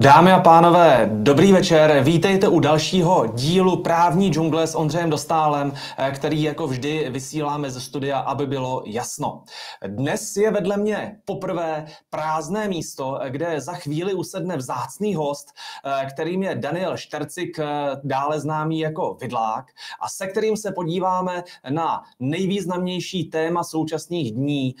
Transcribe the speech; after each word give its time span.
Dámy 0.00 0.32
a 0.32 0.40
pánové, 0.40 1.10
dobrý 1.12 1.52
večer. 1.52 2.02
Vítejte 2.02 2.48
u 2.48 2.60
dalšího 2.60 3.26
dílu 3.34 3.82
Právní 3.82 4.28
džungle 4.32 4.66
s 4.66 4.74
Ondřejem 4.74 5.10
Dostálem, 5.10 5.72
eh, 5.98 6.10
který 6.10 6.42
jako 6.42 6.66
vždy 6.66 7.10
vysíláme 7.10 7.70
ze 7.70 7.80
studia, 7.80 8.18
aby 8.18 8.46
bylo 8.46 8.82
jasno. 8.86 9.42
Dnes 9.86 10.36
je 10.36 10.50
vedle 10.50 10.76
mě 10.76 11.16
poprvé 11.24 11.86
prázdné 12.10 12.68
místo, 12.68 13.18
kde 13.28 13.60
za 13.60 13.72
chvíli 13.72 14.14
usedne 14.14 14.56
vzácný 14.56 15.14
host, 15.14 15.46
eh, 15.84 16.06
kterým 16.06 16.42
je 16.42 16.54
Daniel 16.54 16.96
Štercik, 16.96 17.58
eh, 17.58 17.66
dále 18.04 18.40
známý 18.40 18.80
jako 18.80 19.16
Vidlák, 19.20 19.64
a 20.00 20.08
se 20.08 20.26
kterým 20.26 20.56
se 20.56 20.72
podíváme 20.72 21.44
na 21.70 22.02
nejvýznamnější 22.20 23.24
téma 23.24 23.64
současných 23.64 24.32
dní, 24.32 24.74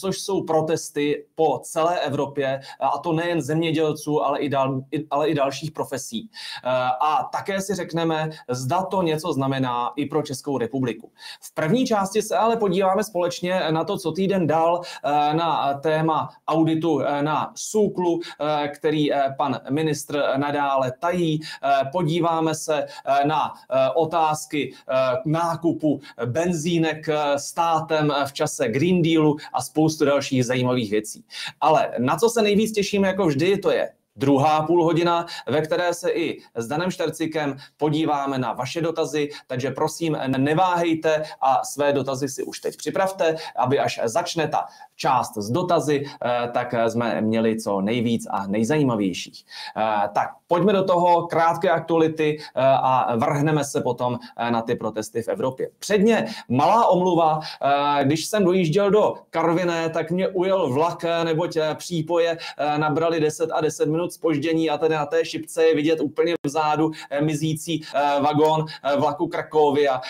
což 0.00 0.20
jsou 0.20 0.44
protesty 0.44 1.24
po 1.34 1.58
celé 1.58 2.00
Evropě, 2.00 2.60
a 2.80 2.98
to 2.98 3.12
nejen 3.12 3.42
zemědělců, 3.42 4.24
ale 4.24 4.38
i 4.38 4.51
dal, 4.52 4.80
ale 5.10 5.28
i 5.28 5.34
dalších 5.34 5.70
profesí. 5.70 6.28
Eh, 6.28 6.68
a 7.00 7.28
také 7.32 7.60
si 7.60 7.74
řekneme, 7.74 8.30
zda 8.48 8.82
to 8.82 9.02
něco 9.02 9.32
znamená 9.32 9.92
i 9.96 10.06
pro 10.06 10.22
Českou 10.22 10.58
republiku. 10.58 11.12
V 11.40 11.54
první 11.54 11.86
části 11.86 12.22
se 12.22 12.36
ale 12.36 12.56
podíváme 12.56 13.04
společně 13.04 13.62
na 13.70 13.84
to, 13.84 13.98
co 13.98 14.12
týden 14.12 14.46
dal 14.46 14.80
eh, 14.80 15.34
na 15.34 15.74
téma 15.74 16.28
auditu 16.48 17.00
eh, 17.00 17.22
na 17.22 17.52
SÚKLu, 17.54 18.20
který 18.74 19.10
pan 19.36 19.60
ministr 19.70 20.22
nadále 20.36 20.92
tají. 21.00 21.40
Podíváme 21.92 22.54
se 22.54 22.86
na 23.24 23.54
otázky 23.94 24.74
nákupu 25.24 26.00
benzínek 26.26 27.08
státem 27.36 28.12
v 28.26 28.32
čase 28.32 28.68
Green 28.68 29.02
Dealu 29.02 29.36
a 29.52 29.62
spoustu 29.62 30.04
dalších 30.04 30.44
zajímavých 30.44 30.90
věcí. 30.90 31.24
Ale 31.60 31.90
na 31.98 32.16
co 32.16 32.28
se 32.28 32.42
nejvíc 32.42 32.72
těšíme 32.72 33.08
jako 33.08 33.26
vždy, 33.26 33.58
to 33.58 33.70
je 33.70 33.88
druhá 34.16 34.62
půl 34.62 34.84
hodina, 34.84 35.26
ve 35.46 35.60
které 35.60 35.94
se 35.94 36.10
i 36.10 36.42
s 36.54 36.66
Danem 36.66 36.90
Štercikem 36.90 37.56
podíváme 37.76 38.38
na 38.38 38.52
vaše 38.52 38.80
dotazy, 38.80 39.28
takže 39.46 39.70
prosím 39.70 40.18
neváhejte 40.36 41.24
a 41.40 41.64
své 41.64 41.92
dotazy 41.92 42.28
si 42.28 42.42
už 42.42 42.60
teď 42.60 42.76
připravte, 42.76 43.36
aby 43.56 43.78
až 43.78 44.00
začne 44.04 44.48
ta 44.48 44.66
část 44.96 45.34
z 45.36 45.50
dotazy, 45.50 46.04
eh, 46.04 46.48
tak 46.52 46.74
jsme 46.88 47.20
měli 47.20 47.60
co 47.60 47.80
nejvíc 47.80 48.26
a 48.30 48.46
nejzajímavějších. 48.46 49.44
Eh, 49.76 50.08
tak 50.14 50.28
pojďme 50.46 50.72
do 50.72 50.84
toho 50.84 51.26
krátké 51.26 51.70
aktuality 51.70 52.38
eh, 52.38 52.62
a 52.62 53.16
vrhneme 53.16 53.64
se 53.64 53.80
potom 53.80 54.18
na 54.50 54.62
ty 54.62 54.74
protesty 54.74 55.22
v 55.22 55.28
Evropě. 55.28 55.68
Předně 55.78 56.26
malá 56.48 56.86
omluva, 56.86 57.40
když 58.02 58.26
jsem 58.26 58.44
dojížděl 58.44 58.90
do 58.90 59.14
Karviné, 59.30 59.90
tak 59.90 60.10
mě 60.10 60.28
ujel 60.28 60.72
vlak, 60.72 61.04
neboť 61.24 61.58
přípoje 61.74 62.38
nabrali 62.76 63.20
10 63.20 63.50
a 63.52 63.60
10 63.60 63.88
minut 63.88 64.12
spoždění 64.12 64.70
a 64.70 64.78
tedy 64.78 64.94
na 64.94 65.06
té 65.06 65.24
šipce 65.24 65.64
je 65.64 65.74
vidět 65.74 66.00
úplně 66.00 66.34
vzadu 66.46 66.90
mizící 67.20 67.82
vagón 68.20 68.66
vlaku 68.98 69.26
Krakovia. 69.26 70.00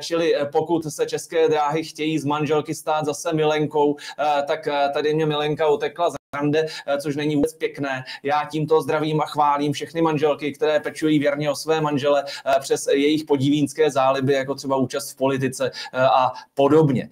Čili 0.00 0.34
pokud 0.52 0.84
se 0.88 1.06
české 1.06 1.48
dráhy 1.48 1.84
chtějí 1.84 2.18
z 2.18 2.24
manželky 2.24 2.74
stát 2.74 3.04
zase 3.04 3.32
milenkou, 3.32 3.96
tak 4.42 4.68
eh, 4.68 4.88
tady 4.92 5.14
mě 5.14 5.26
Milenka 5.26 5.68
utekla 5.68 6.10
z 6.10 6.21
rande, 6.34 6.66
eh, 6.86 6.98
což 6.98 7.16
není 7.16 7.36
vůbec 7.36 7.54
pěkné. 7.54 8.04
Já 8.22 8.44
tímto 8.50 8.82
zdravím 8.82 9.20
a 9.20 9.26
chválím 9.26 9.72
všechny 9.72 10.02
manželky, 10.02 10.52
které 10.52 10.80
pečují 10.80 11.18
věrně 11.18 11.50
o 11.50 11.54
své 11.54 11.80
manžele 11.80 12.24
eh, 12.24 12.60
přes 12.60 12.86
jejich 12.86 13.24
podivínské 13.24 13.90
záliby, 13.90 14.32
jako 14.32 14.54
třeba 14.54 14.76
účast 14.76 15.10
v 15.10 15.16
politice 15.16 15.70
a 15.92 16.32
podobně. 16.54 17.08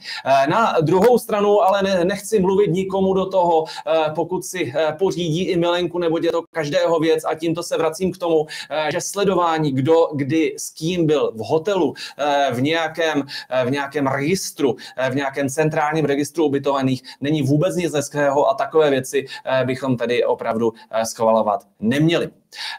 Na 0.49 0.77
druhou 0.81 1.19
stranu 1.19 1.63
ale 1.63 2.05
nechci 2.05 2.41
mluvit 2.41 2.71
nikomu 2.71 3.15
do 3.15 3.27
toho, 3.27 3.65
pokud 4.15 4.45
si 4.45 4.73
pořídí 4.99 5.43
i 5.43 5.57
milenku, 5.57 5.99
nebo 5.99 6.19
je 6.19 6.33
to 6.33 6.43
každého 6.51 7.01
věc 7.01 7.25
a 7.25 7.35
tímto 7.35 7.63
se 7.63 7.79
vracím 7.79 8.13
k 8.13 8.19
tomu, 8.19 8.47
že 8.93 9.01
sledování, 9.01 9.73
kdo 9.73 10.09
kdy 10.15 10.55
s 10.57 10.71
kým 10.71 11.07
byl 11.07 11.33
v 11.35 11.39
hotelu, 11.39 11.95
v 12.53 12.61
nějakém, 12.61 13.23
v 13.65 13.71
nějakém 13.71 14.07
registru, 14.07 14.77
v 15.11 15.15
nějakém 15.15 15.49
centrálním 15.49 16.05
registru 16.05 16.45
ubytovaných, 16.45 17.03
není 17.21 17.43
vůbec 17.43 17.77
nic 17.77 17.95
hezkého 17.95 18.51
a 18.51 18.55
takové 18.55 18.91
věci 18.91 19.10
eh, 19.19 19.65
bychom 19.65 19.97
tady 19.97 20.25
opravdu 20.25 20.73
eh, 20.91 21.07
schvalovat 21.07 21.67
neměli. 21.81 22.29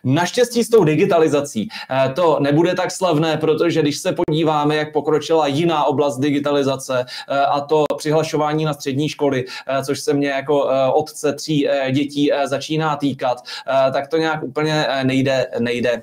Naštěstí 0.03 0.63
s 0.63 0.69
tou 0.69 0.83
digitalizací 0.83 1.69
eh, 1.89 2.13
to 2.13 2.37
nebude 2.39 2.75
tak 2.75 2.91
slavné, 2.91 3.37
protože 3.37 3.81
když 3.81 3.97
se 3.97 4.15
podíváme, 4.27 4.75
jak 4.75 4.93
pokročila 4.93 5.47
jiná 5.47 5.83
oblast 5.83 6.19
digitalizace 6.19 7.05
a 7.51 7.61
to 7.61 7.83
přihlašování 7.97 8.65
na 8.65 8.73
střední 8.73 9.09
školy, 9.09 9.45
což 9.85 9.99
se 9.99 10.13
mě 10.13 10.29
jako 10.29 10.69
otce 10.93 11.33
tří 11.33 11.67
dětí 11.91 12.31
začíná 12.45 12.95
týkat, 12.95 13.37
tak 13.93 14.07
to 14.07 14.17
nějak 14.17 14.43
úplně 14.43 14.87
nejde, 15.03 15.47
nejde 15.59 16.01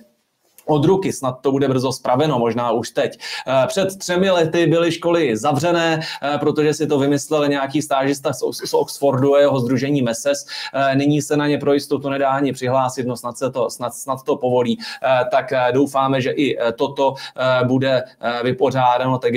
od 0.68 0.84
ruky, 0.84 1.12
snad 1.12 1.32
to 1.40 1.52
bude 1.52 1.68
brzo 1.68 1.92
spraveno, 1.92 2.38
možná 2.38 2.70
už 2.70 2.90
teď. 2.90 3.18
Eh, 3.46 3.66
před 3.66 3.98
třemi 3.98 4.30
lety 4.30 4.66
byly 4.66 4.92
školy 4.92 5.36
zavřené, 5.36 6.00
eh, 6.22 6.38
protože 6.38 6.74
si 6.74 6.86
to 6.86 6.98
vymyslel 6.98 7.48
nějaký 7.48 7.82
stážista 7.82 8.32
z 8.32 8.74
Oxfordu 8.74 9.34
a 9.34 9.40
jeho 9.40 9.60
združení 9.60 10.02
MESES. 10.02 10.46
Eh, 10.74 10.96
nyní 10.96 11.22
se 11.22 11.36
na 11.36 11.46
ně 11.46 11.58
pro 11.58 11.72
jistotu 11.72 12.08
nedá 12.08 12.30
ani 12.30 12.52
přihlásit, 12.52 13.06
no 13.06 13.16
snad, 13.16 13.38
se 13.38 13.50
to, 13.50 13.70
snad, 13.70 13.94
snad 13.94 14.22
to 14.22 14.36
povolí. 14.36 14.78
Tak 15.30 15.52
doufáme, 15.72 16.20
že 16.20 16.30
i 16.30 16.58
toto 16.76 17.14
bude 17.64 18.02
vypořádáno, 18.42 19.18
tak 19.18 19.32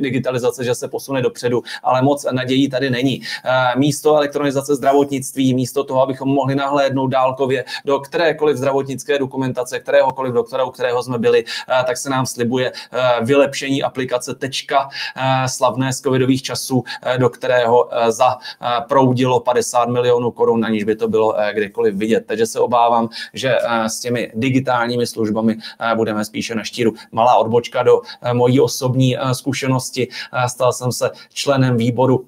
digitalizace, 0.00 0.64
že 0.64 0.74
se 0.74 0.88
posune 0.88 1.22
dopředu, 1.22 1.62
ale 1.82 2.02
moc 2.02 2.26
nadějí 2.32 2.68
tady 2.68 2.90
není. 2.90 3.20
Místo 3.76 4.16
elektronizace 4.16 4.74
zdravotnictví, 4.74 5.54
místo 5.54 5.84
toho, 5.84 6.02
abychom 6.02 6.28
mohli 6.28 6.54
nahlédnout 6.54 7.06
dálkově 7.06 7.64
do 7.84 7.98
kterékoliv 7.98 8.56
zdravotnické 8.56 9.18
dokumentace, 9.18 9.80
kteréhokoliv 9.80 10.32
doktora 10.32 10.65
u 10.66 10.70
kterého 10.70 11.02
jsme 11.02 11.18
byli, 11.18 11.44
eh, 11.44 11.84
tak 11.86 11.96
se 11.96 12.10
nám 12.10 12.26
slibuje 12.26 12.72
eh, 12.72 13.24
vylepšení 13.24 13.82
aplikace 13.82 14.34
Tečka 14.34 14.88
eh, 15.16 15.48
slavné 15.48 15.92
z 15.92 16.00
covidových 16.00 16.42
časů, 16.42 16.84
do 17.18 17.28
kterého 17.28 17.90
zaproudilo 18.08 19.40
50 19.40 19.88
milionů 19.88 20.30
korun, 20.30 20.64
aniž 20.64 20.84
by 20.84 20.96
to 20.96 21.08
bylo 21.08 21.34
kdekoliv 21.52 21.94
vidět. 21.94 22.24
Takže 22.26 22.46
se 22.46 22.60
obávám, 22.60 23.08
že 23.34 23.58
s 23.86 24.00
těmi 24.00 24.32
digitálními 24.34 25.06
službami 25.06 25.56
budeme 25.94 26.24
spíše 26.24 26.54
na 26.54 26.64
štíru. 26.64 26.92
Malá 27.12 27.36
odbočka 27.36 27.82
do 27.82 28.00
mojí 28.32 28.60
osobní 28.60 29.16
zkušenosti. 29.32 30.08
Stal 30.46 30.72
jsem 30.72 30.92
se 30.92 31.10
členem 31.32 31.76
výboru 31.76 32.26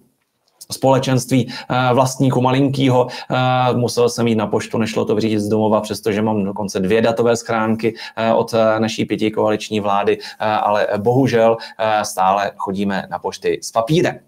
společenství 0.73 1.49
eh, 1.49 1.95
vlastníků 1.95 2.41
malinkýho. 2.41 3.07
Eh, 3.31 3.77
musel 3.77 4.09
jsem 4.09 4.27
jít 4.29 4.35
na 4.35 4.47
poštu, 4.47 4.79
nešlo 4.79 5.05
to 5.05 5.15
vyřídit 5.15 5.41
z 5.41 5.49
domova, 5.49 5.81
přestože 5.81 6.23
mám 6.23 6.45
dokonce 6.45 6.81
dvě 6.81 7.03
datové 7.03 7.37
schránky 7.37 7.95
eh, 8.17 8.33
od 8.33 8.55
naší 8.79 9.05
pěti 9.05 9.31
koaliční 9.31 9.81
vlády, 9.81 10.19
ale 10.39 10.87
bohužel 10.99 11.57
stále 12.03 12.53
chodíme 12.57 13.07
na 13.11 13.19
pošty 13.19 13.59
s 13.63 13.73
papírem. 13.73 14.28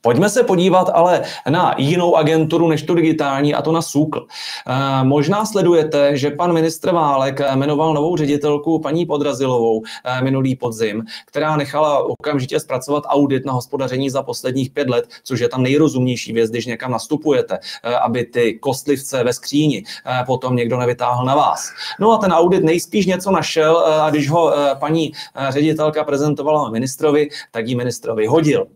Pojďme 0.00 0.28
se 0.28 0.42
podívat 0.42 0.90
ale 0.94 1.22
na 1.48 1.74
jinou 1.78 2.16
agenturu 2.16 2.68
než 2.68 2.82
tu 2.82 2.94
digitální, 2.94 3.54
a 3.54 3.62
to 3.62 3.72
na 3.72 3.82
SÚKL. 3.82 4.26
Eh, 4.66 5.04
možná 5.04 5.46
sledujete, 5.46 6.16
že 6.16 6.30
pan 6.30 6.52
ministr 6.52 6.92
Válek 6.92 7.40
jmenoval 7.54 7.94
novou 7.94 8.16
ředitelku 8.16 8.78
paní 8.78 9.06
Podrazilovou 9.06 9.82
eh, 10.04 10.22
minulý 10.22 10.56
podzim, 10.56 11.02
která 11.26 11.56
nechala 11.56 11.98
okamžitě 12.02 12.60
zpracovat 12.60 13.04
audit 13.06 13.46
na 13.46 13.52
hospodaření 13.52 14.10
za 14.10 14.22
posledních 14.22 14.70
pět 14.70 14.88
let, 14.88 15.08
což 15.24 15.40
je 15.40 15.48
tam 15.48 15.62
nejrozumnější 15.62 16.32
věc, 16.32 16.50
když 16.50 16.66
někam 16.66 16.90
nastupujete, 16.90 17.58
eh, 17.82 17.96
aby 17.96 18.24
ty 18.24 18.54
kostlivce 18.54 19.24
ve 19.24 19.32
skříni 19.32 19.84
potom 20.26 20.56
někdo 20.56 20.78
nevytáhl 20.78 21.24
na 21.24 21.34
vás. 21.34 21.70
No 22.00 22.12
a 22.12 22.18
ten 22.18 22.32
audit 22.32 22.64
nejspíš 22.64 23.06
něco 23.06 23.30
našel 23.30 23.78
a 23.78 24.10
když 24.10 24.30
ho 24.30 24.52
paní 24.78 25.12
ředitelka 25.48 26.04
prezentovala 26.04 26.70
ministrovi, 26.70 27.28
tak 27.50 27.68
ji 27.68 27.74
ministrovi 27.74 28.26
hodil. 28.26 28.66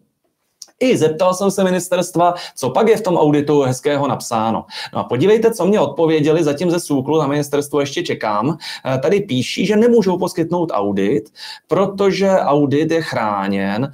I 0.80 0.96
zeptal 0.96 1.34
jsem 1.34 1.50
se 1.50 1.64
ministerstva, 1.64 2.34
co 2.56 2.70
pak 2.70 2.88
je 2.88 2.96
v 2.96 3.02
tom 3.02 3.16
auditu 3.16 3.62
hezkého 3.62 4.08
napsáno. 4.08 4.64
No 4.92 4.98
a 4.98 5.04
podívejte, 5.04 5.54
co 5.54 5.66
mě 5.66 5.80
odpověděli 5.80 6.44
zatím 6.44 6.70
ze 6.70 6.80
SÚKLu, 6.80 7.18
na 7.18 7.26
ministerstvo 7.26 7.80
ještě 7.80 8.02
čekám. 8.02 8.58
Eh, 8.84 8.98
tady 8.98 9.20
píší, 9.20 9.66
že 9.66 9.76
nemůžou 9.76 10.18
poskytnout 10.18 10.70
audit, 10.72 11.32
protože 11.68 12.30
audit 12.30 12.90
je 12.90 13.02
chráněn 13.02 13.92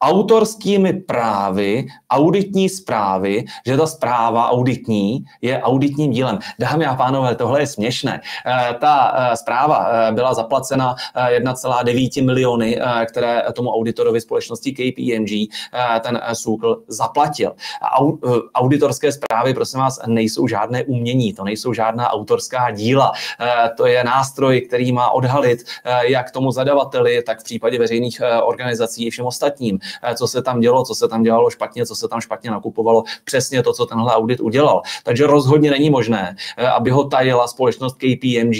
autorskými 0.00 0.92
právy 0.92 1.86
auditní 2.10 2.68
zprávy, 2.68 3.44
že 3.66 3.76
ta 3.76 3.86
zpráva 3.86 4.50
auditní 4.50 5.24
je 5.40 5.62
auditním 5.62 6.10
dílem. 6.10 6.38
Dámy 6.58 6.86
a 6.86 6.94
pánové, 6.94 7.34
tohle 7.34 7.60
je 7.60 7.66
směšné. 7.66 8.20
Eh, 8.46 8.74
ta 8.80 9.14
eh, 9.16 9.36
zpráva 9.36 9.88
eh, 9.88 10.12
byla 10.12 10.34
zaplacena 10.34 10.96
1,9 11.38 12.24
miliony, 12.24 12.78
které 13.08 13.42
tomu 13.52 13.70
auditorovi 13.70 14.20
společnosti 14.20 14.72
KPMG 14.72 15.30
ten 16.00 16.20
SÚKL 16.32 16.82
zaplatil. 16.88 17.54
Auditorské 18.54 19.12
zprávy, 19.12 19.54
prosím 19.54 19.80
vás, 19.80 20.00
nejsou 20.06 20.48
žádné 20.48 20.84
umění, 20.84 21.32
to 21.32 21.44
nejsou 21.44 21.72
žádná 21.72 22.10
autorská 22.10 22.70
díla. 22.70 23.12
To 23.76 23.86
je 23.86 24.04
nástroj, 24.04 24.60
který 24.60 24.92
má 24.92 25.10
odhalit 25.10 25.58
jak 26.00 26.30
tomu 26.30 26.50
zadavateli, 26.50 27.22
tak 27.22 27.40
v 27.40 27.44
případě 27.44 27.78
veřejných 27.78 28.22
organizací 28.42 29.06
i 29.06 29.10
všem 29.10 29.26
ostatním 29.26 29.78
co 30.14 30.28
se 30.28 30.42
tam 30.42 30.60
dělo, 30.60 30.84
co 30.84 30.94
se 30.94 31.08
tam 31.08 31.22
dělalo 31.22 31.50
špatně, 31.50 31.86
co 31.86 31.94
se 31.94 32.08
tam 32.08 32.20
špatně 32.20 32.50
nakupovalo, 32.50 33.02
přesně 33.24 33.62
to, 33.62 33.72
co 33.72 33.86
tenhle 33.86 34.14
audit 34.14 34.40
udělal. 34.40 34.82
Takže 35.04 35.26
rozhodně 35.26 35.70
není 35.70 35.90
možné, 35.90 36.36
aby 36.76 36.90
ho 36.90 37.04
tajila 37.04 37.48
společnost 37.48 37.96
KPMG 37.96 38.56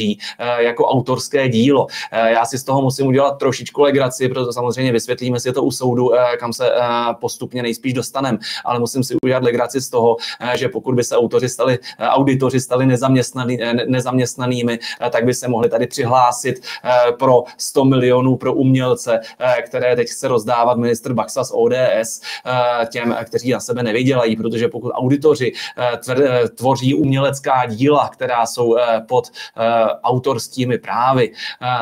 jako 0.59 0.87
autorské 0.87 1.49
dílo. 1.49 1.87
Já 2.13 2.45
si 2.45 2.59
z 2.59 2.65
toho 2.65 2.83
musím 2.83 3.07
udělat 3.07 3.39
trošičku 3.39 3.83
legraci, 3.83 4.29
protože 4.29 4.53
samozřejmě 4.53 4.93
vysvětlíme 4.93 5.41
si 5.41 5.53
to 5.53 5.63
u 5.63 5.71
soudu, 5.71 6.11
kam 6.39 6.53
se 6.53 6.73
postupně 7.21 7.63
nejspíš 7.63 7.93
dostaneme, 7.93 8.39
ale 8.65 8.79
musím 8.79 9.05
si 9.05 9.17
udělat 9.23 9.43
legraci 9.43 9.81
z 9.81 9.91
toho, 9.91 10.17
že 10.55 10.69
pokud 10.69 10.95
by 10.95 11.05
se 11.05 11.17
autoři 11.17 11.49
stali, 11.49 11.79
auditoři 11.99 12.61
stali 12.61 12.87
nezaměstnaný, 12.87 13.59
nezaměstnanými, 13.87 14.79
tak 15.11 15.25
by 15.25 15.35
se 15.35 15.49
mohli 15.49 15.69
tady 15.69 15.87
přihlásit 15.87 16.63
pro 17.19 17.45
100 17.59 17.85
milionů 17.85 18.37
pro 18.37 18.55
umělce, 18.55 19.21
které 19.67 19.97
teď 19.97 20.09
chce 20.09 20.29
rozdávat 20.29 20.79
ministr 20.79 21.15
Baxa 21.17 21.45
z 21.45 21.53
ODS 21.55 22.21
těm, 22.89 23.17
kteří 23.25 23.51
na 23.51 23.61
sebe 23.61 23.83
nevydělají, 23.83 24.37
protože 24.37 24.69
pokud 24.69 24.91
auditoři 24.91 25.53
tvoří 26.55 26.95
umělecká 26.95 27.67
díla, 27.67 28.09
která 28.09 28.47
jsou 28.47 28.77
pod 29.09 29.29
autorskými 30.03 30.79
právy, 30.79 31.33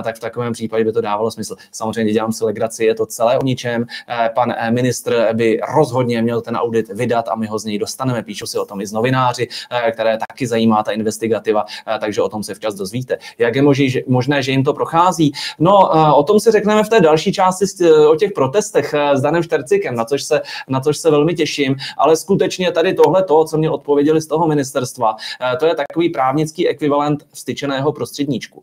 tak 0.05 0.17
v 0.17 0.21
takovém 0.21 0.53
případě 0.53 0.85
by 0.85 0.93
to 0.93 1.01
dávalo 1.01 1.31
smysl. 1.31 1.57
Samozřejmě 1.73 2.13
dělám 2.13 2.33
si 2.33 2.45
legraci, 2.45 2.85
je 2.85 2.95
to 2.95 3.07
celé 3.07 3.39
o 3.39 3.45
ničem. 3.45 3.87
Pan 4.35 4.55
ministr 4.71 5.29
by 5.33 5.61
rozhodně 5.75 6.23
měl 6.23 6.41
ten 6.41 6.57
audit 6.57 6.89
vydat 6.89 7.29
a 7.29 7.35
my 7.35 7.47
ho 7.47 7.59
z 7.59 7.65
něj 7.65 7.79
dostaneme. 7.79 8.23
Píšu 8.23 8.47
si 8.47 8.59
o 8.59 8.65
tom 8.65 8.81
i 8.81 8.87
z 8.87 8.93
novináři, 8.93 9.49
které 9.93 10.19
taky 10.29 10.47
zajímá 10.47 10.83
ta 10.83 10.93
investigativa, 10.93 11.65
takže 12.01 12.23
o 12.23 12.29
tom 12.29 12.43
se 12.43 12.55
včas 12.55 12.75
dozvíte. 12.75 13.19
Jak 13.39 13.57
je 13.57 13.63
možné, 14.07 14.43
že 14.43 14.53
jim 14.53 14.65
to 14.65 14.73
prochází? 14.73 15.33
No, 15.59 15.91
o 16.17 16.23
tom 16.23 16.41
si 16.41 16.51
řekneme 16.51 16.85
v 16.85 16.89
té 16.89 17.01
další 17.01 17.33
části 17.33 17.65
o 18.11 18.17
těch 18.17 18.33
protestech 18.33 18.95
Danem 19.25 19.43
Štercikem, 19.43 19.95
na 19.95 20.05
což 20.05 20.23
se, 20.23 20.41
na 20.69 20.81
což 20.81 20.97
se 20.97 21.11
velmi 21.11 21.35
těším, 21.35 21.77
ale 21.99 22.17
skutečně 22.17 22.73
tady 22.73 22.95
tohle 22.95 23.23
to, 23.25 23.45
co 23.45 23.59
mě 23.59 23.71
odpověděli 23.71 24.21
z 24.21 24.27
toho 24.27 24.47
ministerstva, 24.47 25.17
to 25.61 25.67
je 25.67 25.75
takový 25.75 26.09
právnický 26.09 26.69
ekvivalent 26.69 27.27
vstyčeného 27.33 27.93
prostředníčku. 27.93 28.63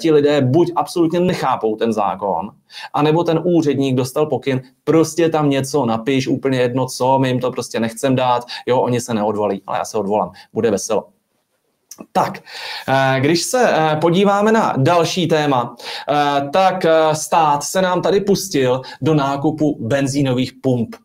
Ti 0.00 0.12
lidé 0.12 0.40
buď 0.40 0.72
absolutně 0.76 1.20
nechápou 1.20 1.76
ten 1.76 1.92
zákon, 1.92 2.50
anebo 2.94 3.24
ten 3.24 3.40
úředník 3.44 3.96
dostal 3.96 4.26
pokyn, 4.26 4.62
prostě 4.84 5.28
tam 5.28 5.50
něco 5.50 5.86
napiš, 5.86 6.28
úplně 6.28 6.58
jedno 6.58 6.86
co, 6.86 7.18
my 7.18 7.28
jim 7.28 7.40
to 7.40 7.50
prostě 7.50 7.80
nechcem 7.80 8.16
dát, 8.16 8.44
jo, 8.66 8.80
oni 8.80 9.00
se 9.00 9.14
neodvolí, 9.14 9.62
ale 9.66 9.78
já 9.78 9.84
se 9.84 9.98
odvolám, 9.98 10.32
bude 10.52 10.70
veselo. 10.70 11.15
Tak, 12.12 12.38
eh, 12.88 13.20
když 13.20 13.42
se 13.42 13.70
eh, 13.70 13.96
podíváme 13.96 14.52
na 14.52 14.74
další 14.76 15.26
téma, 15.26 15.76
eh, 16.08 16.48
tak 16.52 16.86
stát 17.12 17.64
se 17.64 17.82
nám 17.82 18.02
tady 18.02 18.20
pustil 18.20 18.82
do 19.02 19.14
nákupu 19.14 19.78
benzínových 19.80 20.52
pump. 20.62 20.96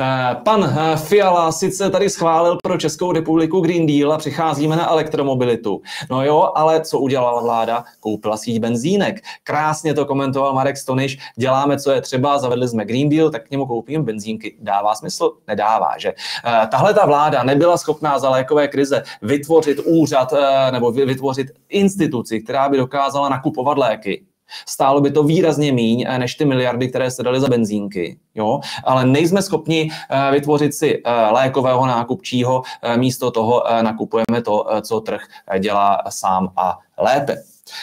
Eh, 0.00 0.36
pan 0.44 0.64
eh, 0.64 0.96
Fiala 0.96 1.52
sice 1.52 1.90
tady 1.90 2.10
schválil 2.10 2.58
pro 2.62 2.78
Českou 2.78 3.12
republiku 3.12 3.60
Green 3.60 3.86
Deal 3.86 4.12
a 4.12 4.18
přicházíme 4.18 4.76
na 4.76 4.90
elektromobilitu. 4.90 5.82
No 6.10 6.24
jo, 6.24 6.52
ale 6.54 6.80
co 6.80 6.98
udělala 6.98 7.42
vláda? 7.42 7.84
Koupila 8.00 8.36
síť 8.36 8.60
benzínek. 8.60 9.20
Krásně 9.42 9.94
to 9.94 10.04
komentoval 10.04 10.52
Marek 10.52 10.76
Stoniš. 10.76 11.18
Děláme, 11.36 11.78
co 11.78 11.90
je 11.90 12.00
třeba, 12.00 12.38
zavedli 12.38 12.68
jsme 12.68 12.84
Green 12.84 13.08
Deal, 13.08 13.30
tak 13.30 13.46
k 13.46 13.50
němu 13.50 13.66
koupím 13.66 14.04
benzínky. 14.04 14.56
Dává 14.60 14.94
smysl? 14.94 15.32
Nedává, 15.48 15.98
že? 15.98 16.12
Eh, 16.44 16.66
tahle 16.66 16.94
ta 16.94 17.06
vláda 17.06 17.42
nebyla 17.42 17.76
schopná 17.76 18.18
za 18.18 18.30
lékové 18.30 18.68
krize 18.68 19.02
vytvořit 19.22 19.78
úřad 19.84 20.34
nebo 20.70 20.92
vytvořit 20.92 21.46
instituci, 21.68 22.40
která 22.40 22.68
by 22.68 22.76
dokázala 22.76 23.28
nakupovat 23.28 23.78
léky 23.78 24.24
Stálo 24.68 25.00
by 25.00 25.10
to 25.10 25.22
výrazně 25.22 25.72
míň 25.72 26.04
eh, 26.08 26.18
než 26.18 26.34
ty 26.34 26.44
miliardy, 26.44 26.88
které 26.88 27.10
se 27.10 27.22
daly 27.22 27.40
za 27.40 27.48
benzínky. 27.48 28.18
Jo? 28.34 28.60
Ale 28.84 29.06
nejsme 29.06 29.42
schopni 29.42 29.90
eh, 30.10 30.32
vytvořit 30.32 30.74
si 30.74 31.02
eh, 31.04 31.10
lékového 31.30 31.86
nákupčího, 31.86 32.62
místo 32.96 33.30
toho 33.30 33.62
nakupujeme 33.82 34.42
to, 34.44 34.66
co 34.82 35.00
trh 35.00 35.20
dělá 35.58 36.02
sám 36.08 36.52
a 36.56 36.78
lépe. 36.98 37.36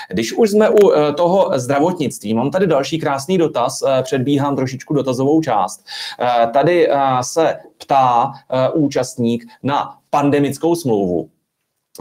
Když 0.10 0.34
už 0.34 0.50
jsme 0.52 0.70
u 0.70 0.92
toho 1.16 1.52
zdravotnictví, 1.56 2.34
mám 2.34 2.52
tady 2.52 2.68
další 2.68 3.00
krásný 3.00 3.38
dotaz, 3.38 3.84
předbíhám 4.02 4.56
trošičku 4.56 4.94
dotazovou 4.94 5.42
část. 5.42 5.86
Tady 6.54 6.90
se 7.22 7.56
ptá 7.78 8.32
účastník 8.74 9.46
na 9.64 9.98
pandemickou 10.10 10.76
smlouvu. 10.76 11.30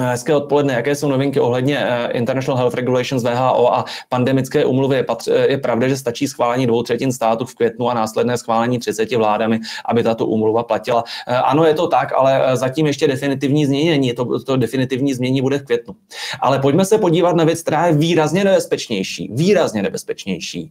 Hezké 0.01 0.35
odpoledne. 0.35 0.75
Jaké 0.75 0.95
jsou 0.95 1.09
novinky 1.09 1.41
ohledně 1.41 1.79
eh, 1.79 2.09
International 2.13 2.59
Health 2.59 2.75
Regulations 2.75 3.23
VHO 3.23 3.75
a 3.75 3.85
pandemické 4.09 4.65
umluvy? 4.65 5.05
Je 5.49 5.59
pravda, 5.59 5.89
že 5.89 5.97
stačí 5.97 6.29
schválení 6.29 6.67
dvou 6.67 6.83
třetin 6.83 7.13
států 7.13 7.45
v 7.45 7.55
květnu 7.55 7.91
a 7.91 7.95
následné 7.95 8.39
schválení 8.39 8.79
30 8.79 9.13
vládami, 9.13 9.61
aby 9.85 10.03
tato 10.03 10.27
umluva 10.27 10.63
platila? 10.63 11.05
Eh, 11.29 11.37
ano, 11.37 11.65
je 11.65 11.75
to 11.75 11.87
tak, 11.87 12.13
ale 12.17 12.53
eh, 12.53 12.57
zatím 12.57 12.87
ještě 12.87 13.09
definitivní 13.09 13.67
změní 13.67 13.91
není. 13.91 14.13
To, 14.13 14.45
to 14.45 14.57
definitivní 14.57 15.15
změní 15.15 15.43
bude 15.43 15.59
v 15.59 15.65
květnu. 15.65 15.95
Ale 16.41 16.59
pojďme 16.59 16.85
se 16.85 16.99
podívat 16.99 17.37
na 17.37 17.45
věc, 17.45 17.63
která 17.63 17.87
je 17.87 17.93
výrazně 17.93 18.45
nebezpečnější. 18.45 19.31
Výrazně 19.33 19.83
nebezpečnější. 19.83 20.71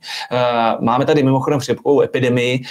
Máme 0.79 1.05
tady 1.05 1.23
mimochodem 1.23 1.59
chřipkovou 1.59 2.01
epidemii. 2.01 2.61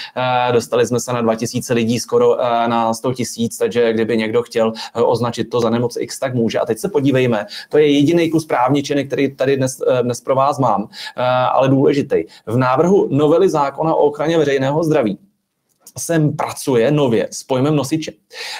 Dostali 0.52 0.86
jsme 0.86 1.00
se 1.00 1.12
na 1.12 1.20
2000 1.20 1.74
lidí, 1.74 2.00
skoro 2.00 2.36
na 2.66 2.94
100 2.94 3.14
tisíc, 3.14 3.58
takže 3.58 3.92
kdyby 3.92 4.16
někdo 4.16 4.42
chtěl 4.42 4.72
označit 4.94 5.44
to 5.44 5.60
za 5.60 5.70
nemoc 5.70 5.96
X, 6.00 6.18
tak 6.18 6.34
může. 6.34 6.47
A 6.56 6.66
teď 6.66 6.78
se 6.78 6.88
podívejme, 6.88 7.46
to 7.68 7.78
je 7.78 7.92
jediný 7.92 8.30
kus 8.30 8.46
právničiny, 8.46 9.04
který 9.04 9.34
tady 9.34 9.56
dnes, 9.56 9.80
eh, 9.88 10.02
dnes 10.02 10.20
pro 10.20 10.34
vás 10.34 10.58
mám, 10.58 10.88
eh, 11.16 11.22
ale 11.24 11.68
důležitý. 11.68 12.24
V 12.46 12.56
návrhu 12.56 13.08
novely 13.10 13.48
zákona 13.48 13.94
o 13.94 14.04
ochraně 14.04 14.38
veřejného 14.38 14.84
zdraví 14.84 15.18
sem 15.98 16.36
pracuje 16.36 16.90
nově 16.90 17.28
s 17.30 17.42
pojmem 17.42 17.76
nosiče. 17.76 18.12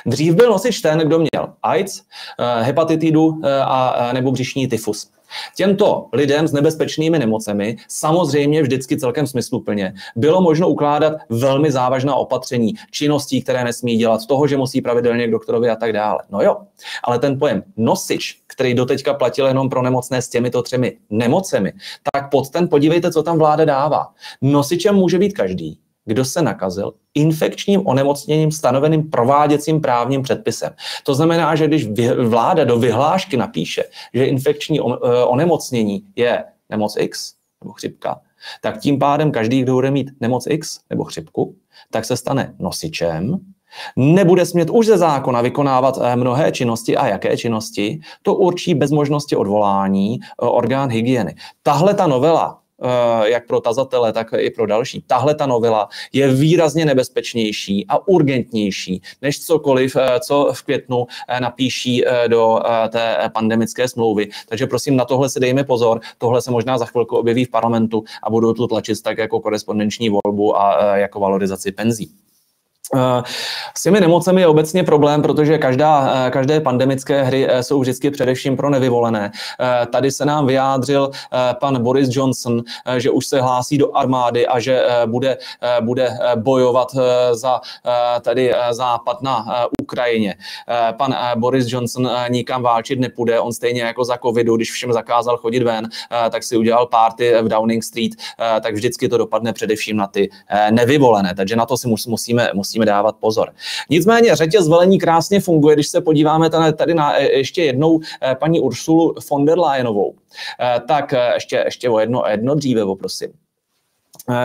Dřív 0.07 0.35
byl 0.35 0.51
nosič 0.51 0.81
ten, 0.81 0.99
kdo 0.99 1.19
měl 1.19 1.53
AIDS, 1.63 2.03
eh, 2.39 2.63
hepatitidu 2.63 3.41
a 3.65 4.11
nebo 4.13 4.33
břišní 4.33 4.69
tyfus. 4.69 5.11
Těmto 5.57 6.07
lidem 6.13 6.49
s 6.49 6.53
nebezpečnými 6.53 7.19
nemocemi 7.19 7.77
samozřejmě 7.89 8.63
vždycky 8.63 8.97
celkem 8.97 9.27
smysluplně 9.27 9.95
bylo 10.17 10.41
možno 10.41 10.69
ukládat 10.69 11.13
velmi 11.29 11.71
závažná 11.71 12.15
opatření, 12.15 12.75
činností, 12.91 13.43
které 13.43 13.65
nesmí 13.65 13.97
dělat, 13.97 14.27
toho, 14.27 14.47
že 14.47 14.57
musí 14.57 14.81
pravidelně 14.81 15.29
k 15.29 15.31
doktorovi 15.31 15.71
a 15.71 15.77
tak 15.77 15.93
dále. 15.93 16.19
No 16.31 16.43
jo, 16.43 16.57
ale 17.05 17.19
ten 17.19 17.39
pojem 17.39 17.63
nosič, 17.77 18.43
který 18.47 18.75
doteďka 18.75 19.15
platil 19.15 19.47
jenom 19.47 19.69
pro 19.69 19.83
nemocné 19.83 20.23
s 20.23 20.29
těmito 20.29 20.63
třemi 20.63 20.97
nemocemi, 21.11 21.73
tak 22.13 22.31
pod 22.31 22.51
ten 22.51 22.69
podívejte, 22.69 23.13
co 23.13 23.23
tam 23.23 23.39
vláda 23.39 23.65
dává. 23.65 24.07
Nosičem 24.43 24.95
může 24.95 25.19
být 25.19 25.33
každý, 25.33 25.79
kdo 26.09 26.25
se 26.25 26.43
nakazil 26.43 26.93
infekčním 27.15 27.87
onemocněním 27.87 28.53
stanoveným 28.53 29.11
prováděcím 29.11 29.81
právním 29.81 30.23
předpisem. 30.23 30.73
To 31.05 31.15
znamená, 31.15 31.55
že 31.55 31.67
když 31.67 31.89
vláda 32.29 32.65
do 32.65 32.79
vyhlášky 32.79 33.37
napíše, 33.37 33.85
že 34.15 34.25
infekční 34.25 34.81
eh, 34.81 34.83
onemocnění 35.25 36.05
je 36.17 36.45
nemoc 36.71 36.97
X 36.99 37.35
nebo 37.63 37.73
chřipka, 37.73 38.21
tak 38.61 38.81
tím 38.81 38.99
pádem 38.99 39.33
každý, 39.33 39.63
kdo 39.63 39.73
bude 39.73 39.91
mít 39.91 40.11
nemoc 40.21 40.47
X 40.47 40.81
nebo 40.91 41.05
chřipku, 41.05 41.57
tak 41.91 42.05
se 42.05 42.17
stane 42.17 42.55
nosičem, 42.59 43.37
nebude 43.97 44.47
smět 44.47 44.71
už 44.71 44.87
ze 44.87 44.99
zákona 44.99 45.41
vykonávat 45.41 45.99
eh, 46.01 46.17
mnohé 46.17 46.53
činnosti 46.53 46.97
a 46.97 47.07
jaké 47.07 47.37
činnosti, 47.37 48.01
to 48.23 48.35
určí 48.35 48.75
bez 48.75 48.91
možnosti 48.91 49.37
odvolání 49.37 50.21
eh, 50.23 50.47
orgán 50.47 50.91
hygieny. 50.91 51.35
Tahle 51.63 51.95
ta 51.95 52.07
novela 52.07 52.61
jak 53.25 53.47
pro 53.47 53.61
tazatele, 53.61 54.13
tak 54.13 54.35
i 54.39 54.51
pro 54.51 54.67
další. 54.67 55.05
Tahle 55.07 55.35
ta 55.35 55.47
novela 55.47 55.89
je 56.13 56.33
výrazně 56.33 56.85
nebezpečnější 56.85 57.87
a 57.89 58.09
urgentnější 58.09 59.03
než 59.23 59.45
cokoliv, 59.45 59.97
eh, 59.97 60.21
co 60.21 60.51
v 60.53 60.63
květnu 60.63 61.07
eh, 61.29 61.41
napíší 61.41 62.05
do 62.29 62.61
té 62.89 63.31
pandemické 63.33 63.89
smlouvy. 63.89 64.29
Takže 64.49 64.67
prosím, 64.67 64.97
na 64.97 65.05
tohle 65.05 65.29
si 65.29 65.41
dejme 65.41 65.65
pozor. 65.65 66.01
Tohle 66.19 66.43
se 66.43 66.51
možná 66.51 66.79
za 66.79 66.87
chvilku 66.87 67.17
objeví 67.17 67.45
v 67.45 67.51
parlamentu 67.51 68.05
a 68.23 68.31
budou 68.31 68.53
to 68.53 68.67
tlačit 68.67 69.03
tak 69.03 69.19
jako 69.19 69.41
korespondenční 69.41 70.09
volbu 70.09 70.61
a 70.61 70.97
jako 70.97 71.21
valorizaci 71.21 71.73
penzí. 71.73 72.11
Eh, 72.95 73.23
s 73.77 73.83
těmi 73.83 74.01
nemocemi 74.01 74.41
je 74.41 74.47
obecně 74.47 74.85
problém, 74.85 75.23
protože 75.23 75.59
každá, 75.59 76.13
eh, 76.27 76.31
každé 76.31 76.61
pandemické 76.61 77.23
hry 77.23 77.47
eh, 77.49 77.63
jsou 77.63 77.81
vždycky 77.81 78.11
především 78.11 78.57
pro 78.57 78.71
nevyvolené. 78.71 79.31
Tady 79.93 80.11
se 80.11 80.25
nám 80.25 80.47
vyjádřil 80.47 81.11
pan 81.61 81.83
Boris 81.83 82.09
Johnson, 82.13 82.63
že 82.97 83.11
už 83.11 83.27
se 83.27 83.41
hlásí 83.41 83.79
do 83.79 83.97
armády 83.97 84.47
a 84.47 84.61
že 84.61 84.83
bude, 85.07 85.39
bude 85.81 86.19
bojovat 86.37 86.97
za 87.33 87.61
tady 88.21 88.55
západ 88.71 89.23
na 89.23 89.47
Ukrajině. 89.83 90.35
Pan 90.97 91.17
Boris 91.37 91.73
Johnson 91.73 92.11
nikam 92.29 92.63
válčit 92.63 93.01
nepůjde, 93.01 93.41
on 93.41 93.53
stejně 93.53 93.83
jako 93.83 94.05
za 94.05 94.19
covidu, 94.19 94.57
když 94.57 94.73
všem 94.73 94.93
zakázal 94.93 95.37
chodit 95.37 95.63
ven, 95.63 95.89
tak 96.31 96.43
si 96.43 96.57
udělal 96.57 96.87
party 96.87 97.35
v 97.43 97.49
Downing 97.49 97.85
Street, 97.85 98.13
tak 98.61 98.75
vždycky 98.75 99.09
to 99.09 99.19
dopadne 99.19 99.53
především 99.53 99.97
na 99.97 100.07
ty 100.07 100.31
nevyvolené. 100.71 101.35
Takže 101.35 101.57
na 101.57 101.67
to 101.67 101.77
si 101.77 101.89
musíme, 101.89 102.51
musíme 102.55 102.78
musíme 102.79 102.87
dávat 102.87 103.17
pozor. 103.21 103.51
Nicméně 103.91 104.37
řetěz 104.37 104.69
velení 104.69 104.99
krásně 104.99 105.41
funguje, 105.41 105.75
když 105.75 105.89
se 105.89 106.01
podíváme 106.01 106.51
tady 106.51 106.95
na 106.95 107.19
e, 107.19 107.39
ještě 107.39 107.65
jednou 107.65 108.01
e, 108.23 108.35
paní 108.35 108.61
Ursulu 108.61 109.15
von 109.31 109.45
der 109.45 109.59
Leyenovou. 109.59 110.15
E, 110.61 110.81
tak 110.81 111.15
ještě, 111.35 111.63
ještě 111.65 111.91
o 111.91 111.99
jedno, 111.99 112.23
jedno 112.31 112.55
dříve, 112.55 112.85
poprosím. 112.85 113.29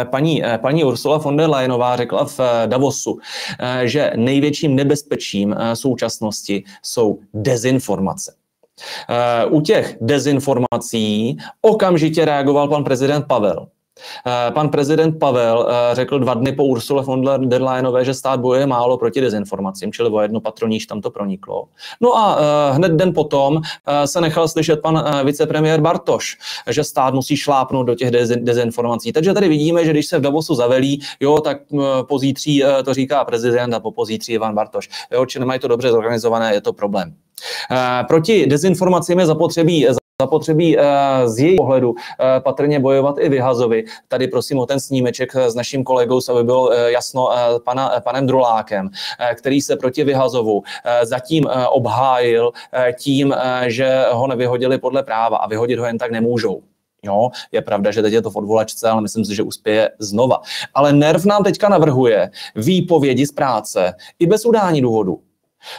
Paní, 0.09 0.43
paní 0.61 0.83
Ursula 0.83 1.17
von 1.17 1.37
der 1.37 1.49
Leyenová 1.49 1.97
řekla 1.97 2.25
v 2.25 2.39
Davosu, 2.65 3.19
že 3.83 4.11
největším 4.15 4.75
nebezpečím 4.75 5.55
současnosti 5.73 6.63
jsou 6.83 7.19
dezinformace. 7.33 8.33
U 9.49 9.61
těch 9.61 9.97
dezinformací 10.01 11.37
okamžitě 11.61 12.25
reagoval 12.25 12.67
pan 12.67 12.83
prezident 12.83 13.27
Pavel. 13.27 13.67
Eh, 14.27 14.51
pan 14.51 14.69
prezident 14.69 15.19
Pavel 15.19 15.69
eh, 15.69 15.95
řekl 15.95 16.19
dva 16.19 16.33
dny 16.33 16.51
po 16.51 16.63
Ursule 16.63 17.03
von 17.03 17.49
der 17.49 17.61
Leyenové, 17.61 18.05
že 18.05 18.13
stát 18.13 18.39
bojuje 18.39 18.65
málo 18.65 18.97
proti 18.97 19.21
dezinformacím, 19.21 19.91
čili 19.91 20.09
o 20.09 20.21
jedno 20.21 20.41
patroníž 20.41 20.85
tam 20.85 21.01
to 21.01 21.11
proniklo. 21.11 21.65
No 22.01 22.17
a 22.17 22.37
eh, 22.39 22.73
hned 22.73 22.91
den 22.91 23.13
potom 23.13 23.61
se 24.05 24.21
nechal 24.21 24.47
slyšet 24.47 24.81
pan 24.81 25.03
vicepremiér 25.25 25.81
Bartoš, 25.81 26.37
že 26.67 26.83
stát 26.83 27.13
musí 27.13 27.37
šlápnout 27.37 27.87
do 27.87 27.95
těch 27.95 28.11
dezinformací. 28.37 29.13
Takže 29.13 29.33
tady 29.33 29.47
vidíme, 29.49 29.85
že 29.85 29.91
když 29.91 30.07
se 30.07 30.19
v 30.19 30.21
Davosu 30.21 30.55
zavelí, 30.55 31.01
jo, 31.19 31.39
tak 31.39 31.57
pozítří 32.07 32.63
to 32.85 32.93
říká 32.93 33.25
prezident 33.25 33.73
a 33.73 33.79
po 33.79 33.91
pozítří 33.91 34.33
Ivan 34.33 34.55
Bartoš. 34.55 34.89
Jo, 35.11 35.25
či 35.25 35.39
nemají 35.39 35.59
to 35.59 35.67
dobře 35.67 35.91
zorganizované, 35.91 36.53
je 36.53 36.61
to 36.61 36.73
problém. 36.73 37.15
Proti 38.07 38.47
dezinformacím 38.47 39.19
je 39.19 39.25
zapotřebí 39.25 39.87
zapotřebí 40.23 40.79
eh, 40.79 40.83
z 41.25 41.39
její 41.39 41.57
pohledu 41.57 41.95
eh, 41.95 42.39
patrně 42.39 42.79
bojovat 42.79 43.15
i 43.19 43.29
vyhazovi. 43.29 43.83
Tady 44.07 44.27
prosím 44.27 44.59
o 44.59 44.65
ten 44.65 44.79
snímeček 44.79 45.35
s 45.35 45.55
naším 45.55 45.83
kolegou, 45.83 46.19
aby 46.31 46.43
bylo 46.43 46.71
eh, 46.71 46.91
jasno 46.91 47.29
pana, 47.65 47.99
panem 48.03 48.27
Drulákem, 48.27 48.89
který 49.35 49.61
se 49.61 49.75
proti 49.75 50.03
vyhazovu 50.03 50.63
zatím 51.03 51.47
obhájil 51.71 52.51
tím, 52.99 53.35
že 53.67 54.05
ho 54.11 54.27
nevyhodili 54.27 54.77
podle 54.77 55.03
práva 55.03 55.37
a 55.37 55.47
vyhodit 55.47 55.79
ho 55.79 55.85
jen 55.85 55.97
tak 55.97 56.11
nemůžou. 56.11 56.61
Jo, 57.03 57.29
je 57.51 57.61
pravda, 57.61 57.91
že 57.91 58.01
teď 58.01 58.13
je 58.13 58.21
to 58.21 58.31
v 58.31 58.35
odvolačce, 58.35 58.89
ale 58.89 59.01
myslím 59.01 59.25
si, 59.25 59.35
že 59.35 59.43
uspěje 59.43 59.91
znova. 59.99 60.41
Ale 60.73 60.93
NERV 60.93 61.25
nám 61.25 61.43
teďka 61.43 61.69
navrhuje 61.69 62.31
výpovědi 62.55 63.25
z 63.27 63.31
práce 63.31 63.93
i 64.19 64.27
bez 64.27 64.45
udání 64.45 64.81
důvodu. 64.81 65.19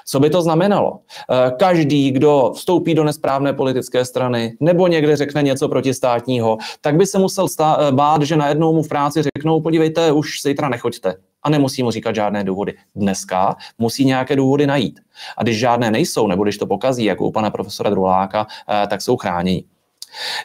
Co 0.07 0.21
by 0.21 0.31
to 0.31 0.43
znamenalo? 0.43 0.99
Eh, 1.31 1.53
každý, 1.59 2.11
kdo 2.11 2.53
vstoupí 2.55 2.95
do 2.95 3.05
nesprávné 3.05 3.53
politické 3.53 4.05
strany 4.05 4.57
nebo 4.61 4.87
někde 4.87 5.17
řekne 5.17 5.43
něco 5.43 5.69
protistátního, 5.69 6.59
tak 6.81 6.97
by 6.97 7.07
se 7.07 7.19
musel 7.19 7.49
stát, 7.49 7.79
eh, 7.81 7.93
bát, 7.93 8.23
že 8.23 8.37
najednou 8.37 8.73
mu 8.73 8.83
v 8.83 8.88
práci 8.88 9.23
řeknou, 9.23 9.61
podívejte, 9.61 10.12
už 10.12 10.43
zítra 10.43 10.69
nechoďte. 10.69 11.14
A 11.43 11.50
nemusí 11.50 11.83
mu 11.83 11.91
říkat 11.91 12.14
žádné 12.14 12.45
důvody. 12.45 12.75
Dneska 12.95 13.57
musí 13.79 14.05
nějaké 14.05 14.37
důvody 14.37 14.67
najít. 14.67 15.00
A 15.37 15.43
když 15.43 15.59
žádné 15.59 15.91
nejsou, 15.91 16.26
nebo 16.26 16.43
když 16.43 16.59
to 16.59 16.67
pokazí, 16.67 17.05
jako 17.05 17.25
u 17.25 17.33
pana 17.33 17.50
profesora 17.50 17.91
Druláka, 17.91 18.47
eh, 18.69 18.87
tak 18.87 19.03
jsou 19.03 19.17
chráněni. 19.17 19.64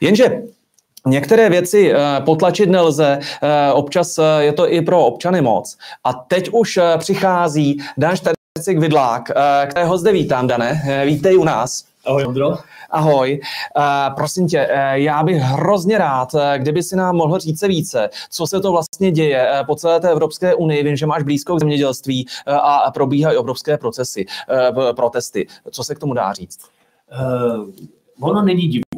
Jenže 0.02 0.42
Některé 1.08 1.50
věci 1.50 1.94
potlačit 2.26 2.70
nelze, 2.70 3.20
občas 3.74 4.20
je 4.40 4.54
to 4.54 4.72
i 4.72 4.82
pro 4.82 5.06
občany 5.06 5.42
moc. 5.42 5.78
A 6.04 6.14
teď 6.14 6.50
už 6.50 6.80
přichází 6.98 7.78
Dan 7.98 8.16
Jacek 8.58 8.80
Vidlák, 8.80 9.30
eh, 9.30 9.68
kterého 9.68 9.98
zde 9.98 10.12
vítám, 10.12 10.48
Dane. 10.48 10.82
Eh, 10.88 11.06
vítej 11.06 11.38
u 11.38 11.44
nás. 11.44 11.86
Ahoj, 12.06 12.26
Ondro. 12.26 12.58
Ahoj. 12.90 13.42
Uh, 13.78 14.16
prosím 14.16 14.48
tě, 14.48 14.70
já 14.94 15.24
bych 15.24 15.38
hrozně 15.38 15.98
rád, 15.98 16.36
kdyby 16.58 16.84
si 16.84 16.96
nám 16.96 17.16
mohl 17.16 17.40
říct 17.40 17.60
se 17.60 17.68
více, 17.68 18.10
co 18.30 18.48
se 18.48 18.60
to 18.60 18.72
vlastně 18.72 19.12
děje 19.12 19.50
po 19.68 19.76
celé 19.76 20.00
té 20.00 20.12
Evropské 20.12 20.56
unii. 20.56 20.84
Vím, 20.84 20.96
že 20.96 21.06
máš 21.06 21.24
blízko 21.24 21.56
k 21.56 21.60
zemědělství 21.60 22.28
a 22.62 22.92
probíhají 22.92 23.38
obrovské 23.38 23.78
procesy, 23.78 24.26
protesty. 24.96 25.48
Co 25.72 25.84
se 25.84 25.96
k 25.96 26.00
tomu 26.00 26.14
dá 26.14 26.34
říct? 26.34 26.60
Uh, 27.12 28.30
ono 28.30 28.42
není 28.42 28.68
divu. 28.68 28.89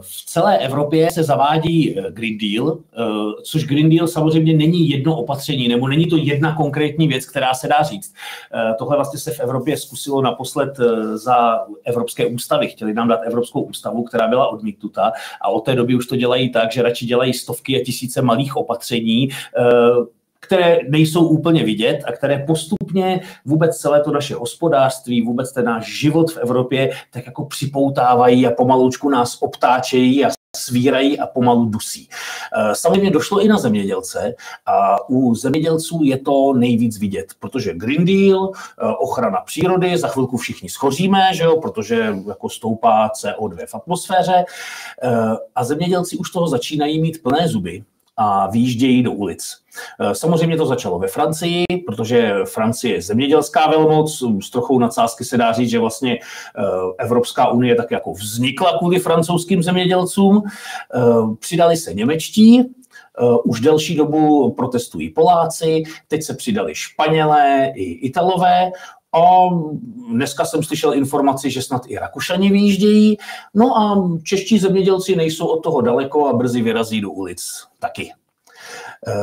V 0.00 0.26
celé 0.26 0.58
Evropě 0.58 1.10
se 1.10 1.22
zavádí 1.22 1.98
eh, 1.98 2.10
Green 2.10 2.38
Deal, 2.38 2.78
eh, 2.78 3.42
což 3.42 3.64
Green 3.64 3.90
Deal 3.90 4.08
samozřejmě 4.08 4.56
není 4.56 4.88
jedno 4.88 5.16
opatření, 5.16 5.68
nebo 5.68 5.88
není 5.88 6.06
to 6.06 6.16
jedna 6.16 6.56
konkrétní 6.56 7.08
věc, 7.08 7.26
která 7.26 7.54
se 7.54 7.68
dá 7.68 7.82
říct. 7.82 8.14
Eh, 8.54 8.74
tohle 8.78 8.96
vlastně 8.96 9.20
se 9.20 9.30
v 9.30 9.40
Evropě 9.40 9.76
zkusilo 9.76 10.22
naposled 10.22 10.76
za 11.14 11.66
Evropské 11.84 12.26
ústavy. 12.26 12.68
Chtěli 12.68 12.94
nám 12.94 13.08
dát 13.08 13.20
Evropskou 13.24 13.60
ústavu, 13.60 14.02
která 14.02 14.28
byla 14.28 14.48
odmítnuta 14.48 15.12
a 15.40 15.48
od 15.48 15.60
té 15.60 15.74
doby 15.74 15.94
už 15.94 16.06
to 16.06 16.16
dělají 16.16 16.52
tak, 16.52 16.72
že 16.72 16.82
radši 16.82 17.06
dělají 17.06 17.32
stovky 17.32 17.80
a 17.80 17.84
tisíce 17.84 18.22
malých 18.22 18.56
opatření, 18.56 19.28
které 20.40 20.78
nejsou 20.88 21.28
úplně 21.28 21.64
vidět 21.64 22.04
a 22.06 22.12
které 22.12 22.44
postupně 22.46 23.20
vůbec 23.44 23.76
celé 23.76 24.00
to 24.00 24.10
naše 24.10 24.34
hospodářství, 24.34 25.22
vůbec 25.22 25.52
ten 25.52 25.64
náš 25.64 25.98
život 25.98 26.32
v 26.32 26.36
Evropě 26.36 26.90
tak 27.10 27.26
jako 27.26 27.44
připoutávají 27.44 28.46
a 28.46 28.50
pomalučku 28.50 29.08
nás 29.08 29.38
obtáčejí 29.40 30.24
a 30.24 30.30
svírají 30.56 31.18
a 31.18 31.26
pomalu 31.26 31.64
dusí. 31.64 32.08
Eh, 32.56 32.74
samozřejmě 32.74 33.10
došlo 33.10 33.40
i 33.40 33.48
na 33.48 33.58
zemědělce 33.58 34.34
a 34.66 35.08
u 35.10 35.34
zemědělců 35.34 36.00
je 36.02 36.18
to 36.18 36.52
nejvíc 36.52 36.98
vidět, 36.98 37.32
protože 37.38 37.74
Green 37.74 38.04
Deal, 38.04 38.50
eh, 38.54 38.86
ochrana 38.98 39.40
přírody, 39.40 39.98
za 39.98 40.08
chvilku 40.08 40.36
všichni 40.36 40.68
schoříme, 40.68 41.30
že 41.34 41.44
jo, 41.44 41.60
protože 41.60 42.14
jako 42.28 42.48
stoupá 42.48 43.08
CO2 43.08 43.66
v 43.66 43.74
atmosféře 43.74 44.44
eh, 45.02 45.10
a 45.54 45.64
zemědělci 45.64 46.16
už 46.16 46.30
toho 46.30 46.48
začínají 46.48 47.00
mít 47.00 47.22
plné 47.22 47.48
zuby, 47.48 47.84
a 48.22 48.46
výjíždějí 48.50 49.02
do 49.02 49.12
ulic. 49.12 49.56
Eh, 50.00 50.14
samozřejmě 50.14 50.56
to 50.56 50.66
začalo 50.66 50.98
ve 50.98 51.08
Francii, 51.08 51.64
protože 51.86 52.34
Francie 52.44 52.94
je 52.94 53.02
zemědělská 53.02 53.70
velmoc, 53.70 54.22
s 54.42 54.50
trochou 54.50 54.78
nadsázky 54.78 55.24
se 55.24 55.36
dá 55.36 55.52
říct, 55.52 55.70
že 55.70 55.78
vlastně 55.78 56.14
eh, 56.14 56.62
Evropská 56.98 57.48
unie 57.48 57.74
tak 57.74 57.90
jako 57.90 58.12
vznikla 58.12 58.78
kvůli 58.78 58.98
francouzským 58.98 59.62
zemědělcům. 59.62 60.42
Eh, 60.44 61.00
přidali 61.38 61.76
se 61.76 61.94
němečtí, 61.94 62.64
už 63.44 63.60
delší 63.60 63.96
dobu 63.96 64.52
protestují 64.52 65.10
Poláci, 65.10 65.82
teď 66.08 66.22
se 66.22 66.34
přidali 66.34 66.74
Španělé 66.74 67.72
i 67.74 67.92
Italové. 67.92 68.70
A 69.12 69.48
dneska 70.10 70.44
jsem 70.44 70.62
slyšel 70.62 70.94
informaci, 70.94 71.50
že 71.50 71.62
snad 71.62 71.82
i 71.86 71.98
Rakušani 71.98 72.50
výjíždějí. 72.50 73.16
No 73.54 73.78
a 73.78 74.10
čeští 74.22 74.58
zemědělci 74.58 75.16
nejsou 75.16 75.46
od 75.46 75.62
toho 75.62 75.80
daleko 75.80 76.26
a 76.26 76.32
brzy 76.32 76.62
vyrazí 76.62 77.00
do 77.00 77.10
ulic 77.10 77.66
taky. 77.78 78.10
E, 78.10 79.14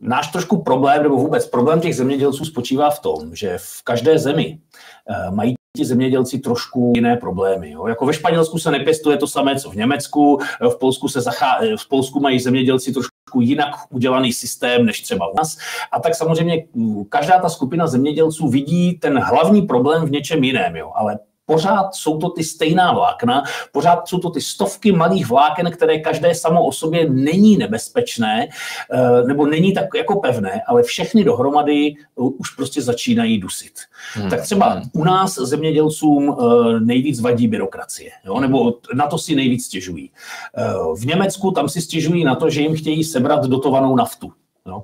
náš 0.00 0.28
trošku 0.28 0.62
problém, 0.62 1.02
nebo 1.02 1.16
vůbec 1.16 1.46
problém 1.46 1.80
těch 1.80 1.96
zemědělců 1.96 2.44
spočívá 2.44 2.90
v 2.90 3.00
tom, 3.00 3.34
že 3.34 3.58
v 3.58 3.82
každé 3.82 4.18
zemi 4.18 4.60
e, 5.08 5.30
mají 5.30 5.54
ti 5.76 5.84
zemědělci 5.84 6.38
trošku 6.38 6.92
jiné 6.96 7.16
problémy. 7.16 7.70
Jo. 7.70 7.86
Jako 7.86 8.06
ve 8.06 8.12
Španělsku 8.12 8.58
se 8.58 8.70
nepěstuje 8.70 9.16
to 9.16 9.26
samé, 9.26 9.60
co 9.60 9.70
v 9.70 9.74
Německu, 9.74 10.38
v 10.70 10.78
Polsku, 10.78 11.08
se 11.08 11.20
zachá... 11.20 11.60
v 11.76 11.88
Polsku 11.88 12.20
mají 12.20 12.40
zemědělci 12.40 12.92
trošku 12.92 13.40
jinak 13.40 13.74
udělaný 13.90 14.32
systém 14.32 14.86
než 14.86 15.00
třeba 15.00 15.28
u 15.28 15.36
nás. 15.36 15.58
A 15.92 16.00
tak 16.00 16.14
samozřejmě 16.14 16.64
každá 17.08 17.40
ta 17.40 17.48
skupina 17.48 17.86
zemědělců 17.86 18.48
vidí 18.48 18.92
ten 18.92 19.18
hlavní 19.18 19.62
problém 19.62 20.04
v 20.04 20.10
něčem 20.10 20.44
jiném. 20.44 20.76
Jo. 20.76 20.92
Ale 20.94 21.18
pořád 21.46 21.94
jsou 21.94 22.18
to 22.18 22.30
ty 22.30 22.44
stejná 22.44 22.92
vlákna, 22.92 23.44
pořád 23.72 24.08
jsou 24.08 24.18
to 24.18 24.30
ty 24.30 24.40
stovky 24.40 24.92
malých 24.92 25.28
vláken, 25.28 25.70
které 25.70 25.98
každé 25.98 26.34
samo 26.34 26.66
o 26.66 26.72
sobě 26.72 27.10
není 27.10 27.56
nebezpečné, 27.56 28.48
eh, 28.92 29.22
nebo 29.26 29.46
není 29.46 29.74
tak 29.74 29.86
jako 29.96 30.20
pevné, 30.20 30.62
ale 30.66 30.82
všechny 30.82 31.24
dohromady 31.24 31.94
už 32.16 32.50
prostě 32.50 32.82
začínají 32.82 33.38
dusit. 33.38 33.72
Hmm. 34.14 34.30
Tak 34.30 34.42
třeba 34.42 34.82
u 34.92 35.04
nás 35.04 35.34
zemědělcům 35.34 36.36
eh, 36.40 36.80
nejvíc 36.80 37.20
vadí 37.20 37.48
byrokracie, 37.48 38.10
jo? 38.24 38.40
nebo 38.40 38.74
na 38.94 39.06
to 39.06 39.18
si 39.18 39.34
nejvíc 39.34 39.66
stěžují. 39.66 40.10
Eh, 40.56 40.64
v 40.96 41.06
Německu 41.06 41.50
tam 41.50 41.68
si 41.68 41.80
stěžují 41.80 42.24
na 42.24 42.34
to, 42.34 42.50
že 42.50 42.60
jim 42.60 42.76
chtějí 42.76 43.04
sebrat 43.04 43.44
dotovanou 43.44 43.96
naftu. 43.96 44.32
Jo? 44.66 44.80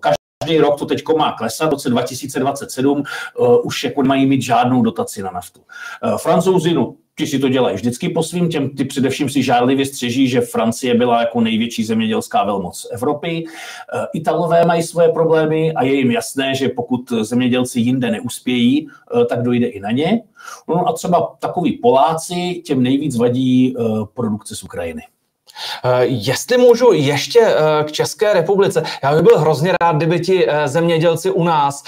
Každý 0.49 0.59
rok 0.59 0.78
to 0.78 0.87
teď 0.87 1.02
má 1.18 1.33
klesat, 1.33 1.68
v 1.68 1.73
roce 1.73 1.90
2027 1.90 2.99
uh, 2.99 3.04
eh, 3.04 3.59
už 3.64 3.85
jako 3.85 4.02
mají 4.02 4.26
mít 4.26 4.42
žádnou 4.42 4.83
dotaci 4.83 5.23
na 5.23 5.30
naftu. 5.30 5.61
Uh, 6.04 6.18
Francouzi, 6.18 6.75
no, 6.75 6.95
ti 7.18 7.26
si 7.26 7.38
to 7.38 7.49
dělají 7.49 7.76
vždycky 7.76 8.09
po 8.09 8.23
svým, 8.23 8.49
těm 8.49 8.71
ty 8.71 8.85
především 8.85 9.28
si 9.28 9.42
žádlivě 9.42 9.87
střeží, 9.87 10.28
že 10.28 10.40
Francie 10.40 10.95
byla 10.95 11.21
jako 11.21 11.40
největší 11.40 11.85
zemědělská 11.85 12.45
velmoc 12.45 12.87
Evropy. 12.92 13.45
Uh, 13.45 14.04
Italové 14.14 14.64
mají 14.64 14.83
svoje 14.83 15.09
problémy 15.09 15.73
a 15.73 15.83
je 15.83 15.95
jim 15.95 16.11
jasné, 16.11 16.54
že 16.54 16.68
pokud 16.68 17.12
zemědělci 17.21 17.80
jinde 17.80 18.11
neuspějí, 18.11 18.88
tak 19.28 19.42
dojde 19.42 19.66
i 19.66 19.80
na 19.80 19.90
ně. 19.90 20.23
No 20.68 20.88
a 20.88 20.92
třeba 20.92 21.37
takový 21.38 21.73
Poláci, 21.73 22.62
těm 22.64 22.83
nejvíc 22.83 23.16
vadí 23.16 23.76
produkce 24.14 24.57
z 24.57 24.62
Ukrajiny. 24.62 25.02
Eh, 25.85 26.05
jestli 26.05 26.59
můžu 26.59 26.93
ještě 26.93 27.41
eh, 27.41 27.85
k 27.85 27.93
České 27.93 28.33
republice, 28.33 28.83
já 29.03 29.12
bych 29.15 29.23
byl 29.23 29.38
hrozně 29.38 29.73
rád, 29.81 29.97
kdyby 29.97 30.21
ti 30.21 30.47
eh, 30.49 30.69
zemědělci 30.69 31.31
u 31.31 31.45
nás 31.45 31.85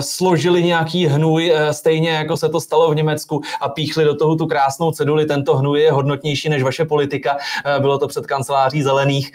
složili 0.00 0.62
nějaký 0.62 1.06
hnůj, 1.06 1.52
stejně 1.70 2.10
jako 2.10 2.36
se 2.36 2.48
to 2.48 2.60
stalo 2.60 2.90
v 2.90 2.94
Německu 2.94 3.40
a 3.60 3.68
píchli 3.68 4.04
do 4.04 4.14
toho 4.14 4.36
tu 4.36 4.46
krásnou 4.46 4.90
ceduli, 4.90 5.24
tento 5.24 5.56
hnůj 5.56 5.80
je 5.80 5.92
hodnotnější 5.92 6.48
než 6.48 6.62
vaše 6.62 6.84
politika, 6.84 7.36
bylo 7.78 7.98
to 7.98 8.08
před 8.08 8.26
kanceláří 8.26 8.82
zelených 8.82 9.32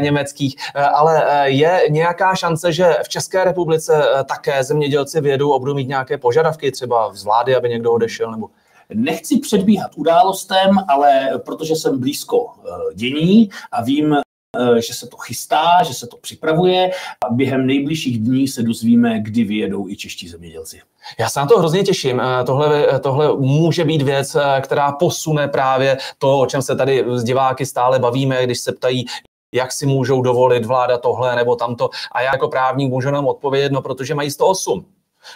německých, 0.00 0.56
ale 0.94 1.24
je 1.44 1.82
nějaká 1.90 2.34
šance, 2.34 2.72
že 2.72 2.96
v 3.04 3.08
České 3.08 3.44
republice 3.44 4.08
také 4.28 4.64
zemědělci 4.64 5.20
vědou 5.20 5.58
budou 5.58 5.74
mít 5.74 5.88
nějaké 5.88 6.18
požadavky 6.18 6.70
třeba 6.72 7.14
z 7.14 7.24
vlády, 7.24 7.56
aby 7.56 7.68
někdo 7.68 7.92
odešel 7.92 8.30
nebo 8.30 8.48
Nechci 8.94 9.38
předbíhat 9.38 9.90
událostem, 9.96 10.70
ale 10.88 11.28
protože 11.44 11.76
jsem 11.76 12.00
blízko 12.00 12.52
eh, 12.58 12.94
dění 12.94 13.50
a 13.72 13.82
vím, 13.82 14.16
že 14.78 14.94
se 14.94 15.06
to 15.06 15.16
chystá, 15.16 15.82
že 15.82 15.94
se 15.94 16.06
to 16.06 16.16
připravuje 16.16 16.90
a 17.26 17.34
během 17.34 17.66
nejbližších 17.66 18.18
dní 18.18 18.48
se 18.48 18.62
dozvíme, 18.62 19.20
kdy 19.20 19.44
vyjedou 19.44 19.88
i 19.88 19.96
čeští 19.96 20.28
zemědělci. 20.28 20.80
Já 21.18 21.28
se 21.28 21.40
na 21.40 21.46
to 21.46 21.58
hrozně 21.58 21.82
těším. 21.82 22.22
Tohle, 22.46 23.00
tohle 23.00 23.36
může 23.36 23.84
být 23.84 24.02
věc, 24.02 24.36
která 24.60 24.92
posune 24.92 25.48
právě 25.48 25.98
to, 26.18 26.38
o 26.38 26.46
čem 26.46 26.62
se 26.62 26.76
tady 26.76 27.04
s 27.14 27.24
diváky 27.24 27.66
stále 27.66 27.98
bavíme, 27.98 28.44
když 28.44 28.60
se 28.60 28.72
ptají, 28.72 29.06
jak 29.54 29.72
si 29.72 29.86
můžou 29.86 30.22
dovolit 30.22 30.64
vláda 30.64 30.98
tohle 30.98 31.36
nebo 31.36 31.56
tamto. 31.56 31.90
A 32.12 32.22
já 32.22 32.32
jako 32.32 32.48
právník 32.48 32.90
můžu 32.90 33.10
nám 33.10 33.26
odpovědět, 33.26 33.72
no 33.72 33.82
protože 33.82 34.14
mají 34.14 34.30
108. 34.30 34.86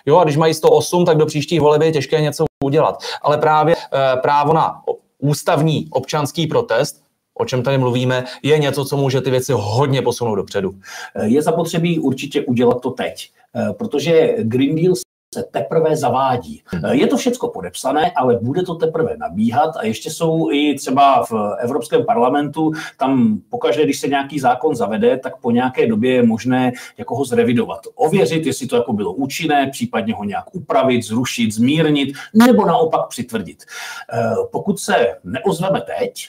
Jo, 0.07 0.19
a 0.19 0.25
když 0.25 0.37
mají 0.37 0.55
108, 0.55 1.05
tak 1.05 1.17
do 1.17 1.27
příštích 1.27 1.61
voleb 1.61 1.83
je 1.83 1.93
těžké 1.93 2.21
něco 2.21 2.45
udělat. 2.65 3.03
Ale 3.23 3.39
právě 3.39 3.77
e, 3.77 4.17
právo 4.17 4.53
na 4.53 4.83
ústavní 5.19 5.89
občanský 5.91 6.47
protest, 6.47 7.03
o 7.41 7.45
čem 7.45 7.63
tady 7.63 7.79
mluvíme, 7.79 8.25
je 8.43 8.59
něco, 8.59 8.85
co 8.85 8.97
může 8.97 9.21
ty 9.21 9.31
věci 9.31 9.53
hodně 9.57 10.03
posunout 10.03 10.35
dopředu. 10.35 10.75
Je 11.23 11.43
zapotřebí 11.43 11.99
určitě 11.99 12.45
udělat 12.45 12.81
to 12.81 12.91
teď, 12.91 13.31
eh, 13.57 13.73
protože 13.73 14.35
Green 14.39 14.77
Deal 14.77 14.95
se 15.35 15.45
teprve 15.51 15.97
zavádí. 15.97 16.63
Je 16.91 17.07
to 17.07 17.17
všecko 17.17 17.49
podepsané, 17.49 18.11
ale 18.11 18.39
bude 18.43 18.63
to 18.63 18.75
teprve 18.75 19.17
nabíhat 19.17 19.77
a 19.77 19.85
ještě 19.85 20.11
jsou 20.11 20.51
i 20.51 20.75
třeba 20.75 21.25
v 21.25 21.33
Evropském 21.59 22.05
parlamentu, 22.05 22.73
tam 22.97 23.41
pokaždé, 23.51 23.85
když 23.85 24.01
se 24.01 24.09
nějaký 24.09 24.41
zákon 24.41 24.75
zavede, 24.75 25.19
tak 25.19 25.41
po 25.41 25.51
nějaké 25.51 25.87
době 25.87 26.15
je 26.15 26.23
možné 26.23 26.73
jako 26.99 27.17
ho 27.17 27.25
zrevidovat, 27.25 27.81
ověřit, 27.95 28.47
jestli 28.47 28.67
to 28.67 28.77
jako 28.77 28.93
bylo 28.93 29.13
účinné, 29.13 29.71
případně 29.71 30.15
ho 30.15 30.25
nějak 30.25 30.55
upravit, 30.55 31.03
zrušit, 31.03 31.55
zmírnit, 31.55 32.15
nebo 32.35 32.67
naopak 32.67 33.09
přitvrdit. 33.09 33.65
Eh, 34.13 34.35
pokud 34.53 34.79
se 34.79 35.07
neozveme 35.25 35.81
teď, 35.81 36.29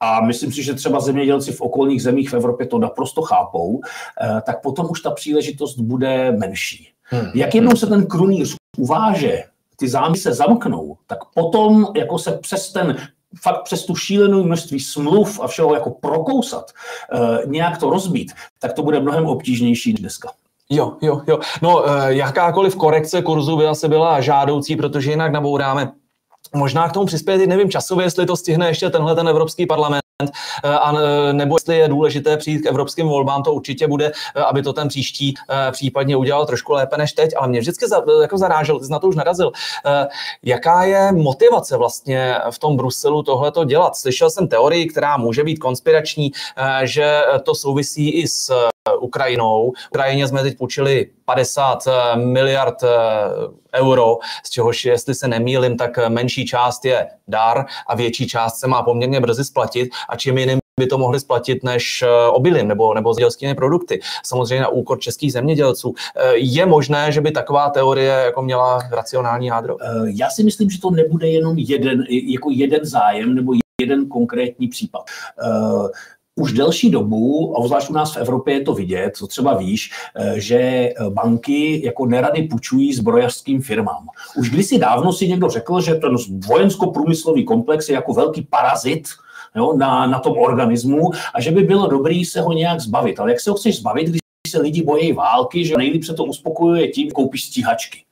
a 0.00 0.20
myslím 0.20 0.52
si, 0.52 0.62
že 0.62 0.74
třeba 0.74 1.00
zemědělci 1.00 1.52
v 1.52 1.60
okolních 1.60 2.02
zemích 2.02 2.30
v 2.30 2.34
Evropě 2.34 2.66
to 2.66 2.78
naprosto 2.78 3.22
chápou, 3.22 3.80
eh, 4.20 4.40
tak 4.46 4.62
potom 4.62 4.86
už 4.90 5.00
ta 5.00 5.10
příležitost 5.10 5.78
bude 5.78 6.32
menší. 6.32 6.92
Hmm. 7.12 7.30
Jak 7.34 7.54
jednou 7.54 7.76
se 7.76 7.86
ten 7.86 8.06
krunýř 8.06 8.56
uváže, 8.78 9.42
ty 9.76 9.88
zámy 9.88 10.18
se 10.18 10.32
zamknou, 10.32 10.96
tak 11.06 11.18
potom 11.34 11.86
jako 11.96 12.18
se 12.18 12.32
přes 12.32 12.72
ten 12.72 12.96
fakt 13.42 13.62
přes 13.62 13.86
tu 13.86 13.94
šílenou 13.94 14.44
množství 14.44 14.80
smluv 14.80 15.40
a 15.40 15.46
všeho 15.46 15.74
jako 15.74 15.90
prokousat, 15.90 16.70
uh, 17.14 17.50
nějak 17.52 17.78
to 17.78 17.90
rozbít, 17.90 18.32
tak 18.58 18.72
to 18.72 18.82
bude 18.82 19.00
mnohem 19.00 19.26
obtížnější 19.26 19.92
než 19.92 20.00
dneska. 20.00 20.32
Jo, 20.70 20.96
jo, 21.00 21.20
jo. 21.26 21.38
No, 21.62 21.90
eh, 21.90 22.14
jakákoliv 22.14 22.76
korekce 22.76 23.22
kurzu 23.22 23.56
by 23.56 23.66
asi 23.66 23.88
byla 23.88 24.20
žádoucí, 24.20 24.76
protože 24.76 25.10
jinak 25.10 25.32
nabouráme 25.32 25.92
Možná 26.54 26.88
k 26.88 26.92
tomu 26.92 27.06
přispět, 27.06 27.46
nevím 27.46 27.70
časově, 27.70 28.06
jestli 28.06 28.26
to 28.26 28.36
stihne 28.36 28.68
ještě 28.68 28.90
tenhle 28.90 29.14
ten 29.14 29.28
Evropský 29.28 29.66
parlament, 29.66 30.01
eh, 30.01 30.01
a 30.64 30.92
nebo 31.32 31.56
jestli 31.56 31.78
je 31.78 31.88
důležité 31.88 32.36
přijít 32.36 32.60
k 32.60 32.66
evropským 32.66 33.08
volbám, 33.08 33.42
to 33.42 33.54
určitě 33.54 33.86
bude, 33.86 34.12
eh, 34.36 34.40
aby 34.40 34.62
to 34.62 34.72
ten 34.72 34.88
příští 34.88 35.34
eh, 35.50 35.72
případně 35.72 36.16
udělal 36.16 36.46
trošku 36.46 36.72
lépe 36.72 36.96
než 36.96 37.12
teď, 37.12 37.30
ale 37.36 37.48
mě 37.48 37.60
vždycky 37.60 37.88
za, 37.88 38.02
jako 38.22 38.38
zarážel, 38.38 38.78
ty 38.78 38.84
jsi 38.84 38.92
na 38.92 38.98
to 38.98 39.08
už 39.08 39.16
narazil, 39.16 39.52
jaká 40.42 40.84
je 40.84 41.12
motivace 41.12 41.76
vlastně 41.76 42.36
v 42.50 42.58
tom 42.58 42.76
Bruselu 42.76 43.22
tohle 43.22 43.52
dělat. 43.66 43.96
Slyšel 43.96 44.30
jsem 44.30 44.48
teorii, 44.48 44.86
která 44.86 45.16
může 45.16 45.44
být 45.44 45.58
konspirační, 45.58 46.32
že 46.82 47.22
to 47.42 47.54
souvisí 47.54 48.10
i 48.10 48.28
s 48.28 48.52
Ukrajinou. 49.00 49.72
Ukrajině 49.90 50.28
jsme 50.28 50.42
teď 50.42 50.58
půjčili 50.58 51.10
50 51.24 51.88
miliard 52.14 52.84
euro, 53.74 54.18
z 54.44 54.50
čehož, 54.50 54.84
jestli 54.84 55.14
se 55.14 55.28
nemýlim, 55.28 55.76
tak 55.76 56.08
menší 56.08 56.46
část 56.46 56.84
je 56.84 57.06
dar 57.28 57.64
a 57.86 57.96
větší 57.96 58.26
část 58.26 58.58
se 58.58 58.68
má 58.68 58.82
poměrně 58.82 59.20
brzy 59.20 59.44
splatit 59.44 59.90
a 60.08 60.16
čím 60.16 60.38
jiným 60.38 60.58
by 60.80 60.86
to 60.86 60.98
mohli 60.98 61.20
splatit 61.20 61.64
než 61.64 62.02
eh, 62.02 62.28
obilím 62.28 62.68
nebo, 62.68 62.94
nebo 62.94 63.14
zemědělskými 63.14 63.54
produkty. 63.54 64.00
Samozřejmě 64.24 64.60
na 64.60 64.68
úkor 64.68 65.00
českých 65.00 65.32
zemědělců. 65.32 65.94
Eh, 66.16 66.32
je 66.36 66.66
možné, 66.66 67.12
že 67.12 67.20
by 67.20 67.30
taková 67.30 67.70
teorie 67.70 68.12
jako 68.12 68.42
měla 68.42 68.78
racionální 68.90 69.46
jádro? 69.46 69.76
Eh, 69.82 69.86
já 70.04 70.30
si 70.30 70.44
myslím, 70.44 70.70
že 70.70 70.80
to 70.80 70.90
nebude 70.90 71.28
jenom 71.28 71.58
jeden, 71.58 72.04
jako 72.08 72.50
jeden 72.50 72.84
zájem 72.84 73.34
nebo 73.34 73.52
jeden 73.80 74.08
konkrétní 74.08 74.68
případ 74.68 75.02
už 76.36 76.52
delší 76.52 76.90
dobu, 76.90 77.54
a 77.58 77.66
zvlášť 77.66 77.90
u 77.90 77.92
nás 77.92 78.14
v 78.14 78.16
Evropě 78.16 78.54
je 78.54 78.60
to 78.60 78.74
vidět, 78.74 79.16
co 79.16 79.26
třeba 79.26 79.54
víš, 79.54 79.90
eh, 80.16 80.40
že 80.40 80.58
eh, 80.58 80.94
banky 81.10 81.84
jako 81.84 82.06
nerady 82.06 82.42
půjčují 82.42 82.94
zbrojařským 82.94 83.62
firmám. 83.62 84.06
Už 84.36 84.50
kdysi 84.50 84.78
dávno 84.78 85.12
si 85.12 85.28
někdo 85.28 85.48
řekl, 85.48 85.80
že 85.80 85.94
ten 85.94 86.16
vojensko-průmyslový 86.46 87.44
komplex 87.44 87.88
je 87.88 87.94
jako 87.94 88.12
velký 88.12 88.42
parazit, 88.42 89.08
jo, 89.56 89.76
na, 89.76 90.06
na 90.06 90.18
tom 90.18 90.38
organismu 90.38 91.10
a 91.34 91.40
že 91.40 91.50
by 91.50 91.62
bylo 91.62 91.86
dobré 91.86 92.22
se 92.24 92.40
ho 92.40 92.52
nějak 92.52 92.80
zbavit. 92.80 93.20
Ale 93.20 93.30
jak 93.30 93.40
se 93.40 93.50
ho 93.50 93.56
chceš 93.56 93.78
zbavit, 93.78 94.08
když 94.08 94.20
se 94.48 94.60
lidi 94.60 94.82
bojí 94.82 95.12
války, 95.12 95.64
že 95.64 95.76
nejlíp 95.76 96.04
se 96.04 96.14
to 96.14 96.24
uspokojuje 96.24 96.88
tím, 96.88 97.10
koupíš 97.10 97.44
stíhačky. 97.44 98.04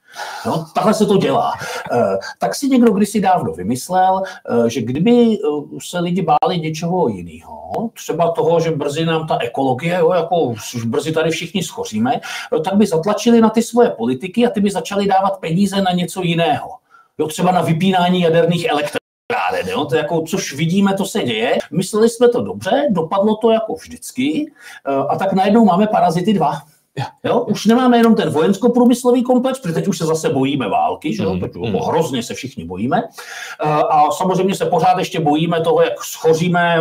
No, 0.46 0.66
takhle 0.74 0.94
se 0.94 1.06
to 1.06 1.16
dělá. 1.16 1.52
Eh, 1.92 2.18
tak 2.38 2.54
si 2.54 2.68
někdo 2.68 2.92
kdysi 2.92 3.20
dávno 3.20 3.52
vymyslel, 3.52 4.22
eh, 4.22 4.70
že 4.70 4.80
kdyby 4.80 5.10
eh, 5.10 5.78
se 5.80 5.98
lidi 5.98 6.22
báli 6.22 6.60
něčeho 6.60 7.08
jiného, 7.08 7.90
třeba 7.94 8.30
toho, 8.30 8.60
že 8.60 8.70
brzy 8.70 9.04
nám 9.04 9.26
ta 9.26 9.38
ekologie, 9.40 9.94
jo, 9.98 10.12
jako 10.12 10.40
už 10.40 10.84
brzy 10.84 11.12
tady 11.12 11.30
všichni 11.30 11.62
schoříme, 11.62 12.20
tak 12.64 12.74
by 12.74 12.86
zatlačili 12.86 13.40
na 13.40 13.50
ty 13.50 13.62
svoje 13.62 13.90
politiky 13.90 14.46
a 14.46 14.50
ty 14.50 14.60
by 14.60 14.70
začali 14.70 15.06
dávat 15.06 15.40
peníze 15.40 15.82
na 15.82 15.92
něco 15.92 16.22
jiného. 16.22 16.70
Jo, 17.18 17.26
třeba 17.26 17.52
na 17.52 17.62
vypínání 17.62 18.20
jaderných 18.20 18.66
elektráren. 18.66 19.68
Jo? 19.68 19.84
To 19.84 19.96
jako, 19.96 20.22
což 20.22 20.54
vidíme, 20.54 20.94
to 20.94 21.04
se 21.04 21.22
děje. 21.22 21.58
Mysleli 21.70 22.08
jsme 22.08 22.28
to 22.28 22.42
dobře, 22.42 22.86
dopadlo 22.90 23.36
to 23.36 23.50
jako 23.50 23.74
vždycky 23.74 24.52
a 25.08 25.16
tak 25.16 25.32
najednou 25.32 25.64
máme 25.64 25.86
parazity 25.86 26.32
dva. 26.32 26.60
Jo? 27.24 27.40
Už 27.40 27.66
nemáme 27.66 27.96
jenom 27.96 28.14
ten 28.14 28.30
vojensko-průmyslový 28.30 29.22
komplex, 29.22 29.60
protože 29.60 29.74
teď 29.74 29.88
už 29.88 29.98
se 29.98 30.06
zase 30.06 30.28
bojíme 30.28 30.68
války, 30.68 31.16
že 31.16 31.22
jo? 31.22 31.34
Mm, 31.34 31.40
mm. 31.56 31.74
hrozně 31.74 32.22
se 32.22 32.34
všichni 32.34 32.64
bojíme. 32.64 33.02
A 33.90 34.10
samozřejmě 34.10 34.54
se 34.54 34.66
pořád 34.66 34.98
ještě 34.98 35.20
bojíme 35.20 35.60
toho, 35.60 35.82
jak 35.82 36.04
schoříme, 36.04 36.76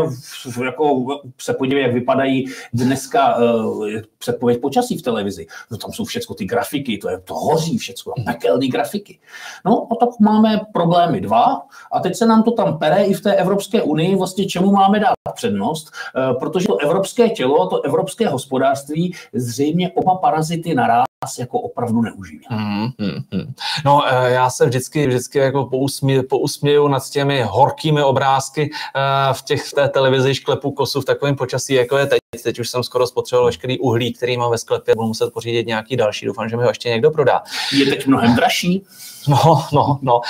jako 0.66 1.06
se 1.42 1.54
podívej, 1.54 1.84
jak 1.84 1.94
vypadají 1.94 2.46
dneska 2.74 3.38
uh, 3.38 3.88
předpověď 4.18 4.62
počasí 4.62 4.98
v 4.98 5.02
televizi. 5.02 5.48
No 5.72 5.78
tam 5.78 5.92
jsou 5.92 6.06
všechno 6.06 6.36
ty 6.36 6.46
grafiky, 6.46 6.98
to, 6.98 7.10
je, 7.10 7.20
to 7.20 7.34
hoří 7.34 7.78
všechno, 7.78 8.14
pekelné 8.26 8.68
grafiky. 8.68 9.20
No 9.66 9.88
a 9.92 9.96
tak 10.00 10.10
máme 10.20 10.62
problémy 10.74 11.22
dva 11.22 11.62
a 11.92 12.00
teď 12.00 12.16
se 12.16 12.26
nám 12.26 12.44
to 12.44 12.52
tam 12.52 12.80
pere 12.80 13.04
i 13.04 13.14
v 13.14 13.22
té 13.22 13.36
Evropské 13.36 13.82
unii, 13.82 14.16
vlastně 14.16 14.46
čemu 14.46 14.72
máme 14.72 15.00
dát 15.00 15.14
přednost, 15.36 15.92
uh, 16.32 16.40
protože 16.40 16.68
to 16.68 16.78
evropské 16.78 17.30
tělo, 17.30 17.68
to 17.68 17.82
evropské 17.82 18.28
hospodářství 18.28 19.16
zřejmě 19.34 19.92
oba 19.92 20.09
parazity 20.16 20.76
naraz 20.76 21.06
jako 21.40 21.60
opravdu 21.60 22.02
neužívá. 22.02 22.48
Mm, 22.52 22.88
mm, 22.98 23.24
mm. 23.32 23.54
No, 23.86 24.04
eh, 24.08 24.32
já 24.32 24.50
se 24.50 24.66
vždycky, 24.66 25.08
vždycky 25.08 25.38
jako 25.38 25.66
pousmě, 25.66 26.24
pousměju 26.24 26.88
nad 26.88 27.10
těmi 27.10 27.42
horkými 27.42 28.04
obrázky 28.04 28.72
eh, 28.96 29.34
v 29.34 29.42
těch 29.42 29.64
v 29.64 29.74
té 29.74 29.90
televizi 29.90 30.36
šklepu 30.36 30.72
kosu 30.72 31.02
v 31.02 31.06
takovém 31.06 31.36
počasí, 31.36 31.74
jako 31.74 31.98
je 31.98 32.06
teď. 32.06 32.20
Teď 32.44 32.60
už 32.60 32.70
jsem 32.70 32.84
skoro 32.84 33.08
spotřeboval 33.08 33.46
veškerý 33.46 33.80
uhlí, 33.80 34.14
který 34.14 34.38
mám 34.38 34.52
ve 34.52 34.58
sklepě, 34.58 34.96
budu 34.96 35.08
muset 35.08 35.34
pořídit 35.34 35.68
nějaký 35.68 35.96
další. 35.96 36.26
Doufám, 36.26 36.50
že 36.50 36.58
mi 36.58 36.64
ho 36.64 36.70
ještě 36.70 36.90
někdo 36.90 37.12
prodá. 37.12 37.42
Je 37.74 37.86
teď 37.86 38.08
mnohem 38.08 38.36
dražší. 38.36 38.86
No, 39.28 39.66
no, 39.74 40.00
no. 40.02 40.22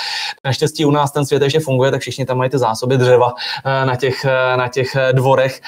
Naštěstí 0.44 0.84
u 0.84 0.90
nás 0.90 1.12
ten 1.12 1.26
svět 1.26 1.42
ještě 1.42 1.60
funguje, 1.60 1.90
tak 1.90 2.00
všichni 2.00 2.26
tam 2.26 2.38
mají 2.38 2.50
ty 2.50 2.58
zásoby 2.58 2.98
dřeva 2.98 3.34
eh, 3.64 3.86
na 3.86 3.96
těch, 3.96 4.24
na 4.56 4.68
těch 4.68 4.96
dvorech. 5.12 5.60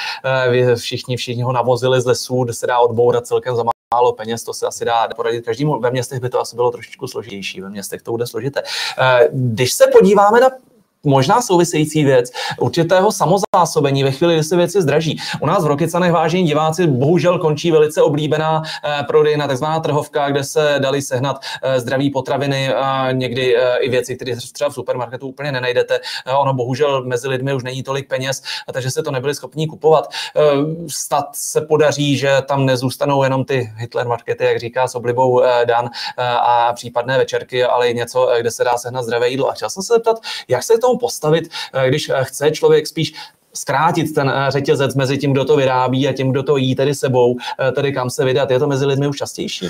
Všichni, 0.74 1.16
všichni 1.16 1.42
ho 1.42 1.52
navozili 1.52 2.00
z 2.00 2.06
lesů, 2.06 2.44
kde 2.44 2.52
se 2.52 2.66
dá 2.66 2.78
odbourat 2.78 3.26
celkem 3.26 3.56
za 3.56 3.64
málo 3.94 4.12
peněz, 4.12 4.44
to 4.44 4.54
se 4.54 4.66
asi 4.66 4.85
dá 4.85 5.08
poradit 5.16 5.44
každému. 5.44 5.80
Ve 5.80 5.90
městech 5.90 6.20
by 6.20 6.28
to 6.28 6.40
asi 6.40 6.56
bylo 6.56 6.70
trošičku 6.70 7.06
složitější, 7.06 7.61
ve 7.61 7.70
městech 7.70 8.02
to 8.02 8.11
bude 8.11 8.26
složité. 8.26 8.62
Eh, 8.98 9.28
když 9.32 9.72
se 9.72 9.87
podíváme 9.87 10.40
na 10.40 10.48
možná 11.04 11.42
související 11.42 12.04
věc 12.04 12.30
určitého 12.60 13.12
samozásobení 13.12 14.04
ve 14.04 14.10
chvíli, 14.10 14.34
kdy 14.34 14.44
se 14.44 14.56
věci 14.56 14.82
zdraží. 14.82 15.18
U 15.40 15.46
nás 15.46 15.64
v 15.64 15.66
Rokycanech, 15.66 16.12
vážení 16.12 16.44
diváci, 16.44 16.86
bohužel 16.86 17.38
končí 17.38 17.70
velice 17.70 18.02
oblíbená 18.02 18.62
eh, 18.84 19.02
prodejna, 19.02 19.46
takzvaná 19.46 19.80
trhovka, 19.80 20.30
kde 20.30 20.44
se 20.44 20.76
dali 20.78 21.02
sehnat 21.02 21.40
eh, 21.62 21.80
zdraví 21.80 22.10
potraviny 22.10 22.74
a 22.74 23.12
někdy 23.12 23.56
eh, 23.56 23.78
i 23.78 23.88
věci, 23.88 24.16
které 24.16 24.36
třeba 24.52 24.70
v 24.70 24.74
supermarketu 24.74 25.28
úplně 25.28 25.52
nenajdete. 25.52 26.00
Eh, 26.26 26.32
ono 26.32 26.54
bohužel 26.54 27.04
mezi 27.04 27.28
lidmi 27.28 27.54
už 27.54 27.62
není 27.62 27.82
tolik 27.82 28.08
peněz, 28.08 28.42
takže 28.72 28.90
se 28.90 29.02
to 29.02 29.10
nebyli 29.10 29.34
schopni 29.34 29.66
kupovat. 29.66 30.08
Eh, 30.36 30.42
se 31.32 31.60
podaří, 31.60 32.16
že 32.16 32.42
tam 32.46 32.66
nezůstanou 32.66 33.22
jenom 33.22 33.44
ty 33.44 33.72
Hitler 33.76 34.06
markety, 34.06 34.44
jak 34.44 34.58
říká 34.58 34.88
s 34.88 34.94
oblibou 34.94 35.42
eh, 35.42 35.66
Dan 35.66 35.90
eh, 36.18 36.24
a 36.24 36.72
případné 36.72 37.18
večerky, 37.18 37.64
ale 37.64 37.88
i 37.88 37.94
něco, 37.94 38.30
eh, 38.30 38.40
kde 38.40 38.50
se 38.50 38.64
dá 38.64 38.78
sehnat 38.78 39.04
zdravé 39.04 39.28
jídlo. 39.28 39.48
A 39.48 39.52
chtěl 39.52 39.70
jsem 39.70 39.82
se 39.82 39.94
zeptat, 39.94 40.20
jak 40.48 40.62
se 40.62 40.76
k 40.76 40.80
tomu 40.92 40.98
postavit, 40.98 41.48
eh, 41.74 41.88
když 41.88 42.09
eh, 42.09 42.24
chce 42.24 42.50
člověk 42.50 42.87
spíš 42.87 43.14
zkrátit 43.55 44.14
ten 44.14 44.33
řetězec 44.48 44.94
mezi 44.94 45.18
tím, 45.18 45.33
kdo 45.33 45.44
to 45.44 45.57
vyrábí 45.57 46.09
a 46.09 46.12
tím, 46.12 46.31
kdo 46.31 46.42
to 46.42 46.57
jí 46.57 46.74
tedy 46.74 46.94
sebou, 46.94 47.37
tedy 47.74 47.92
kam 47.92 48.11
se 48.11 48.24
vydat. 48.24 48.50
Je 48.50 48.59
to 48.59 48.66
mezi 48.66 48.87
lidmi 48.87 49.09
už 49.09 49.16
častější? 49.16 49.66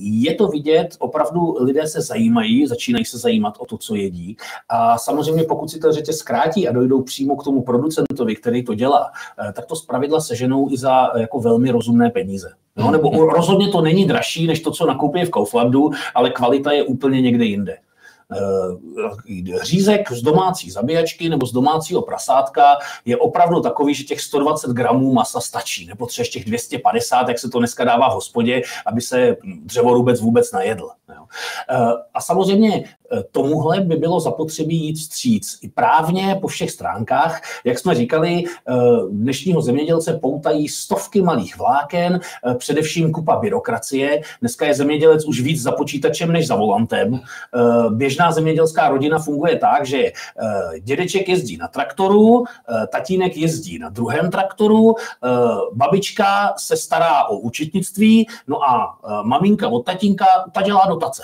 Je 0.00 0.34
to 0.34 0.48
vidět, 0.48 0.96
opravdu 0.98 1.56
lidé 1.60 1.86
se 1.86 2.00
zajímají, 2.00 2.66
začínají 2.66 3.04
se 3.04 3.18
zajímat 3.18 3.54
o 3.58 3.66
to, 3.66 3.78
co 3.78 3.94
jedí. 3.94 4.36
A 4.68 4.98
samozřejmě 4.98 5.42
pokud 5.42 5.70
si 5.70 5.78
ten 5.78 5.92
řetěz 5.92 6.18
zkrátí 6.18 6.68
a 6.68 6.72
dojdou 6.72 7.02
přímo 7.02 7.36
k 7.36 7.44
tomu 7.44 7.62
producentovi, 7.62 8.36
který 8.36 8.64
to 8.64 8.74
dělá, 8.74 9.10
tak 9.52 9.66
to 9.66 9.76
zpravidla 9.76 10.20
seženou 10.20 10.70
i 10.70 10.76
za 10.76 11.10
jako 11.16 11.40
velmi 11.40 11.70
rozumné 11.70 12.10
peníze. 12.10 12.52
No, 12.76 12.90
nebo 12.90 13.26
rozhodně 13.26 13.68
to 13.68 13.80
není 13.80 14.04
dražší, 14.04 14.46
než 14.46 14.60
to, 14.60 14.70
co 14.70 14.86
nakoupí 14.86 15.24
v 15.24 15.30
Kauflandu, 15.30 15.90
ale 16.14 16.30
kvalita 16.30 16.72
je 16.72 16.82
úplně 16.82 17.20
někde 17.20 17.44
jinde. 17.44 17.76
Eh, 18.32 19.62
řízek 19.62 20.12
z 20.12 20.22
domácí 20.22 20.70
zabíjačky 20.70 21.28
nebo 21.28 21.46
z 21.46 21.52
domácího 21.52 22.02
prasátka 22.02 22.78
je 23.04 23.16
opravdu 23.16 23.60
takový, 23.60 23.94
že 23.94 24.04
těch 24.04 24.20
120 24.20 24.70
gramů 24.70 25.12
masa 25.12 25.40
stačí. 25.40 25.86
Nepotřebuješ 25.86 26.28
těch 26.28 26.44
250, 26.44 27.28
jak 27.28 27.38
se 27.38 27.50
to 27.50 27.58
dneska 27.58 27.84
dává 27.84 28.08
v 28.08 28.14
hospodě, 28.14 28.62
aby 28.86 29.00
se 29.00 29.36
dřevorubec 29.64 30.20
vůbec 30.20 30.52
najedl. 30.52 30.90
Eh, 31.08 31.76
a 32.14 32.20
samozřejmě 32.20 32.84
tomuhle 33.30 33.80
by 33.80 33.96
bylo 33.96 34.20
zapotřebí 34.20 34.76
jít 34.76 34.96
vstříc. 34.96 35.58
I 35.62 35.68
právně 35.68 36.38
po 36.40 36.48
všech 36.48 36.70
stránkách, 36.70 37.42
jak 37.64 37.78
jsme 37.78 37.94
říkali, 37.94 38.44
dnešního 39.10 39.62
zemědělce 39.62 40.18
poutají 40.22 40.68
stovky 40.68 41.22
malých 41.22 41.58
vláken, 41.58 42.20
především 42.58 43.12
kupa 43.12 43.36
byrokracie. 43.36 44.22
Dneska 44.40 44.66
je 44.66 44.74
zemědělec 44.74 45.24
už 45.24 45.40
víc 45.40 45.62
za 45.62 45.72
počítačem 45.72 46.32
než 46.32 46.46
za 46.46 46.56
volantem. 46.56 47.20
Běž 47.90 48.16
běžná 48.16 48.32
zemědělská 48.32 48.88
rodina 48.88 49.18
funguje 49.18 49.58
tak, 49.58 49.86
že 49.86 49.98
eh, 49.98 50.12
dědeček 50.80 51.28
jezdí 51.28 51.56
na 51.56 51.68
traktoru, 51.68 52.44
eh, 52.44 52.86
tatínek 52.86 53.36
jezdí 53.36 53.78
na 53.78 53.88
druhém 53.88 54.30
traktoru, 54.30 54.94
eh, 54.96 55.28
babička 55.72 56.54
se 56.56 56.76
stará 56.76 57.24
o 57.24 57.36
účetnictví, 57.38 58.26
no 58.46 58.62
a 58.62 58.98
maminka 59.22 59.68
od 59.68 59.84
tatínka 59.84 60.24
ta 60.52 60.62
dělá 60.62 60.86
dotace. 60.88 61.22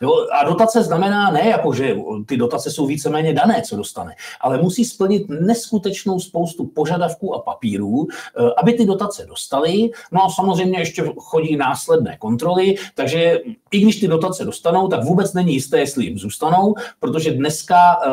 Jo, 0.00 0.26
a 0.40 0.44
dotace 0.44 0.82
znamená 0.82 1.30
ne, 1.30 1.48
jako 1.48 1.72
že 1.72 1.96
ty 2.26 2.36
dotace 2.36 2.70
jsou 2.70 2.86
víceméně 2.86 3.32
dané, 3.32 3.62
co 3.62 3.76
dostane, 3.76 4.14
ale 4.40 4.58
musí 4.62 4.84
splnit 4.84 5.28
neskutečnou 5.28 6.20
spoustu 6.20 6.66
požadavků 6.66 7.34
a 7.34 7.42
papírů, 7.42 8.06
eh, 8.10 8.50
aby 8.56 8.72
ty 8.72 8.86
dotace 8.86 9.26
dostaly. 9.26 9.90
No 10.12 10.24
a 10.24 10.30
samozřejmě 10.30 10.78
ještě 10.78 11.12
chodí 11.16 11.56
následné 11.56 12.16
kontroly, 12.16 12.74
takže 12.94 13.40
i 13.70 13.80
když 13.80 14.00
ty 14.00 14.08
dotace 14.08 14.44
dostanou, 14.44 14.88
tak 14.88 15.04
vůbec 15.04 15.32
není 15.32 15.52
jisté, 15.52 15.78
jestli 15.78 16.04
jim 16.04 16.18
zůstanou, 16.18 16.74
protože 17.00 17.30
dneska 17.30 17.76
eh, 18.06 18.10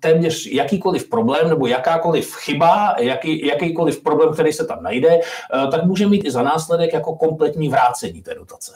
téměř 0.00 0.46
jakýkoliv 0.46 1.08
problém 1.08 1.48
nebo 1.48 1.66
jakákoliv 1.66 2.34
chyba, 2.36 2.96
jaký, 2.98 3.46
jakýkoliv 3.46 4.02
problém, 4.02 4.32
který 4.32 4.52
se 4.52 4.66
tam 4.66 4.82
najde, 4.82 5.20
eh, 5.20 5.66
tak 5.70 5.84
může 5.84 6.06
mít 6.06 6.24
i 6.24 6.30
za 6.30 6.42
následek 6.42 6.92
jako 6.92 7.16
kompletní 7.16 7.68
vrácení 7.68 8.22
té 8.22 8.34
dotace. 8.34 8.72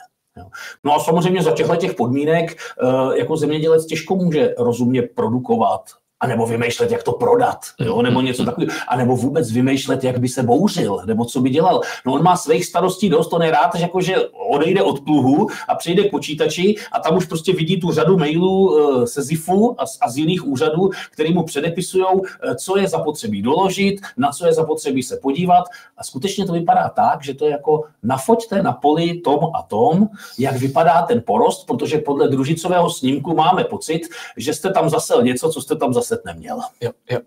No 0.85 0.95
a 0.95 1.01
samozřejmě 1.01 1.42
za 1.42 1.51
těchto 1.51 1.77
těch 1.77 1.95
podmínek 1.95 2.53
eh, 2.53 3.18
jako 3.18 3.37
zemědělec 3.37 3.87
těžko 3.87 4.16
může 4.16 4.55
rozumně 4.59 5.03
produkovat 5.03 6.01
anebo 6.22 6.46
vymýšlet, 6.46 6.90
jak 6.90 7.02
to 7.02 7.12
prodat, 7.12 7.58
jo, 7.80 8.02
nebo 8.02 8.20
něco 8.20 8.44
takového, 8.44 8.72
anebo 8.88 9.16
vůbec 9.16 9.50
vymýšlet, 9.52 10.04
jak 10.04 10.18
by 10.18 10.28
se 10.28 10.42
bouřil, 10.42 11.02
nebo 11.06 11.24
co 11.24 11.40
by 11.40 11.50
dělal. 11.50 11.80
No 12.06 12.12
on 12.12 12.22
má 12.22 12.37
svých 12.37 12.64
starostí 12.64 13.08
dost, 13.08 13.32
on 13.32 13.42
je 13.42 13.50
rád, 13.50 13.74
že, 13.74 13.82
jako, 13.82 14.00
že 14.00 14.16
odejde 14.50 14.82
od 14.82 15.00
pluhu 15.00 15.46
a 15.68 15.74
přijde 15.74 16.04
k 16.04 16.11
počítači 16.11 16.74
a 16.92 17.00
tam 17.00 17.16
už 17.16 17.26
prostě 17.26 17.52
vidí 17.52 17.80
tu 17.80 17.92
řadu 17.92 18.16
mailů 18.18 18.78
se 19.04 19.22
ZIFu 19.22 19.80
a, 19.80 19.85
a 20.00 20.11
z 20.11 20.16
jiných 20.16 20.46
úřadů, 20.46 20.90
který 21.11 21.35
mu 21.35 21.42
předepisují, 21.42 22.04
uh, 22.04 22.54
co 22.54 22.78
je 22.78 22.88
zapotřebí 22.88 23.42
doložit, 23.42 24.00
na 24.16 24.30
co 24.30 24.46
je 24.46 24.52
zapotřebí 24.52 25.02
se 25.02 25.16
podívat. 25.16 25.64
A 25.98 26.04
skutečně 26.04 26.46
to 26.46 26.52
vypadá 26.52 26.88
tak, 26.88 27.24
že 27.24 27.35
to 27.35 27.44
je 27.44 27.50
jako 27.50 27.85
nafoťte 28.02 28.62
na 28.62 28.72
poli 28.72 29.14
tom 29.14 29.38
a 29.54 29.62
tom, 29.62 30.08
jak 30.38 30.56
vypadá 30.56 31.02
ten 31.02 31.22
porost, 31.26 31.66
protože 31.66 31.98
podle 31.98 32.28
družicového 32.28 32.90
snímku 32.90 33.35
máme 33.35 33.64
pocit, 33.64 34.00
že 34.37 34.54
jste 34.54 34.72
tam 34.72 34.90
zasel 34.90 35.22
něco, 35.22 35.50
co 35.50 35.61
jste 35.61 35.76
tam 35.76 35.94
zase 35.94 36.12
deset 36.12 36.25
neměl. 36.25 36.61
Jo, 36.81 36.90
jo. 37.11 37.18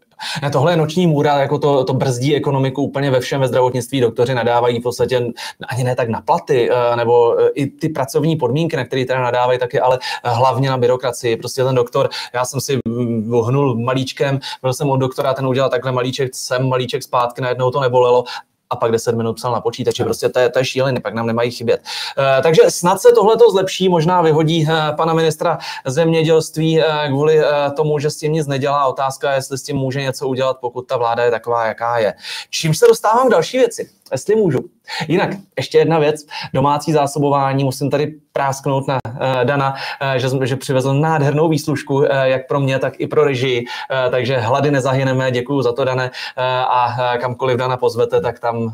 Tohle 0.51 0.73
je 0.73 0.77
noční 0.77 1.07
můra, 1.07 1.39
jako 1.39 1.59
to, 1.59 1.83
to 1.83 1.93
brzdí 1.93 2.35
ekonomiku 2.35 2.83
úplně 2.83 3.11
ve 3.11 3.19
všem 3.19 3.41
ve 3.41 3.47
zdravotnictví. 3.47 4.01
Doktoři 4.01 4.35
nadávají 4.35 4.79
v 4.79 4.83
podstatě 4.83 5.21
ani 5.67 5.83
ne 5.83 5.95
tak 5.95 6.09
na 6.09 6.21
platy, 6.21 6.69
eh, 6.71 6.95
nebo 6.95 7.39
eh, 7.39 7.49
i 7.49 7.67
ty 7.67 7.89
pracovní 7.89 8.35
podmínky, 8.35 8.77
na 8.77 8.85
které 8.85 9.05
teda 9.05 9.21
nadávají, 9.21 9.59
taky, 9.59 9.79
ale 9.79 9.99
eh, 10.23 10.29
hlavně 10.29 10.69
na 10.69 10.77
byrokracii. 10.77 11.37
Prostě 11.37 11.63
ten 11.63 11.75
doktor, 11.75 12.09
já 12.33 12.45
jsem 12.45 12.61
si 12.61 12.79
vohnul 13.27 13.75
malíčkem, 13.75 14.39
byl 14.61 14.73
jsem 14.73 14.89
u 14.89 14.97
doktora, 14.97 15.33
ten 15.33 15.47
udělal 15.47 15.69
takhle 15.69 15.91
malíček 15.91 16.35
sem, 16.35 16.69
malíček 16.69 17.03
zpátky, 17.03 17.41
najednou 17.41 17.71
to 17.71 17.79
nebolelo 17.79 18.23
a 18.69 18.75
pak 18.75 18.91
10 18.91 19.15
minut 19.15 19.33
psal 19.33 19.51
na 19.51 19.61
počítači. 19.61 20.03
Prostě 20.03 20.29
to 20.29 20.39
je, 20.39 20.49
to 20.49 20.59
je 20.59 20.65
šílené, 20.65 20.99
pak 20.99 21.13
nám 21.13 21.27
nemají 21.27 21.51
chybět. 21.51 21.81
Uh, 22.17 22.43
takže 22.43 22.61
snad 22.69 23.01
se 23.01 23.09
tohle 23.11 23.37
to 23.37 23.51
zlepší, 23.51 23.89
možná 23.89 24.21
vyhodí 24.21 24.65
uh, 24.65 24.95
pana 24.97 25.13
ministra 25.13 25.57
zemědělství 25.85 26.79
uh, 26.79 26.85
kvůli 27.07 27.41
tomu, 27.75 27.99
že 27.99 28.09
s 28.09 28.17
tím 28.17 28.33
nic 28.33 28.47
nedělá. 28.47 28.85
Otázka 28.85 29.31
je, 29.31 29.37
jestli 29.37 29.57
s 29.57 29.63
tím 29.63 29.77
může 29.77 30.01
něco 30.01 30.27
udělat, 30.27 30.57
pokud 30.61 30.81
ta 30.81 30.97
vláda 30.97 31.23
je 31.23 31.31
taková, 31.31 31.65
jaká 31.65 31.97
je. 31.97 32.13
Čím 32.49 32.73
se 32.73 32.85
dostávám 32.87 33.27
k 33.27 33.31
další 33.31 33.57
věci 33.57 33.89
jestli 34.11 34.35
můžu. 34.35 34.59
Jinak, 35.07 35.29
ještě 35.57 35.77
jedna 35.77 35.99
věc, 35.99 36.25
domácí 36.53 36.91
zásobování, 36.91 37.63
musím 37.63 37.89
tady 37.89 38.13
prásknout 38.33 38.87
na 38.87 38.99
uh, 39.05 39.43
Dana, 39.43 39.75
uh, 40.01 40.19
že, 40.19 40.47
že 40.47 40.55
přivezl 40.55 40.93
nádhernou 40.93 41.49
výslužku, 41.49 41.95
uh, 41.95 42.05
jak 42.23 42.47
pro 42.47 42.59
mě, 42.59 42.79
tak 42.79 42.93
i 42.97 43.07
pro 43.07 43.23
režii, 43.23 43.61
uh, 43.61 44.11
takže 44.11 44.37
hlady 44.37 44.71
nezahyneme, 44.71 45.31
děkuji 45.31 45.61
za 45.61 45.73
to, 45.73 45.85
Dane, 45.85 46.03
uh, 46.03 46.43
a 46.45 46.87
uh, 46.87 47.21
kamkoliv 47.21 47.57
Dana 47.57 47.77
pozvete, 47.77 48.21
tak 48.21 48.39
tam 48.39 48.57
uh, 48.57 48.71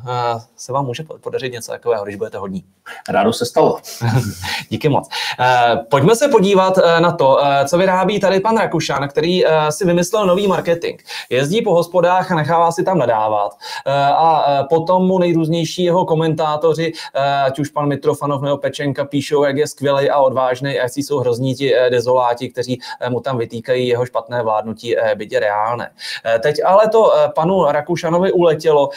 se 0.56 0.74
vám 0.74 0.86
může 0.86 1.04
podařit 1.22 1.54
něco 1.54 1.72
takového, 1.72 2.04
když 2.04 2.16
budete 2.16 2.38
hodní. 2.38 2.64
Rádo 3.10 3.34
se 3.34 3.46
stalo. 3.46 3.78
Díky 4.70 4.90
moc. 4.90 5.10
Uh, 5.40 5.80
pojďme 5.90 6.16
se 6.16 6.28
podívat 6.28 6.78
uh, 6.78 6.84
na 7.00 7.12
to, 7.12 7.30
uh, 7.30 7.66
co 7.66 7.78
vyrábí 7.78 8.20
tady 8.20 8.40
pan 8.40 8.58
Rakušan, 8.58 9.08
který 9.10 9.46
uh, 9.46 9.52
si 9.70 9.86
vymyslel 9.86 10.26
nový 10.26 10.48
marketing. 10.48 11.02
Jezdí 11.30 11.62
po 11.62 11.74
hospodách 11.74 12.32
a 12.32 12.36
nechává 12.36 12.72
si 12.72 12.84
tam 12.84 12.98
nadávat 12.98 13.52
uh, 13.52 13.94
a 13.94 14.60
uh, 14.62 14.68
potom 14.68 15.08
mu 15.08 15.21
nejrůznější 15.22 15.84
jeho 15.84 16.06
komentátoři, 16.06 16.94
eh, 17.14 17.44
ať 17.44 17.60
už 17.60 17.70
pan 17.70 17.88
Mitrofanov 17.88 18.42
nebo 18.42 18.58
Pečenka, 18.58 19.06
píšou, 19.06 19.44
jak 19.44 19.58
je 19.58 19.68
skvělý 19.68 20.10
a 20.10 20.20
odvážný, 20.20 20.80
a 20.80 20.84
jak 20.84 20.98
jsou 20.98 21.20
hrozní 21.20 21.56
ti 21.56 21.76
eh, 21.76 21.90
dezoláti, 21.90 22.50
kteří 22.50 22.80
eh, 23.00 23.10
mu 23.10 23.20
tam 23.20 23.38
vytýkají 23.38 23.88
jeho 23.88 24.06
špatné 24.06 24.44
vládnutí, 24.44 24.88
je 25.32 25.40
reálné. 25.40 25.92
Teď 26.40 26.56
ale 26.66 26.90
to 26.90 27.14
panu 27.36 27.66
Rakušanovi 27.66 28.32
uletělo, 28.32 28.90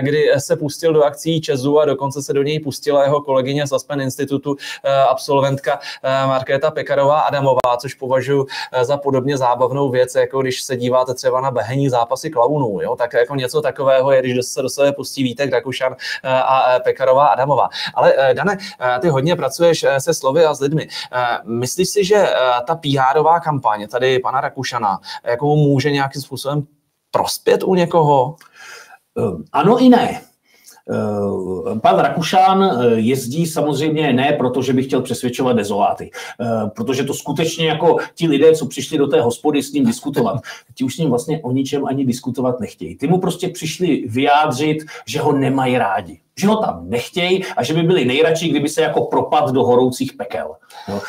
kdy 0.00 0.30
se 0.38 0.56
pustil 0.56 0.92
do 0.92 1.02
akcí 1.02 1.40
Česu 1.40 1.80
a 1.80 1.84
dokonce 1.84 2.22
se 2.22 2.32
do 2.32 2.42
něj 2.42 2.60
pustila 2.60 3.02
jeho 3.02 3.20
kolegyně 3.20 3.66
z 3.66 3.72
Aspen 3.72 4.00
Institutu, 4.00 4.56
absolventka 5.08 5.80
Markéta 6.26 6.70
Pekarová 6.70 7.20
Adamová, 7.20 7.76
což 7.78 7.94
považuji 7.94 8.46
za 8.82 8.96
podobně 8.96 9.38
zábavnou 9.38 9.90
věc, 9.90 10.14
jako 10.14 10.42
když 10.42 10.62
se 10.62 10.76
díváte 10.76 11.14
třeba 11.14 11.40
na 11.40 11.50
behení 11.50 11.88
zápasy 11.88 12.30
klaunů, 12.30 12.80
jo? 12.82 12.96
tak 12.96 13.12
jako 13.12 13.34
něco 13.34 13.62
takového 13.62 14.12
je, 14.12 14.22
když 14.22 14.46
se 14.46 14.62
do 14.62 14.68
sebe 14.68 14.92
pustí 14.92 15.22
Vítek 15.22 15.50
Rakušan 15.70 15.96
eh, 16.22 16.42
a 16.42 16.76
eh, 16.76 16.80
Pekarová 16.80 17.26
Adamová. 17.26 17.68
Ale 17.94 18.14
eh, 18.16 18.34
Dane, 18.34 18.58
ty 19.00 19.08
hodně 19.08 19.36
pracuješ 19.36 19.86
se 19.98 20.14
slovy 20.14 20.44
a 20.44 20.54
s 20.54 20.60
lidmi. 20.60 20.88
Myslíš 21.44 21.88
si, 21.88 22.04
že 22.04 22.34
ta 22.66 22.74
pr 22.74 23.40
kampaně 23.42 23.88
tady 23.88 24.18
pana 24.18 24.40
Rakušana 24.40 25.00
jako 25.24 25.56
může 25.56 25.90
nějakým 25.90 26.22
způsobem 26.22 26.66
prospět 27.10 27.62
u 27.62 27.74
někoho? 27.74 28.36
Ano 29.52 29.78
i 29.78 29.88
ne. 29.88 30.20
Pan 31.82 31.98
Rakušan 31.98 32.80
jezdí 32.94 33.46
samozřejmě 33.46 34.12
ne 34.12 34.32
proto, 34.32 34.62
že 34.62 34.72
by 34.72 34.82
chtěl 34.82 35.02
přesvědčovat 35.02 35.56
dezoláty, 35.56 36.10
protože 36.76 37.04
to 37.04 37.14
skutečně 37.14 37.68
jako 37.68 37.96
ti 38.14 38.28
lidé, 38.28 38.52
co 38.52 38.66
přišli 38.66 38.98
do 38.98 39.06
té 39.06 39.20
hospody 39.20 39.62
s 39.62 39.72
ním 39.72 39.86
diskutovat, 39.86 40.40
ti 40.74 40.84
už 40.84 40.94
s 40.94 40.98
ním 40.98 41.10
vlastně 41.10 41.40
o 41.42 41.52
ničem 41.52 41.86
ani 41.86 42.04
diskutovat 42.04 42.60
nechtějí. 42.60 42.96
Ty 42.96 43.06
mu 43.06 43.18
prostě 43.18 43.48
přišli 43.48 44.04
vyjádřit, 44.08 44.78
že 45.06 45.20
ho 45.20 45.32
nemají 45.32 45.78
rádi 45.78 46.20
že 46.40 46.46
ho 46.46 46.56
tam 46.56 46.88
nechtějí 46.88 47.44
a 47.56 47.64
že 47.64 47.74
by 47.74 47.82
byli 47.82 48.04
nejradši, 48.04 48.48
kdyby 48.48 48.68
se 48.68 48.82
jako 48.82 49.04
propad 49.04 49.50
do 49.50 49.64
horoucích 49.64 50.12
pekel. 50.12 50.56
No. 50.88 51.00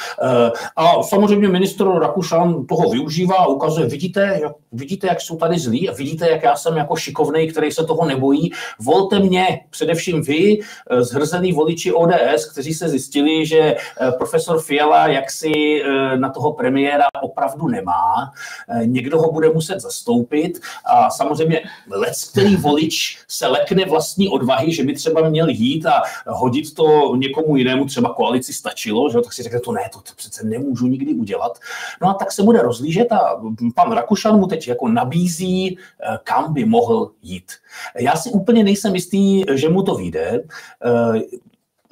A 0.75 1.03
samozřejmě 1.03 1.47
ministr 1.47 1.87
Rakušan 1.87 2.65
toho 2.65 2.89
využívá 2.89 3.35
a 3.35 3.47
ukazuje, 3.47 3.87
vidíte, 3.87 4.39
jak, 4.41 4.51
vidíte, 4.71 5.07
jak 5.07 5.21
jsou 5.21 5.37
tady 5.37 5.59
zlí 5.59 5.89
a 5.89 5.93
vidíte, 5.93 6.29
jak 6.29 6.43
já 6.43 6.55
jsem 6.55 6.77
jako 6.77 6.95
šikovnej, 6.95 7.51
který 7.51 7.71
se 7.71 7.85
toho 7.85 8.05
nebojí. 8.05 8.51
Volte 8.79 9.19
mě, 9.19 9.59
především 9.69 10.21
vy, 10.21 10.59
eh, 10.59 11.03
zhrzený 11.03 11.53
voliči 11.53 11.93
ODS, 11.93 12.51
kteří 12.51 12.73
se 12.73 12.89
zjistili, 12.89 13.45
že 13.45 13.59
eh, 13.59 14.11
profesor 14.11 14.61
Fiala 14.61 15.07
jaksi 15.07 15.83
na 16.15 16.29
toho 16.29 16.53
premiéra 16.53 17.05
opravdu 17.21 17.67
nemá, 17.67 18.31
někdo 18.85 19.21
ho 19.21 19.31
bude 19.31 19.49
muset 19.49 19.79
zastoupit 19.79 20.59
a 20.85 21.09
samozřejmě 21.09 21.61
lec, 21.89 22.29
který 22.31 22.55
volič 22.55 23.19
se 23.27 23.47
lekne 23.47 23.85
vlastní 23.85 24.29
odvahy, 24.29 24.73
že 24.73 24.83
by 24.83 24.93
třeba 24.93 25.20
měl 25.29 25.49
jít 25.49 25.85
a 25.85 26.01
hodit 26.27 26.73
to 26.73 27.15
někomu 27.15 27.55
jinému, 27.55 27.85
třeba 27.85 28.13
koalici 28.13 28.53
stačilo, 28.53 29.09
že? 29.09 29.21
tak 29.21 29.33
si 29.33 29.43
řekne, 29.43 29.59
to 29.59 29.71
ne, 29.71 29.81
to 29.93 29.99
přece 30.15 30.45
nemůžu 30.45 30.87
nikdy 30.87 31.13
udělat. 31.13 31.59
No 32.01 32.09
a 32.09 32.13
tak 32.13 32.31
se 32.31 32.43
bude 32.43 32.61
rozlížet 32.61 33.11
a 33.11 33.41
pan 33.75 33.91
Rakušan 33.91 34.39
mu 34.39 34.47
teď 34.47 34.67
jako 34.67 34.87
nabízí, 34.87 35.77
kam 36.23 36.53
by 36.53 36.65
mohl 36.65 37.11
jít. 37.21 37.51
Já 37.99 38.15
si 38.15 38.29
úplně 38.29 38.63
nejsem 38.63 38.95
jistý, 38.95 39.43
že 39.53 39.69
mu 39.69 39.83
to 39.83 39.95
vyjde 39.95 40.43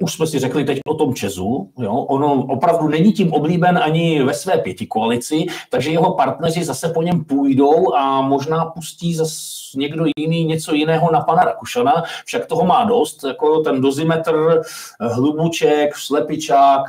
už 0.00 0.12
jsme 0.12 0.26
si 0.26 0.38
řekli 0.38 0.64
teď 0.64 0.80
o 0.86 0.94
tom 0.94 1.14
Česu, 1.14 1.70
jo, 1.78 1.94
ono 1.94 2.46
opravdu 2.46 2.88
není 2.88 3.12
tím 3.12 3.32
oblíben 3.32 3.78
ani 3.78 4.22
ve 4.22 4.34
své 4.34 4.58
pěti 4.58 4.86
koalici, 4.86 5.46
takže 5.70 5.90
jeho 5.90 6.14
partneři 6.14 6.64
zase 6.64 6.88
po 6.88 7.02
něm 7.02 7.24
půjdou 7.24 7.94
a 7.94 8.20
možná 8.20 8.64
pustí 8.64 9.14
zase 9.14 9.60
někdo 9.76 10.04
jiný 10.16 10.44
něco 10.44 10.74
jiného 10.74 11.12
na 11.12 11.20
pana 11.20 11.44
Rakušana, 11.44 12.02
však 12.24 12.46
toho 12.46 12.64
má 12.64 12.84
dost, 12.84 13.24
jako 13.24 13.60
ten 13.60 13.80
dozimetr, 13.80 14.62
hlubuček, 15.00 15.96
slepičák, 15.96 16.82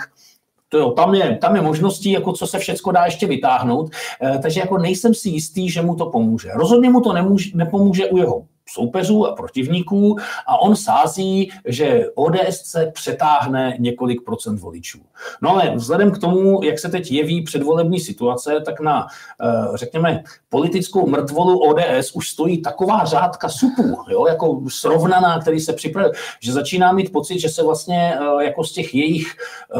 to 0.69 0.77
jo, 0.77 0.91
tam 0.91 1.15
je, 1.15 1.37
tam 1.37 1.55
je 1.55 1.61
možností, 1.61 2.11
jako 2.11 2.33
co 2.33 2.47
se 2.47 2.59
všechno 2.59 2.91
dá 2.91 3.05
ještě 3.05 3.27
vytáhnout, 3.27 3.91
eh, 4.21 4.39
takže 4.41 4.59
jako 4.59 4.77
nejsem 4.77 5.13
si 5.13 5.29
jistý, 5.29 5.69
že 5.69 5.81
mu 5.81 5.95
to 5.95 6.05
pomůže. 6.05 6.51
Rozhodně 6.53 6.89
mu 6.89 7.01
to 7.01 7.13
nemůže, 7.13 7.49
nepomůže 7.53 8.07
u 8.07 8.17
jeho 8.17 8.45
soupeřů 8.73 9.27
a 9.27 9.35
protivníků 9.35 10.17
a 10.47 10.61
on 10.61 10.75
sází, 10.75 11.51
že 11.65 12.05
ODS 12.15 12.75
přetáhne 12.93 13.75
několik 13.79 14.23
procent 14.25 14.59
voličů. 14.59 14.99
No 15.41 15.49
ale 15.49 15.75
vzhledem 15.75 16.11
k 16.11 16.17
tomu, 16.17 16.63
jak 16.63 16.79
se 16.79 16.89
teď 16.89 17.11
jeví 17.11 17.41
předvolební 17.41 17.99
situace, 17.99 18.61
tak 18.65 18.79
na, 18.79 19.07
eh, 19.41 19.77
řekněme, 19.77 20.23
politickou 20.49 21.07
mrtvolu 21.07 21.59
ODS 21.59 22.11
už 22.13 22.29
stojí 22.29 22.61
taková 22.61 23.05
řádka 23.05 23.49
supů, 23.49 23.97
jo, 24.09 24.25
jako 24.27 24.61
srovnaná, 24.67 25.39
který 25.39 25.59
se 25.59 25.73
připravil, 25.73 26.11
že 26.39 26.53
začíná 26.53 26.91
mít 26.91 27.11
pocit, 27.11 27.39
že 27.39 27.49
se 27.49 27.63
vlastně 27.63 28.15
eh, 28.19 28.43
jako 28.43 28.63
z 28.63 28.71
těch 28.71 28.95
jejich 28.95 29.35
eh, 29.75 29.79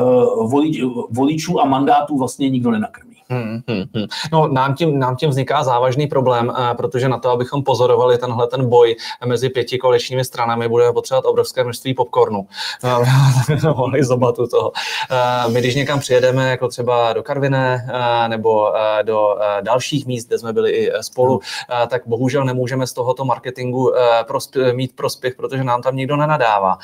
voličů 1.10 1.62
a 1.62 1.66
mandátů 1.66 2.18
vlastně 2.18 2.50
nikdo 2.50 2.72
nenakrmí. 2.72 3.11
Hmm, 3.32 3.62
hmm, 3.68 3.84
hmm. 3.96 4.06
No, 4.32 4.48
nám 4.48 4.76
tím, 4.76 5.00
nám 5.00 5.16
tím 5.16 5.30
vzniká 5.30 5.64
závažný 5.64 6.08
problém, 6.08 6.50
uh, 6.50 6.56
protože 6.78 7.10
na 7.10 7.18
to, 7.18 7.30
abychom 7.30 7.64
pozorovali 7.64 8.18
tenhle 8.18 8.48
ten 8.48 8.70
boj 8.70 8.96
mezi 9.26 9.50
pěti 9.50 9.78
koaličními 9.78 10.26
stranami, 10.26 10.68
budeme 10.68 10.94
potřebovat 10.94 11.26
obrovské 11.26 11.64
množství 11.64 11.94
popcornu. 11.94 12.48
Uh, 12.84 13.74
mohli 13.76 14.04
zobatu 14.04 14.48
toho. 14.48 14.72
Uh, 14.72 15.54
my, 15.54 15.60
když 15.60 15.76
někam 15.76 16.00
přijedeme, 16.00 16.50
jako 16.50 16.68
třeba 16.68 17.14
do 17.14 17.24
Karviné 17.24 17.88
nebo 18.28 18.74
do 19.04 19.36
dalších 19.62 20.06
míst, 20.06 20.28
kde 20.28 20.40
jsme 20.40 20.54
byli 20.54 20.72
i 20.72 20.92
spolu, 21.02 21.36
uh, 21.36 21.42
tak 21.88 22.02
bohužel 22.06 22.46
nemůžeme 22.46 22.88
z 22.88 22.94
tohoto 22.94 23.26
marketingu 23.26 23.94
prospě- 24.24 24.74
mít 24.76 24.96
prospěch, 24.96 25.36
protože 25.36 25.64
nám 25.64 25.82
tam 25.82 25.96
nikdo 25.96 26.16
nenadává. 26.16 26.78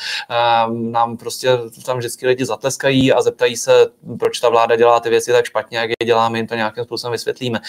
Nám 0.69 1.17
prostě 1.17 1.57
tam 1.85 1.97
vždycky 1.97 2.27
lidi 2.27 2.45
zatleskají 2.45 3.13
a 3.13 3.21
zeptají 3.21 3.57
se, 3.57 3.87
proč 4.19 4.39
ta 4.39 4.49
vláda 4.49 4.75
dělá 4.75 4.99
ty 4.99 5.09
věci 5.09 5.31
tak 5.31 5.45
špatně, 5.45 5.77
jak 5.77 5.89
je 5.89 6.05
děláme 6.05 6.36
my 6.37 6.39
jim 6.39 6.47
to 6.47 6.55
nějakým 6.55 6.83
způsobem 6.83 7.11
vysvětlíme. 7.11 7.59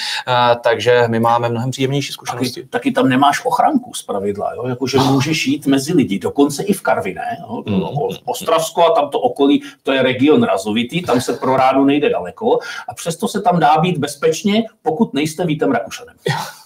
Takže 0.63 1.05
my 1.09 1.21
máme 1.21 1.49
mnohem 1.49 1.71
příjemnější 1.71 2.13
zkušenosti. 2.13 2.61
Taky, 2.61 2.69
taky 2.69 2.93
tam 2.93 3.09
nemáš 3.09 3.45
ochranku 3.45 3.95
z 3.95 4.03
pravidla, 4.03 4.55
jo? 4.55 4.67
Jako, 4.67 4.87
můžeš 5.11 5.47
jít 5.47 5.67
mezi 5.67 5.93
lidi, 5.93 6.19
dokonce 6.19 6.63
i 6.63 6.73
v 6.73 6.83
Karviné, 6.83 7.39
jo? 7.41 7.63
Mm. 7.67 7.83
Ostravsko 8.25 8.87
a 8.87 8.95
tam 8.95 9.11
to 9.11 9.21
okolí, 9.21 9.63
to 9.83 9.93
je 9.93 10.03
region 10.03 10.43
razovitý, 10.43 11.03
tam 11.03 11.21
se 11.21 11.33
pro 11.33 11.57
rádu 11.57 11.85
nejde 11.85 12.11
daleko 12.11 12.59
a 12.89 12.95
přesto 12.95 13.29
se 13.29 13.41
tam 13.41 13.61
dá 13.61 13.77
být 13.79 13.99
bezpečně, 13.99 14.65
pokud 14.83 15.15
nejste 15.15 15.47
Vítem 15.47 15.73
Rakušanem. 15.73 16.17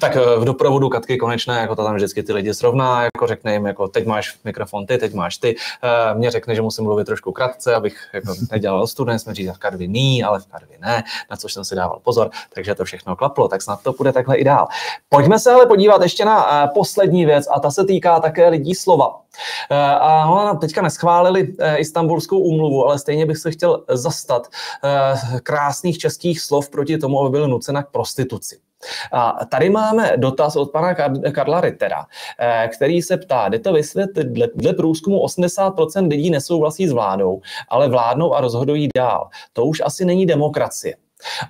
tak 0.00 0.16
eh, 0.16 0.20
v 0.38 0.44
doprovodu 0.44 0.88
Katky 0.88 1.16
Konečné, 1.16 1.60
jako 1.60 1.76
to 1.76 1.84
tam 1.84 1.94
vždycky 1.94 2.22
ty 2.22 2.32
lidi 2.32 2.54
srovná, 2.54 3.02
jako 3.02 3.26
řekne 3.26 3.52
jim, 3.52 3.66
jako 3.66 3.88
teď 3.88 4.06
máš 4.06 4.38
mikrofon 4.44 4.86
ty, 4.86 4.98
teď 4.98 5.14
máš 5.14 5.38
ty. 5.38 5.56
Eh, 5.82 6.14
mně 6.14 6.30
řekne, 6.30 6.54
že 6.54 6.62
musím 6.62 6.84
mluvit 6.84 7.04
trošku 7.04 7.32
krátce, 7.32 7.74
abych 7.74 8.08
jako 8.12 8.34
nedělal 8.50 8.82
ostudu, 8.82 9.12
jsme 9.12 9.34
říct 9.34 9.50
v 9.50 9.58
Karvi 9.58 9.88
ní, 9.88 10.24
ale 10.24 10.40
v 10.40 10.46
Karvi 10.46 10.74
ne, 10.80 11.04
na 11.30 11.36
což 11.36 11.52
jsem 11.52 11.64
si 11.64 11.74
dával 11.74 12.00
pozor, 12.02 12.30
takže 12.54 12.74
to 12.74 12.84
všechno 12.84 13.16
klaplo, 13.16 13.48
tak 13.48 13.62
snad 13.62 13.82
to 13.82 13.92
bude 13.92 14.12
takhle 14.12 14.36
i 14.36 14.44
dál. 14.44 14.68
Pojďme 15.08 15.38
se 15.38 15.52
ale 15.52 15.66
podívat 15.66 16.02
ještě 16.02 16.24
na 16.24 16.64
eh, 16.64 16.68
poslední 16.74 17.26
věc 17.26 17.46
a 17.54 17.60
ta 17.60 17.70
se 17.70 17.84
týká 17.84 18.20
také 18.20 18.48
lidí 18.48 18.74
slova. 18.74 19.20
A 20.00 20.26
no, 20.26 20.58
teďka 20.60 20.82
neschválili 20.82 21.54
Istanbulskou 21.76 22.38
úmluvu, 22.38 22.86
ale 22.86 22.98
stejně 22.98 23.26
bych 23.26 23.38
se 23.38 23.50
chtěl 23.50 23.84
zastat 23.88 24.48
krásných 25.42 25.98
českých 25.98 26.40
slov 26.40 26.70
proti 26.70 26.98
tomu, 26.98 27.20
aby 27.20 27.30
byly 27.30 27.48
nucena 27.48 27.82
k 27.82 27.90
prostituci. 27.90 28.60
A 29.12 29.44
tady 29.44 29.70
máme 29.70 30.12
dotaz 30.16 30.56
od 30.56 30.72
pana 30.72 30.94
Karla 31.32 31.60
Rittera, 31.60 32.06
eh, 32.38 32.68
který 32.76 33.02
se 33.02 33.16
ptá, 33.16 33.48
jde 33.48 33.58
to 33.58 33.72
vysvětlit, 33.72 34.24
dle, 34.24 34.48
dle 34.54 34.72
průzkumu 34.72 35.20
80% 35.20 36.08
lidí 36.08 36.30
nesouhlasí 36.30 36.88
s 36.88 36.92
vládou, 36.92 37.40
ale 37.68 37.88
vládnou 37.88 38.34
a 38.34 38.40
rozhodují 38.40 38.88
dál. 38.96 39.28
To 39.52 39.64
už 39.64 39.82
asi 39.84 40.04
není 40.04 40.26
demokracie. 40.26 40.96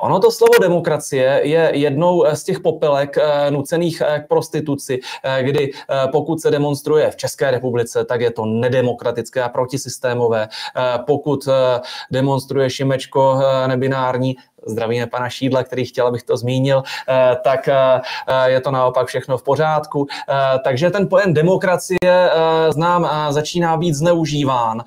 Ono 0.00 0.18
to 0.18 0.30
slovo 0.30 0.58
demokracie 0.60 1.40
je 1.44 1.70
jednou 1.74 2.24
z 2.34 2.44
těch 2.44 2.60
popelek 2.60 3.18
eh, 3.18 3.50
nucených 3.50 4.00
eh, 4.00 4.20
k 4.24 4.28
prostituci, 4.28 5.00
kdy 5.42 5.72
pokud 6.12 6.40
se 6.40 6.50
demonstruje 6.50 7.10
v 7.10 7.16
České 7.16 7.50
republice, 7.50 8.04
tak 8.04 8.20
je 8.20 8.30
to 8.30 8.46
nedemokratické 8.46 9.42
a 9.42 9.48
protisystémové. 9.48 10.48
Pokud 11.06 11.48
demonstruje 12.10 12.70
Šimečko 12.70 13.40
nebinární, 13.66 14.36
zdravíme 14.66 15.06
pana 15.06 15.28
Šídla, 15.28 15.64
který 15.64 15.84
chtěl, 15.84 16.06
abych 16.06 16.22
to 16.22 16.36
zmínil, 16.36 16.82
eh, 17.08 17.36
tak 17.44 17.68
eh, 17.68 18.00
eh, 18.28 18.50
je 18.50 18.60
to 18.60 18.70
naopak 18.70 19.06
všechno 19.06 19.38
v 19.38 19.42
pořádku. 19.42 20.06
Takže 20.64 20.90
ten 20.90 21.08
pojem 21.08 21.34
demokracie 21.34 22.30
znám 22.70 23.08
začíná 23.30 23.76
být 23.76 23.94
zneužíván. 23.94 24.84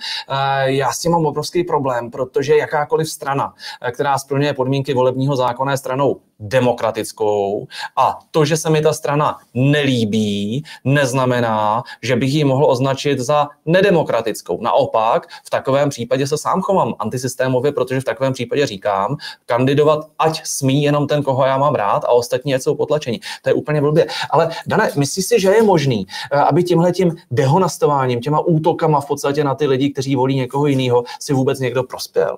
Já 0.63 0.91
s 0.91 0.99
tím 0.99 1.11
mám 1.11 1.25
obrovský 1.25 1.63
problém, 1.63 2.11
protože 2.11 2.57
jakákoliv 2.57 3.09
strana, 3.09 3.53
která 3.91 4.17
splňuje 4.17 4.53
podmínky 4.53 4.93
volebního 4.93 5.35
zákona, 5.35 5.71
je 5.71 5.77
stranou 5.77 6.19
demokratickou 6.43 7.67
a 7.97 8.19
to, 8.31 8.45
že 8.45 8.57
se 8.57 8.69
mi 8.69 8.81
ta 8.81 8.93
strana 8.93 9.37
nelíbí, 9.53 10.63
neznamená, 10.83 11.83
že 12.01 12.15
bych 12.15 12.33
ji 12.33 12.43
mohl 12.43 12.65
označit 12.65 13.19
za 13.19 13.47
nedemokratickou. 13.65 14.61
Naopak, 14.61 15.27
v 15.45 15.49
takovém 15.49 15.89
případě 15.89 16.27
se 16.27 16.37
sám 16.37 16.61
chovám 16.61 16.93
antisystémově, 16.99 17.71
protože 17.71 18.01
v 18.01 18.03
takovém 18.03 18.33
případě 18.33 18.65
říkám, 18.65 19.17
kandidovat 19.45 20.07
ať 20.19 20.41
smí 20.45 20.83
jenom 20.83 21.07
ten, 21.07 21.23
koho 21.23 21.45
já 21.45 21.57
mám 21.57 21.75
rád 21.75 22.03
a 22.03 22.09
ostatní 22.09 22.53
jsou 22.53 22.75
potlačení. 22.75 23.19
To 23.41 23.49
je 23.49 23.53
úplně 23.53 23.81
blbě. 23.81 24.07
Ale 24.29 24.49
Dane, 24.67 24.91
myslíš 24.95 25.25
si, 25.25 25.39
že 25.39 25.49
je 25.49 25.63
možný, 25.63 26.07
eh, 26.31 26.37
aby 26.39 26.63
tímhletím 26.63 27.15
dehonastováním, 27.31 28.21
těma 28.21 28.39
útokama 28.39 29.01
v 29.01 29.07
podstatě 29.07 29.43
na 29.43 29.55
ty 29.55 29.67
lidi, 29.67 29.89
kteří 29.89 30.15
volí 30.15 30.35
někoho 30.35 30.67
jiného, 30.67 31.03
si 31.19 31.33
vůbec 31.33 31.59
někdo 31.59 31.83
prospěl? 31.83 32.37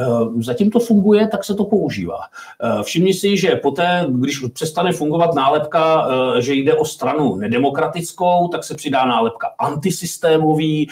Eh, 0.00 0.42
zatím 0.42 0.70
to 0.70 0.80
funguje, 0.80 1.28
tak 1.28 1.44
se 1.44 1.54
to 1.54 1.64
používá. 1.64 2.18
Eh, 2.62 2.82
všimni 2.82 3.14
si, 3.14 3.36
že 3.36 3.56
poté, 3.56 4.06
když 4.08 4.44
přestane 4.52 4.92
fungovat 4.92 5.34
nálepka, 5.34 6.08
eh, 6.08 6.42
že 6.42 6.54
jde 6.54 6.74
o 6.74 6.84
stranu 6.84 7.36
nedemokratickou, 7.36 8.48
tak 8.48 8.64
se 8.64 8.74
přidá 8.74 9.04
nálepka 9.04 9.50
antisystémový, 9.58 10.88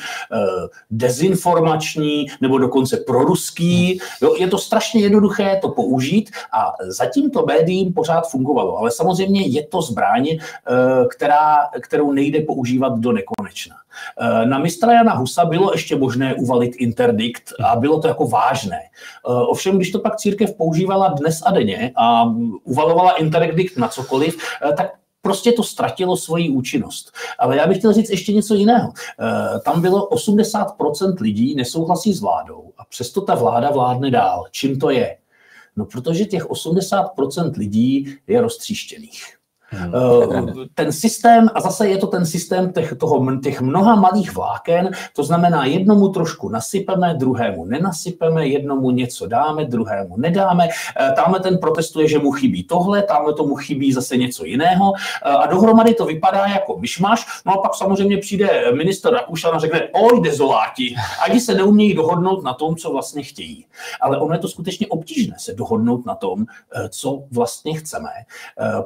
dezinformační 0.90 2.26
nebo 2.40 2.58
dokonce 2.58 2.96
proruský. 2.96 4.00
Jo, 4.22 4.34
je 4.38 4.48
to 4.48 4.58
strašně 4.58 5.00
jednoduché 5.00 5.58
to 5.62 5.68
použít 5.68 6.30
a 6.52 6.72
zatím 6.86 7.30
to 7.30 7.46
médiím 7.46 7.92
pořád 7.92 8.30
fungovalo. 8.30 8.78
Ale 8.78 8.90
samozřejmě 8.90 9.46
je 9.46 9.66
to 9.66 9.82
zbraň, 9.82 10.38
která, 11.10 11.56
kterou 11.80 12.12
nejde 12.12 12.40
používat 12.40 12.98
do 12.98 13.12
nekonečna. 13.12 13.76
Na 14.44 14.58
mistra 14.58 14.92
Jana 14.92 15.14
Husa 15.14 15.44
bylo 15.44 15.72
ještě 15.72 15.96
možné 15.96 16.34
uvalit 16.34 16.76
interdikt 16.76 17.52
a 17.64 17.76
bylo 17.76 18.00
to 18.00 18.08
jako 18.08 18.26
vážné. 18.26 18.78
Eh, 18.78 19.32
ovšem, 19.32 19.76
když 19.76 19.90
to 19.90 19.98
pak 19.98 20.16
církev 20.16 20.54
používala 20.54 21.08
dnes 21.08 21.42
a 21.46 21.50
denně 21.50 21.92
a 21.96 22.24
uvalovala 22.64 23.12
interdikt 23.12 23.76
na 23.76 23.88
cokoliv, 23.88 24.36
eh, 24.62 24.72
tak 24.72 24.92
prostě 25.22 25.52
to 25.52 25.62
ztratilo 25.62 26.16
svoji 26.16 26.50
účinnost. 26.50 27.12
Ale 27.38 27.56
já 27.56 27.66
bych 27.66 27.78
chtěl 27.78 27.92
říct 27.92 28.10
ještě 28.10 28.32
něco 28.32 28.54
jiného. 28.54 28.92
Eh, 29.20 29.60
tam 29.60 29.80
bylo 29.80 30.06
80% 30.06 31.20
lidí 31.20 31.54
nesouhlasí 31.54 32.12
s 32.12 32.20
vládou 32.20 32.72
a 32.78 32.84
přesto 32.84 33.20
ta 33.20 33.34
vláda 33.34 33.70
vládne 33.70 34.10
dál. 34.10 34.44
Čím 34.50 34.78
to 34.78 34.90
je? 34.90 35.16
No 35.76 35.84
protože 35.84 36.24
těch 36.24 36.50
80% 36.50 37.56
lidí 37.56 38.16
je 38.26 38.40
roztříštěných. 38.40 39.33
Hmm, 39.74 40.54
ten 40.74 40.92
systém, 40.92 41.48
a 41.54 41.60
zase 41.60 41.88
je 41.88 41.98
to 41.98 42.06
ten 42.06 42.26
systém 42.26 42.72
těch, 42.72 42.94
toho, 42.98 43.36
těch 43.40 43.60
mnoha 43.60 43.94
malých 43.94 44.34
vláken, 44.34 44.90
to 45.16 45.24
znamená 45.24 45.64
jednomu 45.64 46.08
trošku 46.08 46.48
nasypeme, 46.48 47.14
druhému 47.14 47.64
nenasypeme, 47.64 48.46
jednomu 48.46 48.90
něco 48.90 49.26
dáme, 49.26 49.64
druhému 49.64 50.16
nedáme, 50.16 50.68
tamhle 51.16 51.40
ten 51.40 51.58
protestuje, 51.58 52.08
že 52.08 52.18
mu 52.18 52.30
chybí 52.30 52.64
tohle, 52.64 53.02
tamhle 53.02 53.34
tomu 53.34 53.56
chybí 53.56 53.92
zase 53.92 54.16
něco 54.16 54.44
jiného. 54.44 54.92
A 55.22 55.46
dohromady 55.46 55.94
to 55.94 56.06
vypadá 56.06 56.46
jako 56.46 56.78
myšmaš, 56.78 57.26
no 57.46 57.52
a 57.52 57.62
pak 57.62 57.74
samozřejmě 57.74 58.18
přijde 58.18 58.72
minister 58.76 59.12
Rakušan 59.12 59.54
a 59.54 59.58
řekne, 59.58 59.88
oj, 59.92 60.20
dezoláti, 60.20 60.94
ani 61.24 61.40
se 61.40 61.54
neumějí 61.54 61.94
dohodnout 61.94 62.44
na 62.44 62.54
tom, 62.54 62.76
co 62.76 62.92
vlastně 62.92 63.22
chtějí. 63.22 63.66
Ale 64.00 64.18
ono 64.18 64.34
je 64.34 64.38
to 64.38 64.48
skutečně 64.48 64.86
obtížné 64.86 65.36
se 65.38 65.54
dohodnout 65.54 66.06
na 66.06 66.14
tom, 66.14 66.44
co 66.88 67.22
vlastně 67.32 67.74
chceme, 67.74 68.10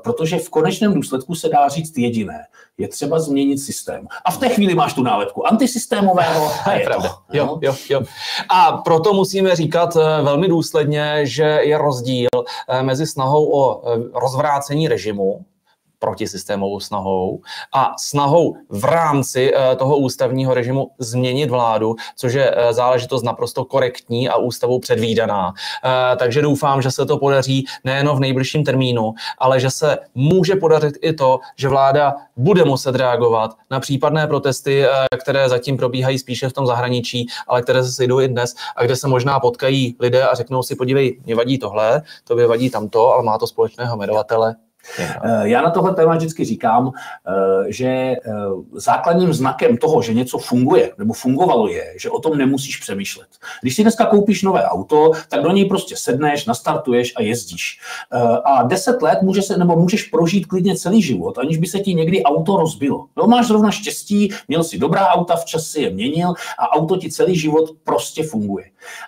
protože 0.03 0.39
v 0.39 0.51
konečném 0.51 0.78
konečném 0.79 0.95
důsledku 0.95 1.35
se 1.35 1.49
dá 1.49 1.69
říct 1.69 1.99
jediné. 1.99 2.47
Je 2.79 2.89
třeba 2.89 3.19
změnit 3.19 3.59
systém. 3.59 4.07
A 4.25 4.31
v 4.31 4.39
té 4.39 4.49
chvíli 4.49 4.75
máš 4.75 4.95
tu 4.95 5.03
nálepku 5.03 5.47
antisystémového 5.47 6.51
a 6.65 6.73
je 6.73 6.85
Pravda. 6.85 7.09
to. 7.09 7.37
Jo, 7.37 7.59
jo, 7.63 7.75
jo. 7.91 8.03
A 8.49 8.73
proto 8.73 9.13
musíme 9.13 9.57
říkat 9.57 9.97
eh, 9.97 10.23
velmi 10.23 10.49
důsledně, 10.49 11.27
že 11.27 11.43
je 11.43 11.79
rozdíl 11.79 12.29
eh, 12.69 12.83
mezi 12.83 13.07
snahou 13.07 13.53
o 13.53 13.83
eh, 13.83 14.03
rozvrácení 14.15 14.89
režimu, 14.89 15.45
protisystémovou 15.99 16.81
snahou 16.81 17.41
a 17.75 17.93
snahou 17.99 18.57
v 18.69 18.85
rámci 18.85 19.53
eh, 19.55 19.77
toho 19.77 19.97
ústavního 19.97 20.55
režimu 20.55 20.91
změnit 20.99 21.51
vládu, 21.51 21.95
což 22.17 22.33
je 22.33 22.55
eh, 22.57 22.73
záležitost 22.73 23.23
naprosto 23.23 23.65
korektní 23.65 24.29
a 24.29 24.37
ústavou 24.37 24.79
předvídaná. 24.79 25.53
Eh, 25.85 26.17
takže 26.17 26.43
doufám, 26.43 26.83
že 26.83 26.91
se 26.91 27.07
to 27.07 27.19
podaří 27.19 27.67
nejen 27.85 28.09
v 28.09 28.21
nejbližším 28.21 28.65
termínu, 28.65 29.15
ale 29.39 29.61
že 29.61 29.71
se 29.71 29.99
může 30.15 30.57
podařit 30.57 30.95
i 31.03 31.13
to, 31.13 31.41
že 31.57 31.69
vláda 31.69 32.15
bude 32.37 32.65
muset 32.65 32.95
reagovat 32.95 33.51
na 33.71 33.81
případné 33.81 34.27
protesty, 34.27 34.85
které 35.21 35.49
zatím 35.49 35.77
probíhají 35.77 36.19
spíše 36.19 36.49
v 36.49 36.53
tom 36.53 36.67
zahraničí, 36.67 37.27
ale 37.47 37.63
které 37.63 37.85
se 37.85 37.93
sejdou 37.93 38.21
i 38.21 38.29
dnes 38.29 38.55
a 38.77 38.85
kde 38.85 38.97
se 38.97 39.09
možná 39.09 39.41
potkají 39.41 39.97
lidé 40.01 40.29
a 40.29 40.35
řeknou 40.35 40.63
si, 40.63 40.77
podívej, 40.77 41.21
mě 41.25 41.35
vadí 41.35 41.59
tohle, 41.59 42.03
to 42.25 42.49
vadí 42.49 42.71
tamto, 42.71 43.13
ale 43.13 43.23
má 43.23 43.39
to 43.39 43.47
společného 43.47 43.97
jmerovatele, 43.97 44.57
Eh, 44.57 44.68
já 45.43 45.63
na 45.63 45.71
tohle 45.71 45.95
téma 45.95 46.17
vždycky 46.17 46.45
říkám, 46.45 46.91
eh, 46.93 47.73
že 47.73 47.87
eh, 47.87 48.17
základním 48.73 49.33
znakem 49.33 49.77
toho, 49.77 50.03
že 50.03 50.15
něco 50.15 50.39
funguje 50.39 50.93
nebo 50.99 51.15
fungovalo 51.15 51.69
je, 51.69 51.95
že 52.01 52.11
o 52.11 52.21
tom 52.21 52.39
nemusíš 52.39 52.77
přemýšlet. 52.77 53.29
Když 53.63 53.77
si 53.77 53.83
dneska 53.83 54.07
koupíš 54.07 54.43
nové 54.43 54.65
auto, 54.65 55.11
tak 55.29 55.43
do 55.43 55.51
něj 55.51 55.65
prostě 55.65 55.97
sedneš, 55.97 56.47
nastartuješ 56.47 57.13
a 57.17 57.23
jezdíš. 57.23 57.81
A 58.45 58.63
deset 58.63 59.03
let 59.03 59.19
může 59.23 59.43
se, 59.43 59.57
nebo 59.57 59.77
můžeš 59.77 60.03
prožít 60.03 60.47
klidně 60.47 60.77
celý 60.77 61.03
život, 61.03 61.39
aniž 61.39 61.57
by 61.57 61.67
se 61.67 61.81
ti 61.81 61.95
někdy 61.95 62.23
auto 62.23 62.57
rozbilo. 62.57 63.07
No, 63.17 63.27
máš 63.27 63.47
zrovna 63.47 63.71
štěstí, 63.71 64.33
měl 64.49 64.65
si 64.65 64.79
dobrá 64.79 65.09
auta, 65.09 65.37
včas 65.37 65.67
si 65.67 65.81
je 65.81 65.91
měnil 65.91 66.35
a 66.59 66.73
auto 66.73 66.97
ti 66.97 67.11
celý 67.11 67.37
život 67.37 67.71
prostě 67.85 68.23
funguje. 68.23 68.65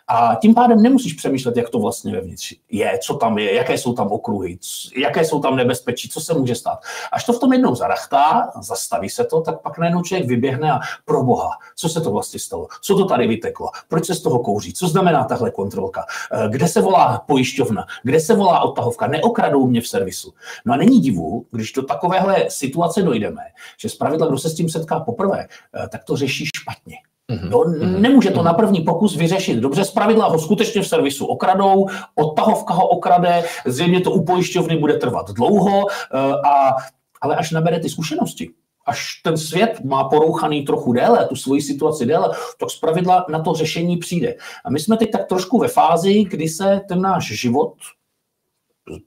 A 0.09 0.35
tím 0.35 0.55
pádem 0.55 0.83
nemusíš 0.83 1.13
přemýšlet, 1.13 1.57
jak 1.57 1.69
to 1.69 1.79
vlastně 1.79 2.13
vevnitř 2.13 2.55
je, 2.71 2.99
co 3.03 3.15
tam 3.15 3.39
je, 3.39 3.55
jaké 3.55 3.79
jsou 3.79 3.93
tam 3.93 4.09
okruhy, 4.09 4.59
jaké 4.97 5.25
jsou 5.25 5.41
tam 5.41 5.57
nebezpečí, 5.57 6.09
co 6.09 6.21
se 6.21 6.35
může 6.35 6.55
stát. 6.55 6.79
Až 7.13 7.25
to 7.25 7.33
v 7.33 7.41
tom 7.41 7.53
jednou 7.53 7.75
zarachtá, 7.75 8.53
zastaví 8.63 9.11
se 9.11 9.25
to, 9.25 9.41
tak 9.41 9.61
pak 9.63 9.79
najednou 9.79 10.03
člověk 10.03 10.29
vyběhne 10.29 10.73
a 10.73 10.81
pro 11.05 11.25
boha, 11.25 11.51
co 11.77 11.89
se 11.89 12.01
to 12.01 12.11
vlastně 12.11 12.41
stalo, 12.41 12.67
co 12.81 12.97
to 12.97 13.05
tady 13.05 13.27
vyteklo, 13.27 13.71
proč 13.89 14.07
se 14.07 14.15
z 14.15 14.23
toho 14.23 14.39
kouří, 14.39 14.73
co 14.73 14.89
znamená 14.89 15.25
tahle 15.25 15.51
kontrolka, 15.51 16.07
eh, 16.33 16.49
kde 16.49 16.69
se 16.69 16.81
volá 16.81 17.25
pojišťovna, 17.27 17.87
kde 18.03 18.21
se 18.21 18.35
volá 18.35 18.61
odtahovka, 18.61 19.07
neokradou 19.07 19.67
mě 19.67 19.81
v 19.81 19.89
servisu. 19.89 20.35
No 20.65 20.75
a 20.75 20.77
není 20.77 21.01
divu, 21.01 21.47
když 21.51 21.73
do 21.73 21.83
takovéhle 21.83 22.45
situace 22.49 23.03
dojdeme, 23.03 23.43
že 23.79 23.89
zpravidla, 23.89 24.27
kdo 24.27 24.39
se 24.39 24.51
s 24.51 24.55
tím 24.55 24.69
setká 24.69 25.01
poprvé, 25.01 25.47
eh, 25.49 25.89
tak 25.89 26.05
to 26.05 26.17
řeší 26.17 26.47
špatně. 26.57 26.97
No, 27.31 27.59
mm-hmm. 27.59 28.01
nemůže 28.01 28.31
to 28.31 28.37
mhm. 28.37 28.45
na 28.45 28.55
první 28.55 28.81
pokus 28.81 29.17
vyřešit. 29.17 29.59
Dobře, 29.59 29.85
zpravidla 29.85 30.29
ho 30.29 30.39
skutečně 30.39 30.83
v 30.83 30.89
servisu 30.89 31.27
okradou, 31.27 31.87
odtahovka 32.15 32.75
ho 32.75 32.89
okrade, 32.89 33.45
zřejmě 33.67 34.01
to 34.01 34.11
u 34.11 34.25
pojišťovny 34.25 34.77
bude 34.77 34.95
trvat 34.95 35.31
dlouho, 35.31 35.87
eh, 35.89 36.19
a, 36.49 36.77
ale 37.21 37.37
až 37.37 37.51
nabere 37.51 37.81
ty 37.81 37.89
zkušenosti, 37.89 38.51
až 38.87 39.21
ten 39.25 39.37
svět 39.37 39.81
má 39.85 40.05
porouchaný 40.05 40.63
trochu 40.63 40.93
déle, 40.93 41.27
tu 41.27 41.37
svoji 41.37 41.63
situaci 41.63 42.07
déle, 42.07 42.31
tak 42.61 42.71
zpravidla 42.71 43.27
na 43.29 43.39
to 43.39 43.55
řešení 43.55 43.97
přijde. 43.97 44.35
A 44.65 44.71
my 44.71 44.81
jsme 44.81 44.97
teď 44.97 45.11
tak 45.11 45.27
trošku 45.27 45.59
ve 45.59 45.69
fázi, 45.69 46.25
kdy 46.25 46.49
se 46.49 46.81
ten 46.89 47.01
náš 47.01 47.41
život 47.41 47.75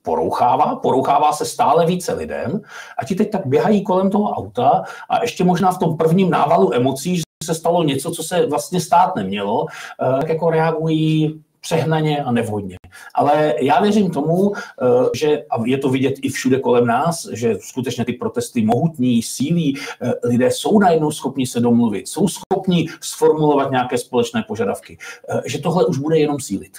porouchává, 0.02 0.76
porouchává 0.76 1.32
se 1.32 1.46
stále 1.46 1.86
více 1.86 2.14
lidem 2.14 2.62
a 2.98 3.06
ti 3.06 3.16
teď 3.16 3.32
tak 3.32 3.46
běhají 3.46 3.84
kolem 3.84 4.10
toho 4.10 4.32
auta 4.32 4.84
a 5.10 5.22
ještě 5.22 5.44
možná 5.44 5.72
v 5.72 5.80
tom 5.80 5.98
prvním 5.98 6.30
návalu 6.30 6.74
emocí, 6.74 7.22
se 7.44 7.56
stalo 7.56 7.84
něco, 7.84 8.12
co 8.12 8.24
se 8.24 8.46
vlastně 8.46 8.82
stát 8.82 9.16
nemělo, 9.16 9.66
eh, 9.68 10.20
tak 10.20 10.30
jako 10.30 10.50
reagují 10.50 11.42
přehnaně 11.62 12.24
a 12.24 12.32
nevhodně. 12.32 12.76
Ale 13.16 13.56
já 13.62 13.82
věřím 13.82 14.12
tomu, 14.12 14.52
eh, 14.56 14.86
že, 15.14 15.44
a 15.50 15.56
je 15.66 15.78
to 15.78 15.90
vidět 15.90 16.14
i 16.22 16.30
všude 16.30 16.60
kolem 16.60 16.86
nás, 16.86 17.28
že 17.34 17.56
skutečně 17.60 18.06
ty 18.06 18.14
protesty 18.14 18.62
mohutní, 18.62 19.24
sílí, 19.24 19.78
eh, 20.02 20.14
lidé 20.24 20.52
jsou 20.52 20.80
najednou 20.80 21.12
schopni 21.12 21.48
se 21.48 21.60
domluvit, 21.60 22.08
jsou 22.08 22.28
schopni 22.28 22.88
sformulovat 23.02 23.72
nějaké 23.72 23.98
společné 23.98 24.44
požadavky, 24.48 24.98
že 25.46 25.60
tohle 25.60 25.86
už 25.86 25.98
bude 25.98 26.20
jenom 26.20 26.40
sílit. 26.40 26.78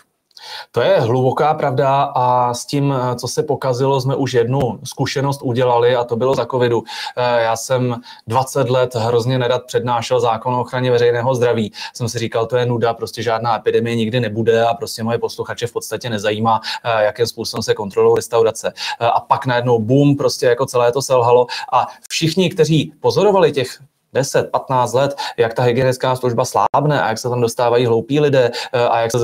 To 0.72 0.80
je 0.80 1.00
hluboká 1.00 1.54
pravda 1.54 2.02
a 2.02 2.54
s 2.54 2.66
tím, 2.66 2.94
co 3.16 3.28
se 3.28 3.42
pokazilo, 3.42 4.00
jsme 4.00 4.16
už 4.16 4.33
jednu 4.33 4.78
zkušenost 4.85 5.42
udělali 5.42 5.96
a 5.96 6.04
to 6.04 6.16
bylo 6.16 6.35
za 6.35 6.46
covidu. 6.46 6.85
Eh, 7.16 7.42
já 7.42 7.57
jsem 7.57 8.00
20 8.26 8.70
let 8.70 8.94
hrozně 8.94 9.38
nedat 9.38 9.64
přednášel 9.66 10.20
zákon 10.20 10.54
o 10.54 10.61
ochraně 10.61 10.90
veřejného 10.90 11.35
zdraví. 11.35 11.72
Jsem 11.94 12.09
si 12.09 12.18
říkal, 12.18 12.46
to 12.46 12.57
je 12.57 12.66
nuda, 12.66 12.94
prostě 12.94 13.22
žádná 13.22 13.57
epidemie 13.57 13.96
nikdy 13.96 14.20
nebude 14.20 14.64
a 14.64 14.74
prostě 14.74 15.02
moje 15.02 15.18
posluchače 15.18 15.66
v 15.66 15.72
podstatě 15.72 16.11
nezajímá, 16.11 16.61
eh, 16.85 17.04
jakým 17.04 17.26
způsobem 17.26 17.62
se 17.62 17.74
kontrolují 17.74 18.16
restaurace. 18.16 18.72
Eh, 19.00 19.07
a 19.07 19.20
pak 19.20 19.46
najednou 19.46 19.78
boom, 19.78 20.16
prostě 20.16 20.46
jako 20.46 20.66
celé 20.66 20.92
to 20.92 21.02
selhalo 21.02 21.46
a 21.72 21.87
všichni, 22.09 22.50
kteří 22.50 22.92
pozorovali 23.00 23.52
těch 23.52 23.78
10, 24.14 24.50
15 24.50 24.92
let, 24.92 25.16
jak 25.37 25.55
ta 25.55 25.62
hygienická 25.62 26.16
služba 26.16 26.44
slábne 26.44 27.03
a 27.03 27.09
jak 27.09 27.18
se 27.18 27.29
tam 27.29 27.40
dostávají 27.40 27.87
hloupí 27.87 28.20
lidé 28.20 28.50
eh, 28.72 28.88
a 28.88 29.00
jak 29.00 29.11
se 29.11 29.18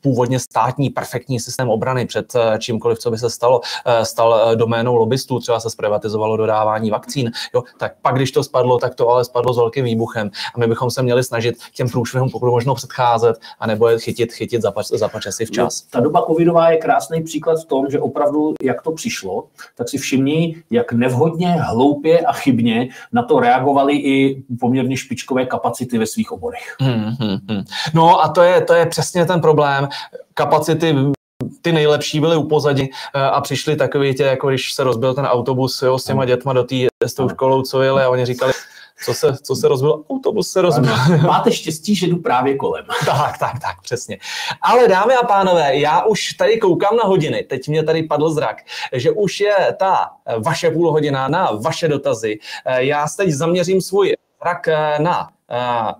původně 0.00 0.38
státní 0.38 0.90
perfektní 0.90 1.40
systém 1.40 1.68
obrany 1.68 2.06
před 2.06 2.34
eh, 2.34 2.58
čímkoliv, 2.58 2.98
co 2.98 3.10
by 3.10 3.18
se 3.18 3.30
stalo, 3.30 3.60
eh, 3.86 4.04
stal 4.04 4.56
doménou 4.56 4.96
lobbystů, 4.96 5.40
třeba 5.40 5.60
se 5.60 5.70
zprivatizovalo 5.70 6.36
dodávání 6.36 6.90
vakcín, 6.90 7.30
jo, 7.54 7.62
tak 7.78 7.92
pak, 8.02 8.14
když 8.14 8.32
to 8.32 8.44
spadlo, 8.44 8.78
tak 8.78 8.94
to 8.94 9.08
ale 9.08 9.24
spadlo 9.24 9.54
s 9.54 9.56
velkým 9.56 9.84
výbuchem 9.84 10.30
a 10.54 10.58
my 10.58 10.66
bychom 10.66 10.90
se 10.90 11.02
měli 11.02 11.24
snažit 11.24 11.56
těm 11.74 11.88
průšvihům 11.88 12.30
pokud 12.30 12.50
možno 12.50 12.74
předcházet 12.74 13.36
a 13.58 13.66
nebo 13.66 13.88
je 13.88 13.98
chytit, 13.98 14.32
chytit 14.32 14.62
za, 14.62 14.72
za 14.92 15.08
pačasy 15.08 15.44
včas. 15.44 15.82
No, 15.82 15.88
ta 15.90 16.00
doba 16.00 16.24
covidová 16.26 16.70
je 16.70 16.76
krásný 16.76 17.22
příklad 17.22 17.60
v 17.62 17.64
tom, 17.64 17.86
že 17.90 18.00
opravdu, 18.00 18.54
jak 18.62 18.82
to 18.82 18.92
přišlo, 18.92 19.44
tak 19.74 19.88
si 19.88 19.98
všimni, 19.98 20.62
jak 20.70 20.92
nevhodně, 20.92 21.48
hloupě 21.48 22.20
a 22.20 22.32
chybně 22.32 22.88
na 23.12 23.22
to 23.22 23.40
reagovali 23.40 23.96
i 23.96 24.11
i 24.12 24.42
poměrně 24.60 24.96
špičkové 24.96 25.46
kapacity 25.46 25.98
ve 25.98 26.06
svých 26.06 26.32
oborech. 26.32 26.76
Hmm, 26.80 27.16
hmm, 27.20 27.38
hmm. 27.48 27.62
No 27.94 28.24
a 28.24 28.28
to 28.28 28.42
je, 28.42 28.60
to 28.60 28.74
je 28.74 28.86
přesně 28.86 29.26
ten 29.26 29.40
problém. 29.40 29.88
Kapacity 30.34 30.94
ty 31.62 31.72
nejlepší 31.72 32.20
byly 32.20 32.36
u 32.36 32.42
pozadí 32.48 32.90
eh, 33.14 33.20
a 33.22 33.40
přišli 33.40 33.76
takový 33.76 34.14
tě, 34.14 34.22
jako 34.22 34.48
když 34.48 34.72
se 34.72 34.84
rozbil 34.84 35.14
ten 35.14 35.24
autobus 35.24 35.82
jo, 35.82 35.98
s 35.98 36.04
těma 36.04 36.24
dětma 36.24 36.52
do 36.52 36.64
té 36.64 36.76
s 37.06 37.14
tou 37.14 37.28
školou, 37.28 37.62
co 37.62 37.82
jeli 37.82 38.02
a 38.02 38.08
oni 38.08 38.26
říkali, 38.26 38.52
co 39.04 39.14
se, 39.14 39.36
co 39.42 39.56
se 39.56 39.68
rozbil? 39.68 40.04
Autobus 40.10 40.50
se 40.50 40.62
rozbil. 40.62 40.92
Máte 41.22 41.52
štěstí, 41.52 41.94
že 41.94 42.06
jdu 42.06 42.16
právě 42.16 42.56
kolem. 42.56 42.84
tak, 43.06 43.38
tak, 43.38 43.60
tak, 43.60 43.82
přesně. 43.82 44.18
Ale 44.62 44.88
dámy 44.88 45.14
a 45.14 45.26
pánové, 45.26 45.78
já 45.78 46.04
už 46.04 46.32
tady 46.32 46.58
koukám 46.58 46.96
na 46.96 47.04
hodiny, 47.04 47.42
teď 47.42 47.68
mě 47.68 47.82
tady 47.82 48.02
padl 48.02 48.30
zrak, 48.30 48.56
že 48.92 49.10
už 49.10 49.40
je 49.40 49.56
ta 49.78 50.10
vaše 50.38 50.70
půl 50.70 50.92
hodina 50.92 51.28
na 51.28 51.50
vaše 51.50 51.88
dotazy. 51.88 52.38
Já 52.76 53.06
teď 53.16 53.30
zaměřím 53.30 53.80
svůj 53.80 54.14
zrak 54.42 54.68
na 54.98 55.28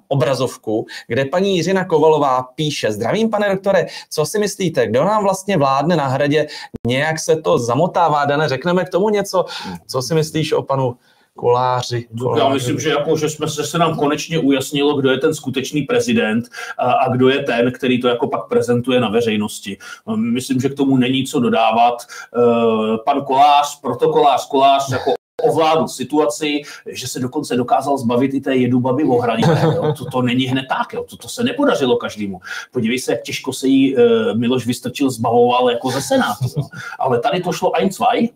obrazovku, 0.09 0.87
kde 1.07 1.25
paní 1.25 1.57
Jiřina 1.57 1.85
Kovalová 1.85 2.43
píše, 2.43 2.93
zdravím 2.93 3.31
pane 3.31 3.49
doktore, 3.49 3.87
co 4.11 4.27
si 4.27 4.39
myslíte, 4.39 4.87
kdo 4.87 5.05
nám 5.05 5.23
vlastně 5.23 5.57
vládne 5.57 5.97
na 5.97 6.07
hradě, 6.07 6.47
nějak 6.87 7.19
se 7.19 7.37
to 7.37 7.59
zamotává, 7.59 8.25
Dane, 8.25 8.49
řekneme 8.49 8.85
k 8.85 8.89
tomu 8.89 9.09
něco, 9.09 9.45
co 9.87 10.03
si 10.03 10.15
myslíš 10.15 10.53
o 10.53 10.63
panu 10.63 10.97
koláři. 11.37 12.09
koláři. 12.21 12.41
Já 12.41 12.49
myslím, 12.49 12.81
že, 12.81 12.91
jako, 12.91 13.17
že, 13.17 13.29
jsme, 13.29 13.47
že 13.49 13.65
se 13.65 13.79
nám 13.79 13.99
konečně 13.99 14.39
ujasnilo, 14.39 14.97
kdo 14.97 15.11
je 15.11 15.19
ten 15.19 15.35
skutečný 15.35 15.83
prezident 15.83 16.45
a, 16.79 16.93
a 16.93 17.09
kdo 17.09 17.29
je 17.29 17.43
ten, 17.43 17.73
který 17.73 18.01
to 18.01 18.09
jako 18.09 18.29
pak 18.29 18.49
prezentuje 18.49 19.01
na 19.01 19.09
veřejnosti. 19.09 19.79
No, 20.07 20.17
myslím, 20.17 20.61
že 20.61 20.69
k 20.69 20.75
tomu 20.75 20.97
není 20.97 21.25
co 21.25 21.41
dodávat. 21.41 21.95
Uh, 22.37 22.97
pan 23.05 23.25
kolář, 23.25 23.81
protokolář, 23.81 24.49
kolář 24.49 24.93
jako 24.93 25.13
ovládl 25.43 25.89
situaci, 25.89 26.63
že 26.87 27.09
se 27.09 27.21
dokonce 27.21 27.57
dokázal 27.57 27.99
zbavit 27.99 28.35
i 28.35 28.41
té 28.41 28.57
jedu 28.57 28.81
babi 28.81 29.05
ohranité. 29.05 29.63
To, 29.99 30.05
to 30.05 30.23
není 30.23 30.45
hned 30.45 30.65
tak, 30.69 30.93
jo. 30.93 31.05
To, 31.11 31.17
to 31.17 31.29
se 31.29 31.45
nepodařilo 31.45 31.97
každému. 31.97 32.41
Podívej 32.73 32.99
se, 32.99 33.13
jak 33.13 33.23
těžko 33.23 33.53
se 33.53 33.69
jí 33.69 33.97
uh, 33.97 34.03
Miloš 34.35 34.67
Vystrčil 34.67 35.11
zbavoval 35.11 35.71
jako 35.71 35.91
ze 35.91 36.03
Senátu. 36.03 36.45
Jo. 36.57 36.63
Ale 36.99 37.21
tady 37.21 37.41
to 37.41 37.53
šlo 37.53 37.77
ein, 37.77 37.91
zwei, 37.91 38.29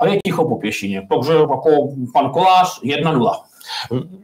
A 0.00 0.06
je 0.06 0.18
ticho 0.26 0.44
po 0.44 0.56
pěšině. 0.56 1.06
Takže 1.10 1.32
jako 1.32 1.88
pan 2.12 2.30
Kolář 2.30 2.82
1-0. 2.82 3.30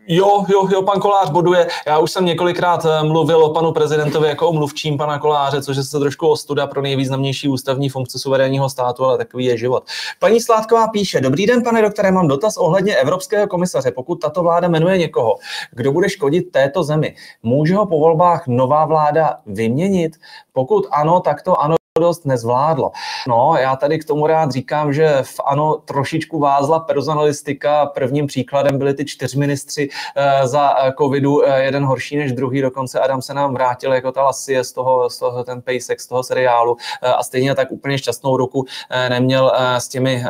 Jo, 0.08 0.44
jo, 0.48 0.68
jo, 0.72 0.82
pan 0.82 1.00
Kolář 1.00 1.30
boduje. 1.30 1.68
Já 1.86 1.98
už 1.98 2.10
jsem 2.10 2.24
několikrát 2.24 2.84
eh, 2.84 3.02
mluvil 3.04 3.44
o 3.44 3.54
panu 3.54 3.72
prezidentovi 3.72 4.28
jako 4.28 4.48
o 4.48 4.52
mluvčím 4.52 4.98
pana 4.98 5.18
Koláře, 5.18 5.62
což 5.62 5.76
je 5.76 5.82
se 5.82 5.98
trošku 5.98 6.28
ostuda 6.28 6.66
pro 6.66 6.82
nejvýznamnější 6.82 7.48
ústavní 7.48 7.88
funkci 7.88 8.18
suverénního 8.18 8.68
státu, 8.70 9.04
ale 9.04 9.18
takový 9.18 9.44
je 9.44 9.56
život. 9.56 9.84
Paní 10.18 10.40
Sládková 10.40 10.88
píše, 10.88 11.20
dobrý 11.20 11.46
den, 11.46 11.62
pane 11.62 11.82
doktore, 11.82 12.10
mám 12.12 12.28
dotaz 12.28 12.56
ohledně 12.56 12.96
Evropského 12.96 13.46
komisaře. 13.46 13.90
Pokud 13.90 14.14
tato 14.14 14.42
vláda 14.42 14.68
jmenuje 14.68 14.98
někoho, 14.98 15.36
kdo 15.72 15.92
bude 15.92 16.08
škodit 16.08 16.50
této 16.50 16.82
zemi, 16.82 17.14
může 17.42 17.74
ho 17.74 17.86
po 17.86 17.98
volbách 17.98 18.46
nová 18.46 18.86
vláda 18.86 19.36
vyměnit? 19.46 20.16
Pokud 20.52 20.86
ano, 20.90 21.20
tak 21.20 21.42
to 21.42 21.60
ano 21.60 21.79
dost 21.98 22.26
nezvládlo. 22.26 22.90
No, 23.28 23.56
já 23.58 23.76
tady 23.76 23.98
k 23.98 24.04
tomu 24.04 24.26
rád 24.26 24.50
říkám, 24.50 24.92
že 24.92 25.18
v 25.22 25.40
ANO 25.44 25.74
trošičku 25.74 26.38
vázla 26.38 26.80
personalistika. 26.80 27.86
Prvním 27.86 28.26
příkladem 28.26 28.78
byli 28.78 28.94
ty 28.94 29.04
čtyři 29.04 29.38
ministři 29.38 29.88
eh, 30.16 30.46
za 30.46 30.74
eh, 30.78 30.92
covidu, 30.98 31.44
eh, 31.44 31.64
jeden 31.64 31.84
horší 31.84 32.16
než 32.16 32.32
druhý, 32.32 32.62
dokonce 32.62 33.00
Adam 33.00 33.22
se 33.22 33.34
nám 33.34 33.54
vrátil 33.54 33.92
jako 33.92 34.12
ta 34.12 34.22
Lasie 34.22 34.64
z 34.64 34.72
toho, 34.72 35.10
z 35.10 35.18
toho 35.18 35.44
ten 35.44 35.62
pejsek 35.62 36.00
z 36.00 36.06
toho 36.06 36.22
seriálu 36.22 36.76
a 37.02 37.22
stejně 37.22 37.54
tak 37.54 37.72
úplně 37.72 37.98
šťastnou 37.98 38.36
ruku 38.36 38.64
neměl 39.08 39.52
s 39.78 39.88
těmi 39.88 40.24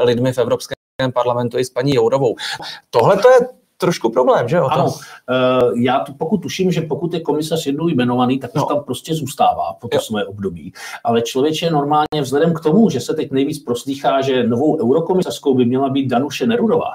lidmi 0.00 0.32
v 0.32 0.38
Evropském 0.38 0.76
parlamentu 1.14 1.58
i 1.58 1.64
s 1.64 1.70
paní 1.70 1.94
Jourovou. 1.94 2.36
Tohle 2.90 3.16
to 3.16 3.30
je 3.30 3.61
trošku 3.82 4.10
problém, 4.10 4.48
že 4.48 4.56
jo? 4.56 4.68
Ano, 4.70 4.84
uh, 4.86 5.78
já 5.78 6.00
to, 6.00 6.12
pokud 6.12 6.38
tuším, 6.38 6.72
že 6.72 6.80
pokud 6.80 7.14
je 7.14 7.20
komisař 7.20 7.66
jednou 7.66 7.88
jmenovaný, 7.88 8.38
tak 8.38 8.54
no. 8.54 8.66
tam 8.66 8.84
prostě 8.84 9.14
zůstává 9.14 9.76
po 9.80 9.88
to 9.88 9.96
jo. 9.96 10.00
své 10.00 10.24
období. 10.24 10.72
Ale 11.04 11.22
člověk 11.22 11.62
je 11.62 11.70
normálně 11.70 12.22
vzhledem 12.22 12.54
k 12.54 12.60
tomu, 12.60 12.90
že 12.90 13.00
se 13.00 13.14
teď 13.14 13.30
nejvíc 13.30 13.58
proslýchá, 13.58 14.20
že 14.20 14.46
novou 14.46 14.78
eurokomisařskou 14.80 15.54
by 15.54 15.64
měla 15.64 15.88
být 15.88 16.08
Danuše 16.08 16.46
Nerudová, 16.46 16.90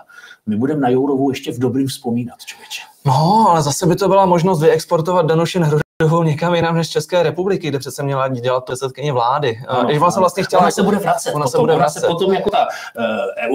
my 0.46 0.56
budeme 0.56 0.80
na 0.80 0.90
Jourovou 0.90 1.30
ještě 1.30 1.52
v 1.52 1.60
dobrým 1.60 1.88
vzpomínat, 1.88 2.40
člověče. 2.46 2.82
No, 3.06 3.46
ale 3.50 3.62
zase 3.62 3.86
by 3.86 3.96
to 3.96 4.08
byla 4.08 4.26
možnost 4.26 4.62
vyexportovat 4.62 5.26
Danuše 5.26 5.60
Dohou 6.02 6.24
někam 6.24 6.56
jinam 6.56 6.76
než 6.76 6.90
České 6.90 7.24
republiky, 7.24 7.68
kde 7.68 7.80
přece 7.80 8.04
měla 8.04 8.28
dělat 8.28 8.66
předsedkyně 8.66 9.14
vlády. 9.14 9.60
Ano, 9.68 9.94
Ivan 9.94 10.12
se 10.12 10.20
vlastně 10.20 10.44
chtěla... 10.44 10.62
Ona 10.62 10.72
se 10.72 10.84
bude 10.84 10.98
vracet. 10.98 11.32
Ona, 11.36 11.44
potom, 11.44 11.52
se, 11.52 11.58
bude 11.58 11.76
vracet. 11.76 12.00
ona 12.00 12.08
se 12.08 12.14
potom 12.14 12.34
jako 12.34 12.50
ta 12.50 12.68
uh, 12.68 13.06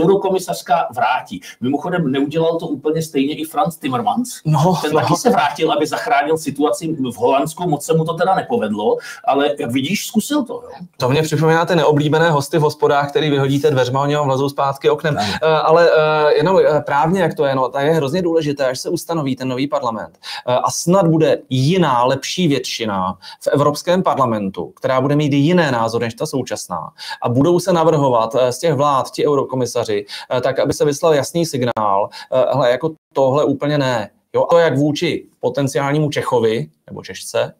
eurokomisařka 0.01 0.86
vrátí. 0.95 1.40
Mimochodem 1.61 2.12
neudělal 2.12 2.59
to 2.59 2.66
úplně 2.66 3.03
stejně 3.03 3.34
i 3.34 3.45
Franz 3.45 3.76
Timmermans. 3.76 4.28
No, 4.45 4.78
Ten 4.82 4.93
no. 4.93 5.01
taky 5.01 5.16
se 5.16 5.30
vrátil, 5.30 5.72
aby 5.72 5.86
zachránil 5.86 6.38
situaci 6.38 6.97
v 7.12 7.16
Holandsku. 7.16 7.68
Moc 7.68 7.84
se 7.84 7.95
mu 7.95 8.05
to 8.05 8.14
teda 8.14 8.34
nepovedlo, 8.34 8.97
ale 9.24 9.51
jak 9.61 9.70
vidíš, 9.70 10.07
zkusil 10.07 10.45
to. 10.45 10.53
Jo? 10.53 10.70
To 10.97 11.09
mě 11.09 11.22
připomíná 11.22 11.66
ty 11.66 11.76
neoblíbené 11.76 12.30
hosty 12.30 12.59
v 12.59 12.62
hospodách, 12.62 13.11
který 13.11 13.30
vyhodíte 13.30 13.70
dveřma, 13.70 14.03
oni 14.03 14.16
vám 14.16 14.26
vlezou 14.26 14.49
zpátky 14.49 14.90
oknem. 14.90 15.14
Uh, 15.14 15.22
ale 15.43 15.90
uh, 15.90 16.30
jenom 16.30 16.57
uh, 16.57 16.62
právně, 16.80 17.22
jak 17.22 17.34
to 17.34 17.45
je, 17.45 17.55
no, 17.55 17.68
tak 17.68 17.86
je 17.86 17.93
hrozně 17.93 18.22
důležité, 18.22 18.66
až 18.66 18.80
se 18.80 18.88
ustanoví 18.88 19.36
ten 19.36 19.49
nový 19.49 19.66
parlament. 19.66 20.18
Uh, 20.49 20.55
a 20.55 20.70
snad 20.70 21.07
bude 21.07 21.38
jiná, 21.51 22.05
lepší 22.05 22.32
lepší 22.33 22.49
většina 22.49 23.18
v 23.41 23.47
Evropském 23.47 24.03
parlamentu, 24.03 24.72
která 24.76 25.01
bude 25.01 25.16
mít 25.16 25.33
jiné 25.33 25.70
názory 25.72 26.05
než 26.05 26.14
ta 26.14 26.26
současná 26.26 26.91
a 27.22 27.28
budou 27.28 27.61
se 27.61 27.72
navrhovat 27.72 28.35
eh, 28.35 28.53
z 28.53 28.59
těch 28.59 28.74
vlád 28.74 29.11
ti 29.11 29.26
eurokomisaři, 29.26 30.07
eh, 30.37 30.41
tak 30.41 30.59
aby 30.59 30.72
se 30.72 30.85
vyslal 30.85 31.14
jasný 31.14 31.47
signál, 31.47 32.09
eh, 32.33 32.45
hele, 32.53 32.70
jako 32.70 32.91
tohle 33.12 33.45
úplně 33.45 33.78
ne. 33.78 34.11
Jo, 34.35 34.43
a 34.43 34.47
to 34.47 34.59
jak 34.59 34.78
vůči 34.78 35.26
potenciálnímu 35.41 36.11
Čechovi 36.11 36.70
nebo 36.87 37.03
Češce, 37.03 37.55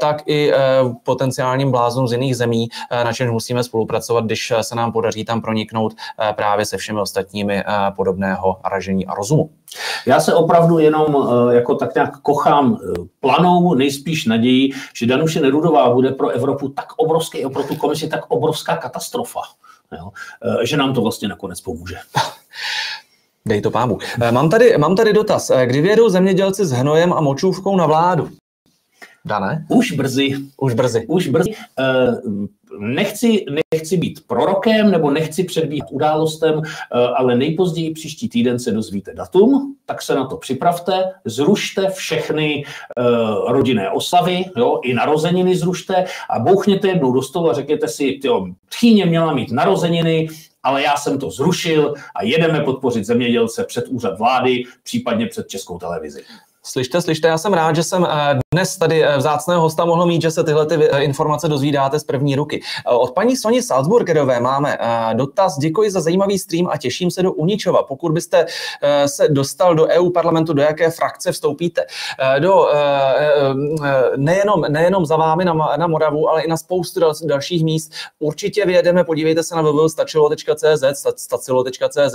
tak 0.00 0.22
i 0.26 0.52
potenciálním 1.02 1.70
bláznům 1.70 2.08
z 2.08 2.12
jiných 2.12 2.36
zemí, 2.36 2.68
na 2.90 3.12
čemž 3.12 3.30
musíme 3.30 3.64
spolupracovat, 3.64 4.24
když 4.24 4.52
se 4.60 4.74
nám 4.74 4.92
podaří 4.92 5.24
tam 5.24 5.42
proniknout 5.42 5.94
právě 6.32 6.66
se 6.66 6.76
všemi 6.76 7.00
ostatními 7.00 7.64
podobného 7.96 8.60
ražení 8.64 9.06
a 9.06 9.14
rozumu. 9.14 9.50
Já 10.06 10.20
se 10.20 10.34
opravdu 10.34 10.78
jenom 10.78 11.28
eh, 11.50 11.54
jako 11.54 11.74
tak 11.74 11.94
nějak 11.94 12.20
kochám 12.20 12.78
eh, 12.82 12.94
planou, 13.20 13.74
nejspíš 13.74 14.26
naději, 14.26 14.72
že 14.94 15.06
Danuše 15.06 15.40
Nerudová 15.40 15.94
bude 15.94 16.10
pro 16.10 16.28
Evropu 16.28 16.68
tak 16.68 16.92
obrovský 16.96 17.44
a 17.44 17.48
pro 17.48 17.62
tu 17.62 17.76
komisi 17.76 18.08
tak 18.08 18.20
obrovská 18.28 18.76
katastrofa, 18.76 19.40
jo? 19.98 20.10
Eh, 20.44 20.66
že 20.66 20.76
nám 20.76 20.94
to 20.94 21.00
vlastně 21.00 21.28
nakonec 21.28 21.60
pomůže. 21.60 21.96
Dej 23.46 23.60
to 23.60 23.70
pámu. 23.70 23.98
Mám 24.30 24.50
tady, 24.50 24.78
mám 24.78 24.96
tady 24.96 25.12
dotaz. 25.12 25.50
Kdy 25.64 25.80
vědou 25.80 26.08
zemědělci 26.08 26.66
s 26.66 26.72
hnojem 26.72 27.12
a 27.12 27.20
močůvkou 27.20 27.76
na 27.76 27.86
vládu? 27.86 28.28
Dané? 29.24 29.66
Už 29.68 29.92
brzy. 29.92 30.34
Už 30.60 30.74
brzy. 30.74 31.06
Už 31.08 31.28
brzy. 31.28 31.54
Nechci, 32.78 33.44
nechci 33.72 33.96
být 33.96 34.20
prorokem 34.26 34.90
nebo 34.90 35.10
nechci 35.10 35.44
předbíhat 35.44 35.88
událostem, 35.90 36.62
ale 37.16 37.36
nejpozději 37.36 37.90
příští 37.90 38.28
týden 38.28 38.58
se 38.58 38.72
dozvíte 38.72 39.14
datum, 39.14 39.74
tak 39.86 40.02
se 40.02 40.14
na 40.14 40.26
to 40.26 40.36
připravte, 40.36 41.04
zrušte 41.24 41.90
všechny 41.90 42.64
uh, 42.64 43.52
rodinné 43.52 43.90
oslavy, 43.90 44.44
jo, 44.56 44.80
i 44.84 44.94
narozeniny 44.94 45.56
zrušte 45.56 46.04
a 46.30 46.38
bouchněte 46.38 46.88
jednou 46.88 47.12
do 47.12 47.22
stolu 47.22 47.50
a 47.50 47.54
řekněte 47.54 47.88
si, 47.88 48.20
jo, 48.24 48.46
tchýně 48.68 49.06
měla 49.06 49.34
mít 49.34 49.52
narozeniny, 49.52 50.28
ale 50.66 50.82
já 50.82 50.96
jsem 50.96 51.18
to 51.18 51.30
zrušil 51.30 51.94
a 52.14 52.24
jedeme 52.24 52.60
podpořit 52.60 53.04
zemědělce 53.04 53.64
před 53.64 53.88
úřad 53.88 54.18
vlády, 54.18 54.62
případně 54.82 55.26
před 55.26 55.48
českou 55.48 55.78
televizi. 55.78 56.24
Slyšte, 56.62 57.02
slyšte, 57.02 57.28
já 57.28 57.38
jsem 57.38 57.52
rád, 57.52 57.76
že 57.76 57.82
jsem 57.82 58.04
eh, 58.04 58.38
dnes 58.56 58.76
tady 58.76 59.04
eh, 59.04 59.16
vzácného 59.16 59.60
hosta 59.60 59.84
mohl 59.84 60.06
mít, 60.06 60.22
že 60.22 60.30
se 60.30 60.44
tyhle 60.44 60.66
ty 60.66 60.74
eh, 60.74 61.02
informace 61.02 61.48
dozvídáte 61.48 61.98
z 61.98 62.04
první 62.04 62.36
ruky. 62.36 62.62
Od 62.86 63.10
paní 63.10 63.36
Soni 63.36 63.62
Salzburgerové 63.62 64.40
máme 64.40 64.78
dotaz. 65.14 65.58
Děkuji 65.58 65.90
za 65.90 66.00
zajímavý 66.00 66.38
stream 66.38 66.68
a 66.70 66.76
těším 66.76 67.10
se 67.10 67.22
do 67.22 67.32
Uničova. 67.32 67.82
Pokud 67.82 68.12
byste 68.12 68.46
se 69.06 69.28
dostal 69.28 69.74
do 69.74 69.86
EU 69.86 70.10
parlamentu, 70.10 70.52
do 70.52 70.62
jaké 70.62 70.90
frakce 70.90 71.32
vstoupíte? 71.32 71.84
Do, 72.38 72.66
nejenom, 74.16 74.60
nejenom 74.68 75.06
za 75.06 75.16
vámi 75.16 75.44
na, 75.44 75.54
na 75.76 75.86
Moravu, 75.86 76.28
ale 76.28 76.42
i 76.42 76.48
na 76.48 76.56
spoustu 76.56 77.00
dalších 77.24 77.64
míst. 77.64 77.92
Určitě 78.18 78.66
vyjedeme, 78.66 79.04
podívejte 79.04 79.42
se 79.42 79.56
na 79.56 79.62
www.stačilo.cz, 79.62 81.06
stacilo.cz, 81.16 82.14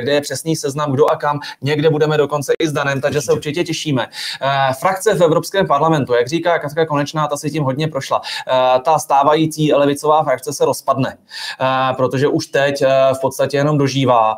kde 0.00 0.12
je 0.12 0.20
přesný 0.20 0.56
seznam, 0.56 0.92
kdo 0.92 1.10
a 1.10 1.16
kam. 1.16 1.40
Někde 1.62 1.90
budeme 1.90 2.16
dokonce 2.16 2.52
i 2.58 2.68
s 2.68 2.72
Danem, 2.72 3.00
takže 3.00 3.20
se 3.20 3.32
určitě 3.32 3.64
těším 3.64 3.82
řešíme. 3.82 4.06
Eh, 4.40 4.74
frakce 4.80 5.14
v 5.14 5.22
Evropském 5.22 5.66
parlamentu, 5.66 5.81
jak 6.14 6.28
říká 6.28 6.58
Katka 6.58 6.86
Konečná, 6.86 7.28
ta 7.28 7.36
si 7.36 7.50
tím 7.50 7.64
hodně 7.64 7.88
prošla. 7.88 8.20
Eh, 8.48 8.80
ta 8.80 8.98
stávající 8.98 9.72
levicová 9.72 10.24
frakce 10.24 10.52
se 10.52 10.64
rozpadne, 10.64 11.16
eh, 11.60 11.94
protože 11.96 12.28
už 12.28 12.46
teď 12.46 12.82
v 13.14 13.20
podstatě 13.20 13.56
jenom 13.56 13.78
dožívá. 13.78 14.36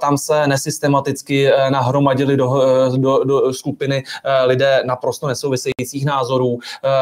Tam 0.00 0.18
se 0.18 0.46
nesystematicky 0.46 1.50
nahromadili 1.68 2.36
do, 2.36 2.62
do, 2.96 3.24
do 3.24 3.52
skupiny 3.54 4.04
lidé 4.44 4.82
naprosto 4.84 5.28
nesouvisejících 5.28 6.04
názorů. 6.04 6.58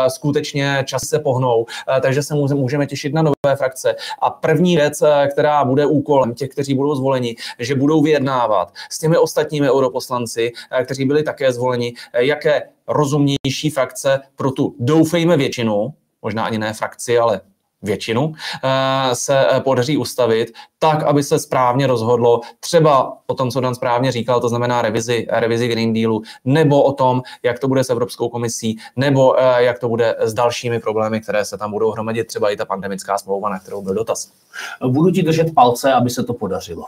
Skutečně 0.08 0.84
čas 0.86 1.02
se 1.02 1.18
pohnou, 1.18 1.66
takže 2.00 2.22
se 2.22 2.34
můžeme 2.34 2.86
těšit 2.86 3.14
na 3.14 3.22
nové 3.22 3.56
frakce. 3.56 3.96
A 4.22 4.30
první 4.30 4.76
věc, 4.76 5.02
která 5.30 5.64
bude 5.64 5.86
úkolem 5.86 6.34
těch, 6.34 6.48
kteří 6.48 6.74
budou 6.74 6.94
zvoleni, 6.94 7.36
že 7.58 7.74
budou 7.74 8.02
vyjednávat 8.02 8.72
s 8.90 8.98
těmi 8.98 9.18
ostatními 9.18 9.70
europoslanci, 9.70 10.52
kteří 10.84 11.04
byli 11.04 11.22
také 11.22 11.52
zvoleni, 11.52 11.94
Eh, 12.12 12.24
jaké 12.24 12.62
rozumnější 12.90 13.70
frakce 13.70 14.20
pro 14.36 14.50
tu 14.50 14.76
doufejme 14.78 15.36
většinu, 15.36 15.94
možná 16.22 16.44
ani 16.44 16.58
ne 16.58 16.72
frakci, 16.72 17.18
ale 17.18 17.40
většinu, 17.82 18.32
eh, 18.64 19.14
se 19.14 19.46
eh, 19.50 19.60
podaří 19.60 19.96
ustavit 19.96 20.52
tak, 20.78 21.02
aby 21.02 21.22
se 21.22 21.38
správně 21.38 21.86
rozhodlo 21.86 22.40
třeba 22.60 23.16
o 23.26 23.34
tom, 23.34 23.50
co 23.50 23.60
Dan 23.60 23.74
správně 23.74 24.12
říkal, 24.12 24.40
to 24.40 24.48
znamená 24.48 24.82
revizi, 24.82 25.26
revizi 25.30 25.68
Green 25.68 25.92
Dealu, 25.92 26.22
nebo 26.44 26.82
o 26.82 26.92
tom, 26.92 27.22
jak 27.42 27.58
to 27.58 27.68
bude 27.68 27.84
s 27.84 27.90
Evropskou 27.90 28.28
komisí, 28.28 28.76
nebo 28.96 29.34
jak 29.56 29.78
to 29.78 29.88
bude 29.88 30.16
s 30.18 30.34
dalšími 30.34 30.80
problémy, 30.80 31.20
které 31.20 31.44
se 31.44 31.58
tam 31.58 31.70
budou 31.70 31.90
hromadit, 31.90 32.26
třeba 32.26 32.50
i 32.50 32.56
ta 32.56 32.64
pandemická 32.64 33.18
smlouva, 33.18 33.48
na 33.48 33.58
kterou 33.58 33.82
byl 33.82 33.94
dotaz. 33.94 34.32
Budu 34.86 35.10
ti 35.10 35.22
držet 35.22 35.54
palce, 35.54 35.92
aby 35.92 36.10
se 36.10 36.24
to 36.24 36.34
podařilo. 36.34 36.82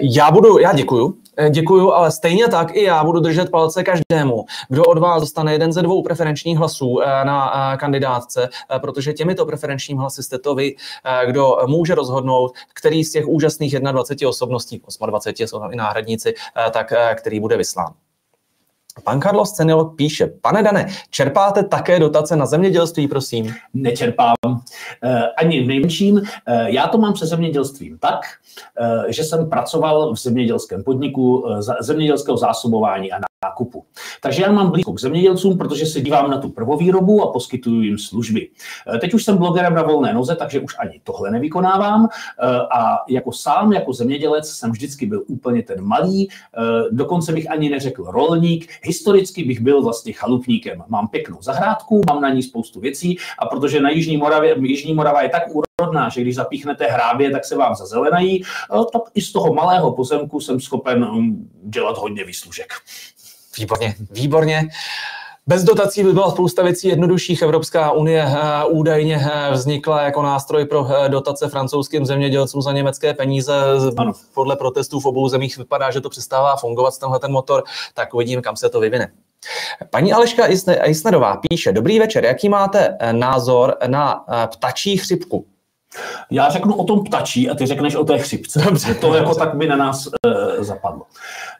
Já 0.00 0.30
budu, 0.30 0.58
já 0.58 0.72
děkuju. 0.72 1.16
Eh, 1.40 1.50
děkuju, 1.50 1.92
ale 1.92 2.10
stejně 2.10 2.48
tak 2.48 2.76
i 2.76 2.82
já 2.82 3.04
budu 3.04 3.20
držet 3.20 3.50
palce 3.50 3.84
každému, 3.84 4.44
kdo 4.68 4.84
od 4.84 4.98
vás 4.98 5.20
dostane 5.20 5.52
jeden 5.52 5.72
ze 5.72 5.82
dvou 5.82 6.02
preferenčních 6.02 6.58
hlasů 6.58 7.00
eh, 7.00 7.24
na 7.24 7.72
eh, 7.74 7.76
kandidátce, 7.76 8.48
protože 8.80 9.12
těmito 9.12 9.46
preferenčními 9.46 10.00
hlasy 10.00 10.19
jste 10.22 10.38
to 10.38 10.54
vy, 10.54 10.76
kdo 11.26 11.56
může 11.66 11.94
rozhodnout, 11.94 12.52
který 12.74 13.04
z 13.04 13.12
těch 13.12 13.28
úžasných 13.28 13.80
21 13.80 14.28
osobností, 14.28 14.82
28 15.06 15.46
jsou 15.46 15.58
tam 15.58 15.72
i 15.72 15.76
náhradníci, 15.76 16.34
tak 16.72 16.92
který 17.14 17.40
bude 17.40 17.56
vyslán. 17.56 17.94
Pan 19.04 19.20
Carlos 19.20 19.52
Cenil 19.52 19.84
píše, 19.84 20.26
pane 20.26 20.62
Dane, 20.62 20.88
čerpáte 21.10 21.64
také 21.64 21.98
dotace 21.98 22.36
na 22.36 22.46
zemědělství, 22.46 23.08
prosím? 23.08 23.54
Nečerpám, 23.74 24.34
ani 25.36 25.64
v 25.64 25.66
nejmenším. 25.66 26.22
já 26.66 26.88
to 26.88 26.98
mám 26.98 27.16
se 27.16 27.26
zemědělstvím 27.26 27.98
tak, 27.98 28.20
že 29.08 29.24
jsem 29.24 29.50
pracoval 29.50 30.12
v 30.14 30.18
zemědělském 30.18 30.84
podniku 30.84 31.46
zemědělského 31.80 32.36
zásobování 32.36 33.12
a 33.12 33.18
nákupu. 33.44 33.84
Takže 34.22 34.42
já 34.42 34.52
mám 34.52 34.70
blízko 34.70 34.92
k 34.92 35.00
zemědělcům, 35.00 35.58
protože 35.58 35.86
se 35.86 36.00
dívám 36.00 36.30
na 36.30 36.38
tu 36.38 36.48
prvovýrobu 36.48 37.22
a 37.22 37.32
poskytuju 37.32 37.82
jim 37.82 37.98
služby. 37.98 38.48
Eh, 38.94 38.98
teď 38.98 39.14
už 39.14 39.24
jsem 39.24 39.36
blogerem 39.36 39.74
na 39.74 39.82
volné 39.82 40.14
noze, 40.14 40.36
takže 40.36 40.60
už 40.60 40.76
ani 40.78 41.00
tohle 41.04 41.30
nevykonávám 41.30 42.08
eh, 42.08 42.46
a 42.78 42.98
jako 43.08 43.32
sám, 43.32 43.72
jako 43.72 43.92
zemědělec 43.92 44.48
jsem 44.48 44.70
vždycky 44.70 45.06
byl 45.06 45.24
úplně 45.28 45.62
ten 45.62 45.84
malý, 45.84 46.28
eh, 46.28 46.60
dokonce 46.90 47.32
bych 47.32 47.50
ani 47.50 47.70
neřekl 47.70 48.04
rolník, 48.04 48.68
historicky 48.82 49.44
bych 49.44 49.60
byl 49.60 49.82
vlastně 49.82 50.12
chalupníkem. 50.12 50.84
Mám 50.88 51.08
pěknou 51.08 51.42
zahrádku, 51.42 52.00
mám 52.10 52.20
na 52.20 52.30
ní 52.30 52.42
spoustu 52.42 52.80
věcí 52.80 53.18
a 53.38 53.46
protože 53.46 53.80
na 53.80 53.90
Jižní 53.90 54.16
Moravě, 54.16 54.56
Jižní 54.58 54.94
Morava 54.94 55.22
je 55.22 55.28
tak 55.28 55.42
úrodná, 55.80 56.08
že 56.08 56.20
když 56.20 56.34
zapíchnete 56.34 56.86
hrábě, 56.86 57.30
tak 57.30 57.44
se 57.44 57.56
vám 57.56 57.74
zazelenají, 57.74 58.42
tak 58.92 59.02
i 59.14 59.20
z 59.20 59.32
toho 59.32 59.54
malého 59.54 59.92
pozemku 59.92 60.40
jsem 60.40 60.60
schopen 60.60 61.04
mm, 61.04 61.50
dělat 61.64 61.98
hodně 61.98 62.24
výslužek. 62.24 62.72
Výborně, 63.58 63.94
výborně. 64.10 64.68
Bez 65.46 65.64
dotací 65.64 66.04
by 66.04 66.12
byla 66.12 66.30
spousta 66.30 66.62
věcí 66.62 66.88
jednodušších. 66.88 67.42
Evropská 67.42 67.92
unie 67.92 68.24
eh, 68.28 68.64
údajně 68.64 69.20
eh, 69.32 69.52
vznikla 69.52 70.02
jako 70.02 70.22
nástroj 70.22 70.64
pro 70.64 70.86
eh, 70.90 71.08
dotace 71.08 71.48
francouzským 71.48 72.06
zemědělcům 72.06 72.62
za 72.62 72.72
německé 72.72 73.14
peníze. 73.14 73.52
Ano. 73.96 74.12
Podle 74.34 74.56
protestů 74.56 75.00
v 75.00 75.06
obou 75.06 75.28
zemích 75.28 75.58
vypadá, 75.58 75.90
že 75.90 76.00
to 76.00 76.08
přestává 76.08 76.56
fungovat 76.56 76.98
tenhle 76.98 77.18
ten 77.18 77.32
motor, 77.32 77.64
tak 77.94 78.14
uvidíme, 78.14 78.42
kam 78.42 78.56
se 78.56 78.68
to 78.68 78.80
vyvine. 78.80 79.12
Paní 79.90 80.12
Aleška 80.12 80.46
Isnedová 80.84 81.36
píše, 81.36 81.72
dobrý 81.72 81.98
večer, 81.98 82.24
jaký 82.24 82.48
máte 82.48 82.98
názor 83.12 83.76
na 83.86 84.24
ptačí 84.46 84.96
chřipku? 84.96 85.46
Já 86.30 86.50
řeknu 86.50 86.76
o 86.76 86.84
tom 86.84 87.04
ptačí 87.04 87.50
a 87.50 87.54
ty 87.54 87.66
řekneš 87.66 87.94
o 87.94 88.04
té 88.04 88.18
chřipce. 88.18 88.60
Dobře, 88.64 88.94
to 88.94 89.14
jako 89.14 89.34
tak 89.34 89.54
by 89.54 89.66
na 89.66 89.76
nás 89.76 90.06
uh, 90.06 90.64
zapadlo. 90.64 91.02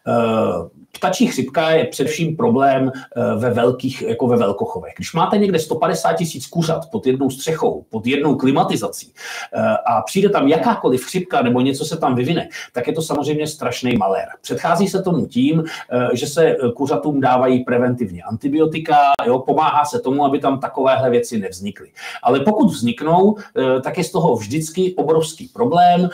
Uh, 0.07 0.69
Ptačí 1.01 1.27
chřipka 1.27 1.71
je 1.71 1.85
především 1.85 2.37
problém 2.37 2.93
eh, 2.95 3.35
ve 3.37 3.51
velkých, 3.51 4.03
jako 4.03 4.27
ve 4.27 4.37
velkochovech. 4.37 4.93
Když 4.97 5.13
máte 5.13 5.39
někde 5.39 5.59
150 5.59 6.13
tisíc 6.13 6.47
kuřat 6.47 6.91
pod 6.91 7.07
jednou 7.07 7.31
střechou, 7.31 7.85
pod 7.91 8.07
jednou 8.07 8.37
klimatizací 8.37 9.13
eh, 9.53 9.61
a 9.87 10.03
přijde 10.03 10.29
tam 10.29 10.49
jakákoliv 10.49 11.05
chřipka 11.05 11.43
nebo 11.43 11.61
něco 11.61 11.85
se 11.85 11.97
tam 11.97 12.15
vyvine, 12.15 12.49
tak 12.73 12.87
je 12.87 12.93
to 12.93 13.03
samozřejmě 13.03 13.47
strašný 13.47 13.97
malér. 13.97 14.27
Předchází 14.43 14.89
se 14.89 15.03
tomu 15.03 15.27
tím, 15.27 15.65
eh, 15.93 16.17
že 16.17 16.27
se 16.27 16.57
kuřatům 16.77 17.21
dávají 17.21 17.65
preventivně 17.65 18.23
antibiotika, 18.23 18.97
jo, 19.27 19.39
pomáhá 19.39 19.85
se 19.85 20.01
tomu, 20.01 20.25
aby 20.25 20.39
tam 20.39 20.61
takovéhle 20.61 21.11
věci 21.11 21.39
nevznikly. 21.39 21.89
Ale 22.23 22.41
pokud 22.41 22.67
vzniknou, 22.67 23.37
tak 23.85 23.99
je 23.99 24.05
z 24.05 24.11
toho 24.11 24.37
vždycky 24.37 24.95
obrovský 24.95 25.49
problém, 25.49 26.09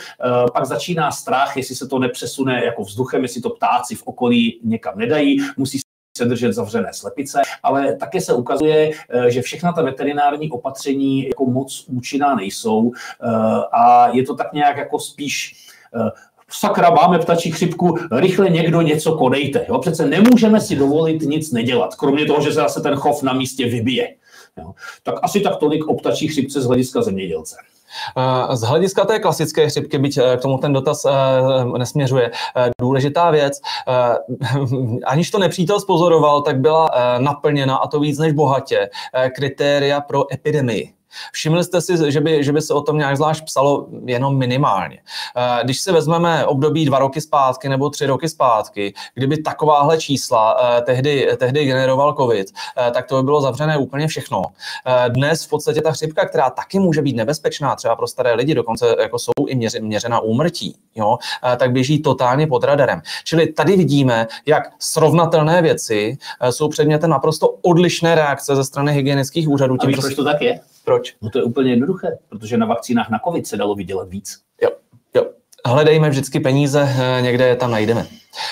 pak 0.53 0.65
začíná 0.65 1.11
strach, 1.11 1.57
jestli 1.57 1.75
se 1.75 1.87
to 1.87 1.99
nepřesune 1.99 2.65
jako 2.65 2.81
vzduchem, 2.81 3.21
jestli 3.21 3.41
to 3.41 3.49
ptáci 3.49 3.95
v 3.95 4.03
okolí 4.05 4.59
někam 4.77 4.97
nedají, 4.97 5.37
musí 5.57 5.79
se 6.17 6.25
držet 6.25 6.53
zavřené 6.53 6.93
slepice, 6.93 7.41
ale 7.63 7.95
také 7.95 8.21
se 8.21 8.33
ukazuje, 8.33 8.91
eh, 9.09 9.31
že 9.31 9.41
všechna 9.41 9.73
ta 9.73 9.81
veterinární 9.81 10.51
opatření 10.51 11.27
jako 11.27 11.45
moc 11.45 11.85
účinná 11.87 12.35
nejsou 12.35 12.91
eh, 12.93 13.27
a 13.71 14.09
je 14.13 14.23
to 14.23 14.35
tak 14.35 14.53
nějak 14.53 14.77
jako 14.77 14.99
spíš 14.99 15.53
eh, 15.95 16.09
sakra, 16.51 16.89
máme 16.89 17.19
ptačí 17.19 17.51
chřipku, 17.51 17.97
rychle 18.11 18.49
někdo 18.49 18.81
něco 18.81 19.17
konejte. 19.17 19.65
Jo? 19.69 19.79
Přece 19.79 20.05
nemůžeme 20.05 20.61
si 20.61 20.75
dovolit 20.75 21.21
nic 21.21 21.51
nedělat, 21.51 21.95
kromě 21.95 22.25
toho, 22.25 22.41
že 22.41 22.49
se 22.49 22.59
zase 22.59 22.81
ten 22.81 22.95
chov 22.95 23.23
na 23.23 23.33
místě 23.33 23.65
vybije. 23.65 24.15
Jo? 24.57 24.73
Tak 25.03 25.15
asi 25.21 25.41
tak 25.41 25.55
tolik 25.59 25.87
o 25.87 25.95
ptačí 25.95 26.27
chřipce 26.27 26.61
z 26.61 26.65
hlediska 26.65 27.01
zemědělce. 27.01 27.55
Z 28.53 28.61
hlediska 28.61 29.05
té 29.05 29.19
klasické 29.19 29.69
chřipky, 29.69 29.97
byť 29.97 30.17
eh, 30.17 30.37
k 30.37 30.41
tomu 30.41 30.57
ten 30.57 30.73
dotaz 30.73 31.05
eh, 31.05 31.11
nesměřuje, 31.77 32.31
eh, 32.55 32.69
důležitá 32.81 33.31
věc, 33.31 33.59
aniž 35.05 35.31
to 35.31 35.39
nepřítel 35.39 35.79
spozoroval, 35.79 36.41
tak 36.41 36.59
byla 36.59 36.91
naplněna, 37.17 37.75
a 37.75 37.87
to 37.87 37.99
víc 37.99 38.19
než 38.19 38.33
bohatě, 38.33 38.89
kritéria 39.35 40.01
pro 40.01 40.33
epidemii. 40.33 40.96
Všimli 41.31 41.63
jste 41.63 41.81
si, 41.81 42.11
že 42.11 42.21
by, 42.21 42.43
že 42.43 42.51
by 42.53 42.61
se 42.61 42.73
o 42.73 42.81
tom 42.81 42.97
nějak 42.97 43.17
zvlášť 43.17 43.45
psalo 43.45 43.87
jenom 44.05 44.37
minimálně. 44.37 44.99
Eh, 45.35 45.63
když 45.63 45.81
si 45.81 45.91
vezmeme 45.91 46.45
období 46.45 46.85
dva 46.85 46.99
roky 46.99 47.21
zpátky 47.21 47.69
nebo 47.69 47.89
tři 47.89 48.05
roky 48.05 48.29
zpátky, 48.29 48.93
kdyby 49.13 49.37
takováhle 49.37 49.97
čísla 49.97 50.57
eh, 50.77 50.81
tehdy, 50.81 51.29
tehdy 51.37 51.65
generoval 51.65 52.13
COVID, 52.13 52.47
eh, 52.87 52.91
tak 52.91 53.07
to 53.07 53.15
by 53.15 53.23
bylo 53.23 53.41
zavřené 53.41 53.77
úplně 53.77 54.07
všechno. 54.07 54.41
Dnes 55.09 55.45
v 55.45 55.49
podstatě 55.49 55.81
ta 55.81 55.91
chřipka, 55.91 56.25
která 56.25 56.49
taky 56.49 56.79
může 56.79 57.01
být 57.01 57.15
nebezpečná 57.15 57.75
třeba 57.75 57.95
pro 57.95 58.07
staré 58.07 58.33
lidi, 58.33 58.55
dokonce 58.55 58.95
jako 58.99 59.19
jsou 59.19 59.31
i 59.47 59.79
měřena 59.79 60.19
úmrtí, 60.19 60.75
jo, 60.95 61.17
tak 61.57 61.71
běží 61.71 62.01
totálně 62.01 62.47
pod 62.47 62.63
radarem. 62.63 63.01
Čili 63.23 63.47
tady 63.47 63.75
vidíme, 63.75 64.27
jak 64.45 64.63
srovnatelné 64.79 65.61
věci 65.61 66.17
jsou 66.49 66.69
předmětem 66.69 67.09
naprosto 67.09 67.49
odlišné 67.49 68.15
reakce 68.15 68.55
ze 68.55 68.63
strany 68.63 68.93
hygienických 68.93 69.49
úřadů. 69.49 69.77
Tím, 69.77 69.93
proč 69.93 70.15
to 70.15 70.23
tak 70.23 70.41
je? 70.41 70.59
Proč? 70.87 71.15
No 71.21 71.29
to 71.29 71.39
je 71.39 71.43
úplně 71.43 71.71
jednoduché, 71.71 72.17
protože 72.29 72.57
na 72.57 72.65
vakcínách 72.65 73.09
na 73.09 73.19
COVID 73.19 73.47
se 73.47 73.57
dalo 73.57 73.75
vydělat 73.75 74.09
víc. 74.09 74.39
Jo, 74.61 74.69
jo. 75.15 75.25
Hledejme 75.65 76.09
vždycky 76.09 76.39
peníze, 76.39 76.89
eh, 76.89 77.21
někde 77.21 77.47
je 77.47 77.55
tam 77.55 77.71
najdeme. 77.71 78.03
K 78.03 78.07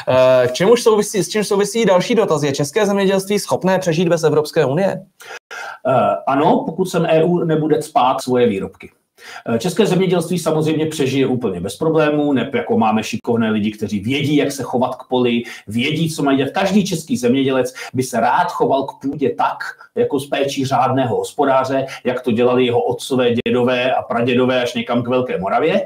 eh, 0.08 0.48
čemu 0.52 0.78
souvisí, 0.78 1.24
s 1.24 1.30
čím 1.30 1.44
souvisí 1.44 1.86
další 1.86 2.16
dotaz? 2.16 2.44
Je 2.44 2.52
české 2.52 2.86
zemědělství 2.86 3.40
schopné 3.40 3.80
přežít 3.80 4.10
bez 4.10 4.24
Evropské 4.24 4.66
unie? 4.66 5.06
Uh, 5.88 5.94
ano, 6.28 6.64
pokud 6.66 6.86
sem 6.86 7.06
EU 7.06 7.44
nebude 7.44 7.82
spát 7.82 8.22
svoje 8.22 8.48
výrobky. 8.48 8.92
Eh, 9.50 9.60
české 9.60 9.86
zemědělství 9.86 10.40
samozřejmě 10.40 10.86
přežije 10.86 11.28
úplně 11.28 11.60
bez 11.60 11.76
problémů, 11.78 12.34
ne 12.34 12.52
jako 12.54 12.78
máme 12.78 13.04
šikovné 13.04 13.50
lidi, 13.50 13.72
kteří 13.72 14.00
vědí, 14.00 14.36
jak 14.36 14.52
se 14.52 14.64
chovat 14.64 14.96
k 14.96 15.08
poli, 15.08 15.44
vědí, 15.68 16.10
co 16.12 16.24
mají 16.24 16.38
dělat. 16.38 16.52
Každý 16.54 16.86
český 16.86 17.18
zemědělec 17.18 17.74
by 17.94 18.04
se 18.04 18.20
rád 18.20 18.52
choval 18.52 18.84
k 18.84 19.00
půdě 19.02 19.36
tak, 19.38 19.58
jako 19.96 20.20
z 20.20 20.28
péčí 20.28 20.66
řádného 20.66 21.16
hospodáře, 21.16 21.86
jak 22.04 22.22
to 22.22 22.32
dělali 22.32 22.66
jeho 22.66 22.84
otcové, 22.84 23.34
dědové 23.46 23.94
a 23.94 24.02
pradědové 24.02 24.64
až 24.64 24.74
někam 24.74 25.04
k 25.04 25.08
Velké 25.08 25.38
Moravě, 25.38 25.82
eh, 25.82 25.86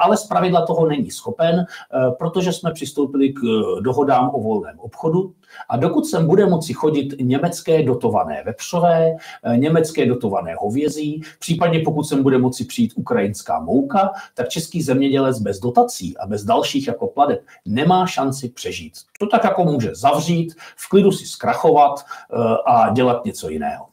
ale 0.00 0.16
z 0.16 0.26
pravidla 0.26 0.66
toho 0.66 0.86
není 0.86 1.10
schopen, 1.10 1.60
eh, 1.60 2.10
protože 2.18 2.52
jsme 2.52 2.72
přistoupili 2.72 3.32
k 3.32 3.40
dohodám 3.80 4.30
o 4.34 4.40
volném 4.40 4.78
obchodu, 4.78 5.32
a 5.68 5.76
dokud 5.76 6.06
sem 6.06 6.26
bude 6.26 6.46
moci 6.46 6.72
chodit 6.72 7.14
německé 7.20 7.82
dotované 7.82 8.42
vepřové, 8.46 9.16
eh, 9.44 9.56
německé 9.56 10.06
dotované 10.06 10.54
hovězí, 10.58 11.22
případně 11.38 11.80
pokud 11.84 12.04
sem 12.04 12.22
bude 12.22 12.38
moci 12.38 12.64
přijít 12.64 12.92
ukrajinská 12.96 13.60
mouka, 13.60 14.10
tak 14.34 14.48
český 14.48 14.82
zemědělec 14.82 15.38
bez 15.38 15.60
dotací 15.60 16.18
a 16.18 16.26
bez 16.26 16.44
dalších 16.44 16.86
jako 16.86 17.06
pladeb 17.06 17.40
nemá 17.66 18.06
šanci 18.06 18.48
přežít. 18.48 18.92
To 19.18 19.26
tak 19.26 19.44
jako 19.44 19.64
může 19.64 19.90
zavřít, 19.94 20.54
v 20.76 20.88
klidu 20.88 21.12
si 21.12 21.26
zkrachovat 21.26 22.00
eh, 22.00 22.36
a 22.66 22.90
dělat 22.92 23.24
něco 23.24 23.48
jiného. 23.48 23.86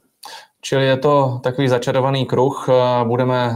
Čili 0.61 0.85
je 0.85 0.97
to 0.97 1.39
takový 1.43 1.67
začarovaný 1.67 2.25
kruh, 2.25 2.69
eh, 2.69 3.05
budeme 3.05 3.55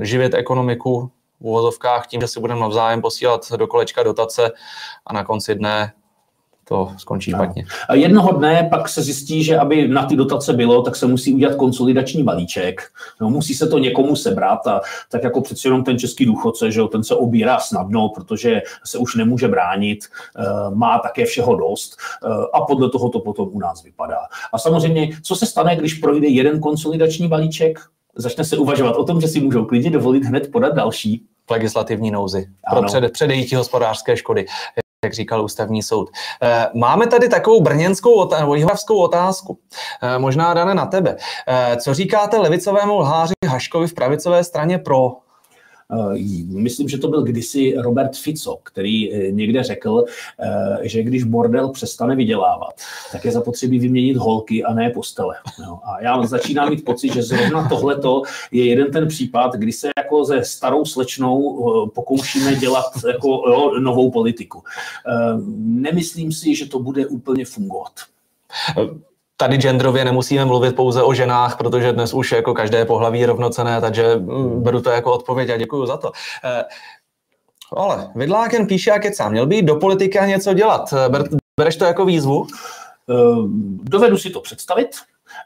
živit 0.00 0.34
ekonomiku 0.34 1.10
v 1.40 1.44
uvozovkách 1.44 2.06
tím, 2.06 2.20
že 2.20 2.28
si 2.28 2.40
budeme 2.40 2.60
navzájem 2.60 3.02
posílat 3.02 3.52
do 3.56 3.66
kolečka 3.66 4.02
dotace 4.02 4.52
a 5.06 5.12
na 5.12 5.24
konci 5.24 5.54
dne 5.54 5.92
to 6.68 6.92
skončí 6.96 7.32
no. 7.32 7.38
špatně. 7.38 7.66
A 7.88 7.94
jednoho 7.94 8.32
dne 8.32 8.68
pak 8.70 8.88
se 8.88 9.02
zjistí, 9.02 9.44
že 9.44 9.58
aby 9.58 9.88
na 9.88 10.06
ty 10.06 10.16
dotace 10.16 10.52
bylo, 10.52 10.82
tak 10.82 10.96
se 10.96 11.06
musí 11.06 11.34
udělat 11.34 11.54
konsolidační 11.54 12.22
balíček. 12.22 12.82
No, 13.20 13.30
musí 13.30 13.54
se 13.54 13.66
to 13.66 13.78
někomu 13.78 14.16
sebrat 14.16 14.66
a 14.66 14.80
tak 15.10 15.24
jako 15.24 15.40
přeci 15.40 15.68
jenom 15.68 15.84
ten 15.84 15.98
český 15.98 16.26
důchodce, 16.26 16.70
že 16.70 16.80
jo, 16.80 16.88
ten 16.88 17.04
se 17.04 17.14
obírá 17.14 17.58
snadno, 17.58 18.08
protože 18.08 18.62
se 18.84 18.98
už 18.98 19.14
nemůže 19.14 19.48
bránit, 19.48 20.04
eh, 20.38 20.44
má 20.74 20.98
také 20.98 21.24
všeho 21.24 21.56
dost 21.56 21.96
eh, 22.24 22.28
a 22.52 22.60
podle 22.60 22.90
toho 22.90 23.08
to 23.08 23.20
potom 23.20 23.48
u 23.52 23.58
nás 23.58 23.82
vypadá. 23.82 24.18
A 24.52 24.58
samozřejmě, 24.58 25.08
co 25.22 25.36
se 25.36 25.46
stane, 25.46 25.76
když 25.76 25.94
projde 25.94 26.28
jeden 26.28 26.60
konsolidační 26.60 27.28
balíček? 27.28 27.78
Začne 28.16 28.44
se 28.44 28.56
uvažovat 28.56 28.96
o 28.96 29.04
tom, 29.04 29.20
že 29.20 29.28
si 29.28 29.40
můžou 29.40 29.64
klidně 29.64 29.90
dovolit 29.90 30.24
hned 30.24 30.52
podat 30.52 30.74
další 30.74 31.24
v 31.46 31.50
legislativní 31.50 32.10
nouzi 32.10 32.46
pro 32.70 32.82
před, 32.82 33.12
předejítí 33.12 33.54
hospodářské 33.54 34.16
škody 34.16 34.46
jak 35.06 35.14
říkal 35.14 35.44
ústavní 35.44 35.82
soud. 35.82 36.10
Eh, 36.42 36.66
máme 36.74 37.06
tady 37.06 37.28
takovou 37.28 37.60
brněnskou 37.60 38.30
nebo 38.40 38.54
jihlavskou 38.54 38.96
otázku, 38.98 39.58
eh, 40.02 40.18
možná 40.18 40.54
dané 40.54 40.74
na 40.74 40.86
tebe. 40.86 41.16
Eh, 41.48 41.76
co 41.76 41.94
říkáte 41.94 42.36
levicovému 42.36 42.98
lháři 42.98 43.34
Haškovi 43.46 43.86
v 43.86 43.94
pravicové 43.94 44.44
straně 44.44 44.78
pro? 44.78 45.25
Eh, 45.92 46.18
myslím, 46.46 46.88
že 46.88 46.98
to 46.98 47.08
byl 47.08 47.22
kdysi 47.22 47.74
Robert 47.76 48.16
Fico, 48.16 48.58
který 48.62 49.14
eh, 49.14 49.32
někde 49.32 49.62
řekl, 49.62 50.04
eh, 50.40 50.88
že 50.88 51.02
když 51.02 51.24
bordel 51.24 51.68
přestane 51.68 52.16
vydělávat, 52.16 52.74
tak 53.12 53.24
je 53.24 53.32
zapotřebí 53.32 53.78
vyměnit 53.78 54.16
holky 54.16 54.64
a 54.64 54.74
ne 54.74 54.90
postele. 54.90 55.34
No, 55.60 55.80
a 55.84 56.02
já 56.02 56.26
začínám 56.26 56.70
mít 56.70 56.84
pocit, 56.84 57.12
že 57.12 57.22
zrovna 57.22 57.68
tohleto 57.68 58.22
je 58.50 58.66
jeden 58.66 58.90
ten 58.90 59.08
případ, 59.08 59.54
kdy 59.54 59.72
se 59.72 59.88
jako 59.96 60.24
ze 60.24 60.44
starou 60.44 60.84
slečnou 60.84 61.90
pokoušíme 61.94 62.54
dělat 62.54 62.90
jako 63.08 63.28
jo, 63.28 63.80
novou 63.80 64.10
politiku. 64.10 64.62
Nemyslím 65.56 66.32
si, 66.32 66.54
že 66.54 66.66
to 66.66 66.78
bude 66.78 67.06
úplně 67.06 67.44
fungovat 67.44 67.92
tady 69.36 69.56
genderově 69.56 70.04
nemusíme 70.04 70.44
mluvit 70.44 70.76
pouze 70.76 71.02
o 71.02 71.14
ženách, 71.14 71.56
protože 71.56 71.92
dnes 71.92 72.14
už 72.14 72.32
jako 72.32 72.54
každé 72.54 72.84
pohlaví 72.84 73.20
je 73.20 73.26
rovnocené, 73.26 73.80
takže 73.80 74.16
mm, 74.16 74.62
beru 74.62 74.80
to 74.80 74.90
jako 74.90 75.12
odpověď 75.12 75.50
a 75.50 75.56
děkuji 75.56 75.86
za 75.86 75.96
to. 75.96 76.12
Eh, 76.44 76.64
ale 77.76 78.10
Vidláken 78.14 78.66
píše, 78.66 78.90
jak 78.90 79.04
je 79.04 79.14
sám 79.14 79.32
měl 79.32 79.46
být 79.46 79.62
do 79.62 79.76
politiky 79.76 80.18
a 80.18 80.26
něco 80.26 80.54
dělat. 80.54 80.94
bereš 81.60 81.76
to 81.76 81.84
jako 81.84 82.04
výzvu? 82.04 82.46
Dovedu 83.82 84.18
si 84.18 84.30
to 84.30 84.40
představit. 84.40 84.88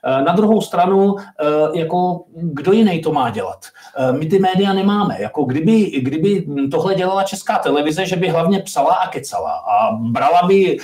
Eh, 0.05 0.23
na 0.23 0.33
druhou 0.33 0.61
stranu, 0.61 1.17
eh, 1.19 1.79
jako 1.79 2.25
kdo 2.35 2.73
jiný 2.73 3.01
to 3.01 3.13
má 3.13 3.31
dělat? 3.31 3.67
Eh, 3.97 4.13
my 4.13 4.27
ty 4.27 4.39
média 4.39 4.73
nemáme. 4.73 5.17
Jako 5.21 5.45
kdyby, 5.45 5.91
kdyby 5.91 6.47
tohle 6.71 6.95
dělala 6.95 7.23
česká 7.23 7.59
televize, 7.59 8.07
že 8.07 8.17
by 8.17 8.29
hlavně 8.29 8.61
psala 8.61 8.95
a 8.95 9.09
kecala 9.09 9.53
a 9.53 9.93
brala 9.93 10.43
by, 10.47 10.79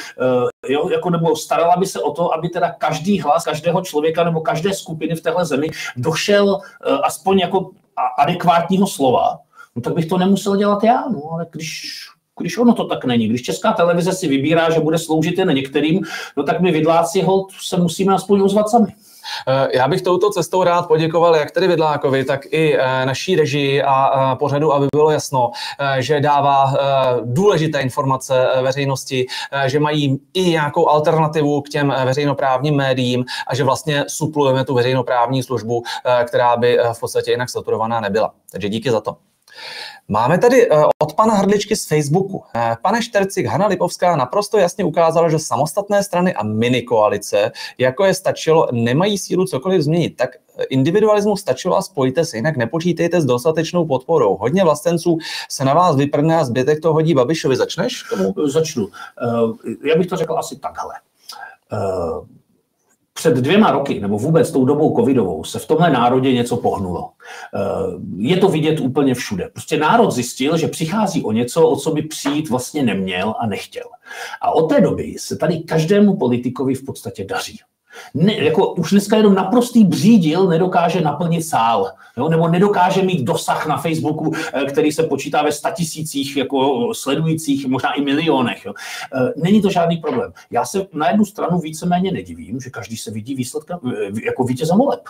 jo, 0.69 0.89
jako 0.89 1.11
nebo 1.11 1.37
starala 1.37 1.77
by 1.77 1.87
se 1.87 2.01
o 2.01 2.12
to, 2.12 2.35
aby 2.35 2.49
teda 2.49 2.73
každý 2.79 3.21
hlas 3.21 3.45
každého 3.45 3.81
člověka 3.81 4.25
nebo 4.25 4.41
každé 4.41 4.75
skupiny 4.75 5.14
v 5.14 5.21
téhle 5.21 5.45
zemi 5.45 5.69
došel 5.97 6.61
aspoň 7.03 7.39
jako 7.39 7.71
adekvátního 8.19 8.87
slova, 8.87 9.39
no 9.77 9.83
tak 9.83 9.95
bych 9.95 10.07
to 10.07 10.19
nemusel 10.19 10.57
dělat 10.57 10.85
já. 10.85 11.05
No, 11.09 11.33
ale 11.33 11.47
když 11.51 12.07
když 12.39 12.59
ono 12.59 12.75
to 12.75 12.85
tak 12.85 13.05
není. 13.05 13.29
Když 13.29 13.43
česká 13.43 13.73
televize 13.73 14.12
si 14.12 14.29
vybírá, 14.29 14.71
že 14.71 14.81
bude 14.81 14.99
sloužit 14.99 15.39
jen 15.39 15.55
některým, 15.55 16.01
no 16.37 16.43
tak 16.43 16.61
my 16.61 16.73
vidláci 16.73 17.23
hold 17.23 17.53
se 17.61 17.77
musíme 17.77 18.14
aspoň 18.14 18.41
ozvat 18.41 18.69
sami. 18.69 18.93
Eh, 19.49 19.68
já 19.79 19.89
bych 19.89 20.03
touto 20.03 20.31
cestou 20.31 20.62
rád 20.62 20.89
poděkoval 20.89 21.37
jak 21.37 21.51
tedy 21.51 21.68
Vidlákovi, 21.68 22.24
tak 22.24 22.41
i 22.51 22.79
eh, 22.79 23.07
naší 23.07 23.37
režii 23.37 23.83
a 23.83 24.37
pořadu, 24.39 24.72
aby 24.72 24.87
bylo 24.95 25.11
jasno, 25.11 25.51
eh, 25.79 26.03
že 26.03 26.20
dává 26.20 26.74
důležité 27.24 27.81
informace 27.81 28.49
veřejnosti, 28.62 29.27
že 29.66 29.81
mají 29.81 30.20
i 30.35 30.43
nějakou 30.43 30.89
alternativu 30.89 31.61
k 31.61 31.68
těm 31.68 31.95
veřejnoprávním 32.05 32.77
médiím 32.77 33.24
a 33.47 33.55
že 33.55 33.64
vlastně 33.64 34.05
suplujeme 34.09 34.64
tu 34.64 34.74
veřejnoprávní 34.74 35.43
službu, 35.43 35.83
která 36.24 36.57
by 36.57 36.79
v 36.93 37.01
podstatě 37.01 37.31
jinak 37.31 37.51
saturovaná 37.51 38.01
nebyla. 38.01 38.35
Takže 38.53 38.68
díky 38.68 38.91
za 38.91 39.01
to. 39.01 39.16
Máme 40.09 40.39
tady 40.39 40.71
eh, 40.71 40.85
od 41.03 41.15
pana 41.15 41.35
Hrdličky 41.35 41.77
z 41.77 41.87
Facebooku. 41.87 42.43
Eh, 42.55 42.77
pane 42.83 43.03
Štercik, 43.03 43.47
Hanna 43.47 43.67
Lipovská 43.67 44.17
naprosto 44.17 44.59
jasně 44.59 44.85
ukázala, 44.85 45.29
že 45.29 45.39
samostatné 45.39 46.03
strany 46.03 46.35
a 46.35 46.43
minikoalice, 46.43 47.53
jako 47.79 48.05
je 48.05 48.15
stačilo, 48.15 48.69
nemají 48.73 49.19
sílu 49.19 49.45
cokoliv 49.45 49.83
změnit. 49.83 50.17
Tak 50.17 50.31
individualismu 50.71 51.37
stačilo 51.37 51.77
a 51.77 51.83
spojte 51.83 52.25
se, 52.25 52.37
jinak 52.37 52.57
nepočítejte 52.57 53.21
s 53.21 53.25
dostatečnou 53.25 53.87
podporou. 53.87 54.37
Hodně 54.37 54.65
vlastenců 54.65 55.19
se 55.49 55.65
na 55.65 55.75
vás 55.75 55.97
vyprne 55.97 56.37
a 56.37 56.45
zbytek 56.45 56.81
to 56.81 56.93
hodí 56.93 57.15
Babišovi. 57.15 57.57
Začneš? 57.57 58.03
Tomu? 58.11 58.35
Začnu. 58.49 58.89
Eh, 59.23 59.89
já 59.89 59.97
bych 59.97 60.07
to 60.07 60.17
řekl 60.17 60.39
asi 60.39 60.57
takhle 60.57 60.95
před 63.17 63.35
dvěma 63.35 63.71
roky, 63.71 64.01
nebo 64.01 64.19
vůbec 64.19 64.51
tou 64.51 64.64
dobou 64.64 64.97
covidovou, 64.97 65.45
se 65.45 65.59
v 65.59 65.67
tomhle 65.67 65.91
národě 65.91 66.33
něco 66.33 66.57
pohnulo. 66.57 67.11
Eh, 67.55 67.61
je 68.17 68.37
to 68.37 68.49
vidět 68.49 68.81
úplně 68.81 69.14
všude. 69.14 69.49
Prostě 69.53 69.79
národ 69.79 70.11
zjistil, 70.11 70.57
že 70.57 70.69
přichází 70.69 71.25
o 71.25 71.33
něco, 71.33 71.69
o 71.69 71.77
co 71.77 71.91
by 71.91 72.03
přijít 72.03 72.51
vlastně 72.51 72.83
neměl 72.83 73.35
a 73.39 73.47
nechtěl. 73.47 73.87
A 74.43 74.51
od 74.51 74.69
té 74.69 74.81
doby 74.81 75.14
se 75.19 75.37
tady 75.37 75.59
každému 75.59 76.17
politikovi 76.17 76.75
v 76.75 76.85
podstatě 76.85 77.25
daří 77.25 77.61
ne, 78.15 78.35
jako 78.35 78.75
už 78.75 78.91
dneska 78.91 79.17
jenom 79.17 79.35
naprostý 79.35 79.85
břídil 79.85 80.47
nedokáže 80.47 81.01
naplnit 81.01 81.43
sál, 81.43 81.91
jo, 82.17 82.29
nebo 82.29 82.49
nedokáže 82.49 83.03
mít 83.03 83.25
dosah 83.25 83.67
na 83.67 83.77
Facebooku, 83.77 84.33
eh, 84.53 84.65
který 84.65 84.93
se 84.93 85.03
počítá 85.03 85.43
ve 85.43 85.53
statisících 85.53 86.37
jako 86.37 86.89
sledujících, 86.95 87.67
možná 87.67 87.93
i 87.93 88.01
milionech. 88.01 88.65
Jo. 88.65 88.75
Eh, 89.15 89.33
není 89.37 89.63
to 89.63 89.71
žádný 89.71 89.97
problém. 89.97 90.33
Já 90.51 90.65
se 90.65 90.87
na 90.93 91.09
jednu 91.09 91.25
stranu 91.25 91.59
víceméně 91.59 92.13
nedivím, 92.13 92.61
že 92.61 92.71
každý 92.71 92.97
se 92.97 93.11
vidí 93.11 93.35
výsledkem 93.35 93.79
eh, 93.87 94.11
jako 94.25 94.45
vítězem 94.45 94.79
voleb. 94.79 95.01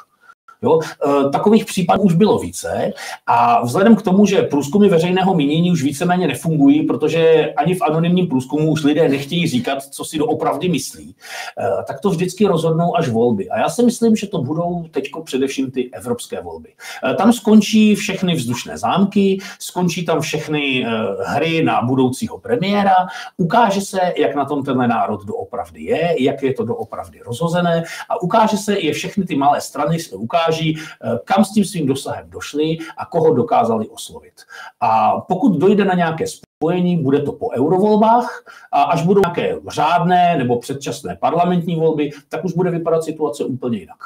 Jo? 0.66 0.80
E, 0.80 1.30
takových 1.30 1.64
případů 1.64 2.02
už 2.02 2.14
bylo 2.14 2.38
více 2.38 2.92
a 3.26 3.64
vzhledem 3.64 3.96
k 3.96 4.02
tomu, 4.02 4.26
že 4.26 4.42
průzkumy 4.42 4.88
veřejného 4.88 5.34
mínění 5.34 5.72
už 5.72 5.82
víceméně 5.82 6.26
nefungují, 6.26 6.82
protože 6.82 7.52
ani 7.56 7.74
v 7.74 7.82
anonymním 7.82 8.26
průzkumu 8.26 8.70
už 8.70 8.84
lidé 8.84 9.08
nechtějí 9.08 9.46
říkat, 9.46 9.82
co 9.82 10.04
si 10.04 10.18
doopravdy 10.18 10.68
myslí, 10.68 11.14
e, 11.60 11.84
tak 11.86 12.00
to 12.00 12.10
vždycky 12.10 12.46
rozhodnou 12.46 12.96
až 12.96 13.08
volby. 13.08 13.48
A 13.48 13.58
já 13.58 13.68
si 13.68 13.82
myslím, 13.82 14.16
že 14.16 14.26
to 14.26 14.42
budou 14.42 14.84
teď 14.90 15.10
především 15.24 15.70
ty 15.70 15.90
evropské 15.92 16.40
volby. 16.40 16.68
E, 17.10 17.14
tam 17.14 17.32
skončí 17.32 17.94
všechny 17.94 18.34
vzdušné 18.34 18.78
zámky, 18.78 19.38
skončí 19.58 20.04
tam 20.04 20.20
všechny 20.20 20.86
hry 21.26 21.64
na 21.64 21.82
budoucího 21.82 22.38
premiéra, 22.38 22.94
ukáže 23.36 23.80
se, 23.80 24.00
jak 24.16 24.34
na 24.34 24.44
tom 24.44 24.64
tenhle 24.64 24.88
národ 24.88 25.24
doopravdy 25.24 25.82
je, 25.82 26.22
jak 26.22 26.42
je 26.42 26.54
to 26.54 26.64
doopravdy 26.64 27.20
rozhozené 27.26 27.84
a 28.08 28.22
ukáže 28.22 28.56
se, 28.56 28.78
je 28.78 28.92
všechny 28.92 29.24
ty 29.24 29.36
malé 29.36 29.60
strany 29.60 29.98
ukáže, 30.16 30.55
ukáží, 30.57 30.76
eh, 30.76 31.18
kam 31.24 31.44
s 31.44 31.52
tím 31.52 31.64
svým 31.64 31.86
dosahem 31.86 32.30
došli 32.30 32.78
a 32.96 33.07
koho 33.07 33.34
dokázali 33.34 33.88
oslovit. 33.88 34.34
A 34.80 35.20
pokud 35.20 35.59
dojde 35.59 35.84
na 35.84 35.94
nějaké 35.94 36.24
spojení, 36.26 36.96
bude 36.96 37.22
to 37.22 37.32
po 37.32 37.50
eurovolbách 37.50 38.44
a 38.72 38.82
až 38.82 39.02
budou 39.02 39.20
nějaké 39.20 39.57
řádné 39.68 40.38
nebo 40.38 40.59
předčasné 40.59 41.16
parlamentní 41.20 41.76
volby, 41.76 42.11
tak 42.28 42.44
už 42.44 42.52
bude 42.52 42.70
vypadat 42.70 43.04
situace 43.04 43.44
úplně 43.44 43.78
jinak. 43.78 43.98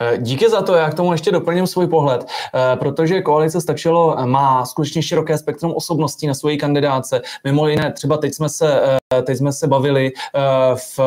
Eh, 0.00 0.18
díky 0.18 0.50
za 0.50 0.62
to, 0.62 0.74
já 0.74 0.90
k 0.90 0.94
tomu 0.94 1.12
ještě 1.12 1.32
doplním 1.32 1.66
svůj 1.66 1.86
pohled, 1.86 2.26
eh, 2.54 2.76
protože 2.76 3.22
koalice 3.22 3.60
stačilo 3.60 4.16
má 4.24 4.64
skutečně 4.64 5.02
široké 5.02 5.38
spektrum 5.38 5.72
osobností 5.76 6.26
na 6.26 6.34
svoji 6.34 6.58
kandidáce. 6.58 7.22
Mimo 7.44 7.68
jiné, 7.68 7.92
třeba 7.92 8.16
teď 8.16 8.34
jsme 8.34 8.48
se, 8.48 8.98
teď 9.22 9.38
jsme 9.38 9.52
se 9.52 9.66
bavili 9.66 10.12
v 10.74 11.00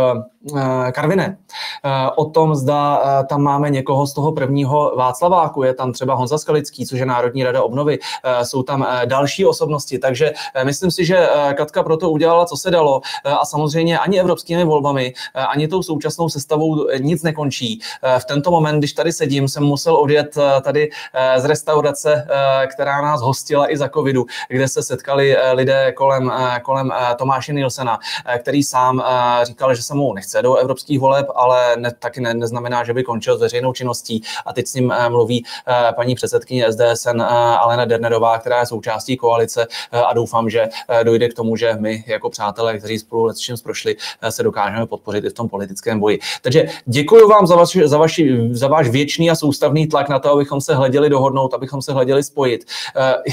Eh, 0.54 0.92
Karvine, 0.92 1.38
eh, 1.84 2.10
o 2.16 2.26
tom, 2.26 2.56
zda 2.56 3.02
eh, 3.06 3.26
tam 3.26 3.42
máme 3.42 3.70
někoho 3.70 4.08
z 4.08 4.14
toho 4.14 4.32
prvního 4.32 4.94
Václaváku, 4.98 5.64
je 5.64 5.74
tam 5.74 5.94
třeba 5.94 6.14
Honza 6.14 6.38
Skalický, 6.38 6.86
což 6.86 7.00
je 7.00 7.06
Národní 7.06 7.44
rada 7.44 7.64
obnovy, 7.64 8.00
jsou 8.44 8.64
tam 8.64 8.88
další 9.06 9.46
osobnosti, 9.46 10.00
takže 10.00 10.34
myslím 10.64 10.92
si, 10.92 11.06
že 11.06 11.30
Katka 11.54 11.84
proto 11.84 12.10
udělala, 12.10 12.46
co 12.46 12.58
se 12.58 12.72
dalo 12.72 13.02
a 13.24 13.46
samozřejmě 13.46 14.00
ani 14.00 14.20
evropskými 14.20 14.64
volbami, 14.64 15.14
ani 15.34 15.68
tou 15.68 15.84
současnou 15.84 16.30
sestavou 16.30 16.88
nic 17.00 17.24
nekončí. 17.24 17.80
V 18.20 18.26
tento 18.26 18.52
moment, 18.52 18.75
když 18.80 18.94
tady 18.94 19.12
sedím, 19.12 19.48
jsem 19.48 19.64
musel 19.64 19.96
odjet 19.96 20.38
tady 20.64 20.90
z 21.38 21.46
restaurace, 21.46 22.28
která 22.74 23.02
nás 23.02 23.22
hostila 23.22 23.72
i 23.72 23.78
za 23.78 23.90
covidu, 23.90 24.26
kde 24.48 24.68
se 24.68 24.84
setkali 24.84 25.38
lidé 25.54 25.92
kolem, 25.92 26.32
kolem 26.64 26.92
Tomáše 27.18 27.54
Nilsena, 27.54 28.00
který 28.40 28.64
sám 28.64 29.04
říkal, 29.44 29.76
že 29.76 29.84
se 29.84 29.94
mu 29.94 30.14
nechce 30.14 30.36
chce 30.36 30.42
do 30.42 30.56
evropských 30.56 31.00
voleb, 31.00 31.28
ale 31.36 31.76
ne, 31.78 31.92
taky 32.00 32.22
ne, 32.22 32.34
neznamená, 32.34 32.84
že 32.84 32.94
by 32.94 33.04
končil 33.04 33.38
s 33.38 33.42
veřejnou 33.42 33.74
činností. 33.74 34.22
A 34.46 34.54
teď 34.54 34.68
s 34.68 34.74
ním 34.74 34.92
eh, 34.92 35.10
mluví 35.10 35.46
eh, 35.68 35.94
paní 35.96 36.16
předsedkyně 36.16 36.72
SDSN 36.72 37.22
eh, 37.22 37.26
Alena 37.58 37.86
Dernerová, 37.86 38.40
která 38.40 38.60
je 38.60 38.66
součástí 38.66 39.18
koalice 39.18 39.68
a 39.92 40.14
doufám, 40.14 40.50
že 40.50 40.68
dojde 41.04 41.30
k 41.30 41.34
tomu, 41.34 41.56
že 41.56 41.76
my 41.80 42.04
jako 42.08 42.30
přátelé, 42.30 42.78
kteří 42.78 43.00
spolu 43.00 43.34
s 43.34 43.38
čím 43.38 43.56
prošli, 43.64 43.96
se 44.30 44.44
dokážeme 44.44 44.86
podpořit 44.86 45.26
i 45.26 45.30
v 45.30 45.34
tom 45.34 45.50
politickém 45.50 46.00
boji. 46.00 46.20
Takže 46.42 46.66
děkuji 46.86 47.28
vám 47.28 47.48
za, 47.48 47.56
vaši, 47.56 47.88
za, 47.88 47.98
vaši, 47.98 48.50
za 48.56 48.68
váš 48.68 48.88
věčný 48.90 49.32
a 49.32 49.36
soustavný 49.36 49.88
tlak 49.88 50.10
na 50.10 50.20
to, 50.20 50.32
abychom 50.32 50.62
se 50.62 50.76
hleděli 50.76 51.10
dohodnout, 51.10 51.54
abychom 51.54 51.82
se 51.82 51.94
hleděli 51.94 52.24
spojit. 52.24 52.66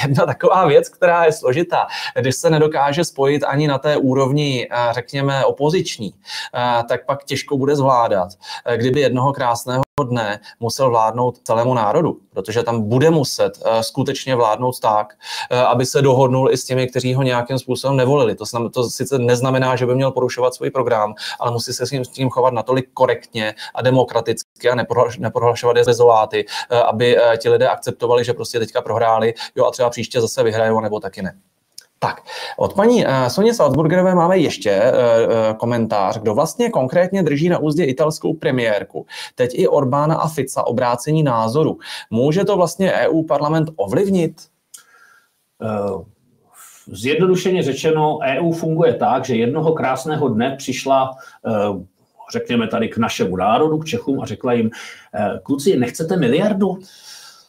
Jedna 0.03 0.27
taková 0.27 0.67
věc, 0.67 0.89
která 0.89 1.25
je 1.25 1.33
složitá, 1.33 1.87
když 2.21 2.37
se 2.37 2.51
nedokáže 2.51 3.05
spojit 3.05 3.45
ani 3.45 3.69
na 3.69 3.79
té 3.79 3.97
úrovni, 3.97 4.69
řekněme, 4.91 5.45
opoziční, 5.45 6.15
tak 6.89 7.07
pak 7.07 7.25
těžko 7.25 7.57
bude 7.57 7.77
zvládat, 7.77 8.29
eh, 8.65 8.77
kdyby 8.77 9.01
jednoho 9.01 9.33
krásného 9.33 9.83
dne 10.01 10.41
musel 10.61 10.91
vládnout 10.91 11.39
celému 11.45 11.75
národu, 11.75 12.19
protože 12.31 12.63
tam 12.63 12.83
bude 12.89 13.11
muset 13.11 13.63
eh, 13.65 13.83
skutečně 13.83 14.35
vládnout 14.35 14.81
tak, 14.81 15.15
eh, 15.51 15.61
aby 15.61 15.87
se 15.87 16.03
dohodnul 16.03 16.51
i 16.51 16.57
s 16.57 16.65
těmi, 16.65 16.87
kteří 16.87 17.15
ho 17.15 17.23
nějakým 17.23 17.59
způsobem 17.59 17.97
nevolili. 17.97 18.35
To, 18.35 18.45
znam, 18.45 18.71
to 18.71 18.85
sice 18.85 19.19
neznamená, 19.19 19.77
že 19.77 19.87
by 19.87 19.95
měl 19.95 20.11
porušovat 20.11 20.55
svůj 20.55 20.71
program, 20.71 21.15
ale 21.41 21.51
musí 21.51 21.73
se 21.73 21.87
s 21.87 21.91
tím, 21.91 22.05
s 22.05 22.09
tím 22.09 22.31
chovat 22.31 22.55
natolik 22.55 22.91
korektně 22.95 23.55
a 23.75 23.83
demokraticky 23.83 24.71
a 24.71 24.75
neprohlašovat 25.19 25.77
je 25.77 25.85
zezoláty, 25.85 26.47
aby 26.87 27.17
ti 27.39 27.49
lidé 27.49 27.69
akceptovali, 27.69 28.25
že 28.25 28.33
prostě 28.33 28.59
teďka 28.59 28.83
prohráli, 28.83 29.35
jo 29.57 29.67
a 29.67 29.71
třeba 29.71 29.91
příště 29.91 30.21
zase 30.21 30.43
vyhrajou, 30.43 30.81
nebo 30.81 31.01
taky 31.01 31.23
ne. 31.23 31.39
Tak, 32.03 32.23
od 32.57 32.75
paní 32.75 33.07
uh, 33.07 33.27
Soně 33.29 33.55
Salzburgerové 33.55 34.15
máme 34.15 34.39
ještě 34.39 34.83
uh, 34.83 35.33
uh, 35.33 35.57
komentář, 35.57 36.19
kdo 36.19 36.35
vlastně 36.35 36.71
konkrétně 36.71 37.23
drží 37.23 37.49
na 37.49 37.59
úzdě 37.59 37.85
italskou 37.85 38.35
premiérku. 38.35 39.07
Teď 39.35 39.51
i 39.55 39.69
Orbána 39.69 40.15
a 40.15 40.29
Fica 40.29 40.67
obrácení 40.67 41.23
názoru. 41.23 41.79
Může 42.11 42.45
to 42.45 42.57
vlastně 42.57 42.93
EU 42.93 43.23
parlament 43.23 43.71
ovlivnit? 43.77 44.43
Zjednodušeně 46.87 47.63
řečeno, 47.63 48.19
EU 48.25 48.53
funguje 48.53 48.95
tak, 48.95 49.25
že 49.25 49.37
jednoho 49.37 49.73
krásného 49.73 50.29
dne 50.29 50.55
přišla 50.59 51.11
řekněme 52.33 52.69
tady 52.69 52.89
k 52.89 52.97
našemu 52.97 53.37
národu, 53.37 53.79
k 53.79 53.87
Čechům 53.87 54.21
a 54.21 54.27
řekla 54.27 54.53
jim, 54.53 54.71
kluci, 55.43 55.77
nechcete 55.77 56.17
miliardu? 56.17 56.79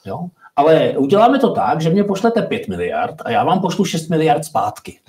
Jo? 0.06 0.28
Ale 0.56 0.98
uděláme 0.98 1.40
to 1.40 1.52
tak, 1.52 1.82
že 1.82 1.90
mě 1.90 2.04
pošlete 2.04 2.42
5 2.42 2.68
miliard 2.68 3.16
a 3.26 3.32
já 3.32 3.44
vám 3.44 3.62
pošlu 3.62 3.86
6 3.86 4.08
miliard 4.08 4.46
zpátky. 4.46 5.00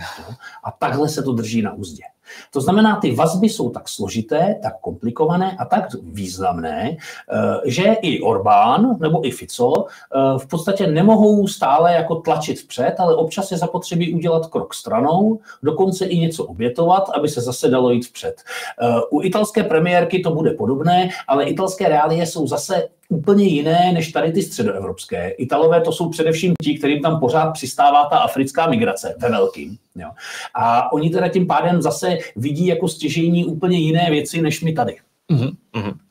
A 0.64 0.70
takhle 0.70 1.09
se 1.09 1.22
to 1.22 1.32
drží 1.32 1.62
na 1.62 1.72
úzdě. 1.72 2.03
To 2.51 2.61
znamená, 2.61 2.97
ty 2.97 3.14
vazby 3.14 3.49
jsou 3.49 3.70
tak 3.70 3.89
složité, 3.89 4.57
tak 4.62 4.80
komplikované 4.80 5.57
a 5.59 5.64
tak 5.64 5.85
významné, 6.03 6.97
eh, 6.97 7.61
že 7.64 7.82
i 8.03 8.20
Orbán 8.20 8.97
nebo 9.01 9.26
i 9.26 9.30
Fico 9.30 9.87
eh, 9.87 10.39
v 10.39 10.47
podstatě 10.47 10.87
nemohou 10.87 11.49
stále 11.49 11.93
jako 11.93 12.14
tlačit 12.14 12.61
vpřed, 12.61 12.95
ale 12.99 13.14
občas 13.14 13.51
je 13.51 13.59
zapotřebí 13.59 14.14
udělat 14.14 14.47
krok 14.47 14.74
stranou, 14.74 15.41
dokonce 15.62 16.07
i 16.07 16.18
něco 16.18 16.45
obětovat, 16.45 17.11
aby 17.14 17.28
se 17.28 17.41
zase 17.41 17.68
dalo 17.68 17.91
jít 17.91 18.07
vpřed. 18.07 18.43
Eh, 18.82 18.87
u 19.11 19.22
italské 19.22 19.62
premiérky 19.64 20.20
to 20.20 20.30
bude 20.30 20.51
podobné, 20.51 21.09
ale 21.28 21.45
italské 21.45 21.89
reálie 21.89 22.26
jsou 22.26 22.47
zase 22.47 22.89
úplně 23.09 23.45
jiné 23.45 23.93
než 23.93 24.12
tady 24.12 24.32
ty 24.32 24.43
středoevropské. 24.43 25.30
Italové 25.30 25.80
to 25.80 25.93
jsou 25.93 26.09
především 26.09 26.55
ti, 26.64 26.78
kterým 26.78 27.03
tam 27.03 27.20
pořád 27.20 27.51
přistává 27.51 28.05
ta 28.05 28.18
africká 28.18 28.66
migrace 28.66 29.14
ve 29.18 29.30
velkým. 29.30 29.78
Jo. 29.97 30.11
A 30.55 30.92
oni 30.92 31.11
teda 31.11 31.28
tím 31.28 31.47
pádem 31.47 31.82
zase 31.82 32.18
vidí 32.36 32.66
jako 32.66 32.88
stěžení 32.88 33.45
úplně 33.45 33.78
jiné 33.78 34.07
věci, 34.11 34.42
než 34.42 34.61
my 34.61 34.72
tady. 34.72 34.97
Mm-hmm, 35.32 35.57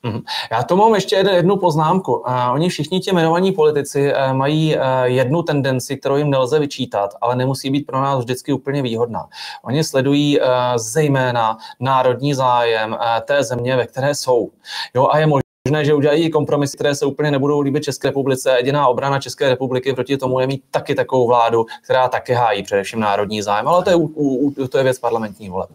mm-hmm. 0.03 0.21
Já 0.51 0.63
to 0.63 0.75
mám 0.75 0.95
ještě 0.95 1.15
jednu 1.15 1.57
poznámku. 1.57 2.13
Uh, 2.13 2.51
oni 2.51 2.69
všichni 2.69 2.99
ti 2.99 3.09
jmenovaní 3.09 3.51
politici 3.51 4.13
uh, 4.13 4.33
mají 4.33 4.75
uh, 4.75 4.81
jednu 5.03 5.43
tendenci, 5.43 5.97
kterou 5.97 6.15
jim 6.15 6.29
nelze 6.29 6.59
vyčítat, 6.59 7.13
ale 7.21 7.35
nemusí 7.35 7.69
být 7.69 7.85
pro 7.85 8.01
nás 8.01 8.19
vždycky 8.19 8.53
úplně 8.53 8.81
výhodná. 8.81 9.27
Oni 9.63 9.83
sledují 9.83 10.39
uh, 10.39 10.47
zejména 10.75 11.57
národní 11.79 12.33
zájem 12.33 12.97
té 13.25 13.43
země, 13.43 13.75
ve 13.75 13.87
které 13.87 14.15
jsou. 14.15 14.51
Jo, 14.95 15.07
a 15.11 15.19
je 15.19 15.27
možné, 15.27 15.43
možné, 15.69 15.85
že 15.85 15.93
udělají 15.93 16.29
kompromisy, 16.29 16.77
které 16.77 16.95
se 16.95 17.05
úplně 17.05 17.31
nebudou 17.31 17.59
líbit 17.59 17.83
České 17.83 18.07
republice. 18.07 18.53
Jediná 18.57 18.87
obrana 18.87 19.19
České 19.19 19.49
republiky 19.49 19.93
proti 19.93 20.17
tomu 20.17 20.39
je 20.39 20.47
mít 20.47 20.63
taky 20.71 20.95
takovou 20.95 21.27
vládu, 21.27 21.65
která 21.83 22.07
taky 22.07 22.33
hájí 22.33 22.63
především 22.63 22.99
národní 22.99 23.41
zájem, 23.41 23.67
ale 23.67 23.83
to 23.83 23.89
je, 23.89 23.95
u, 23.95 24.05
u, 24.05 24.67
to 24.67 24.77
je 24.77 24.83
věc 24.83 24.99
parlamentní 24.99 25.49
voleb. 25.49 25.69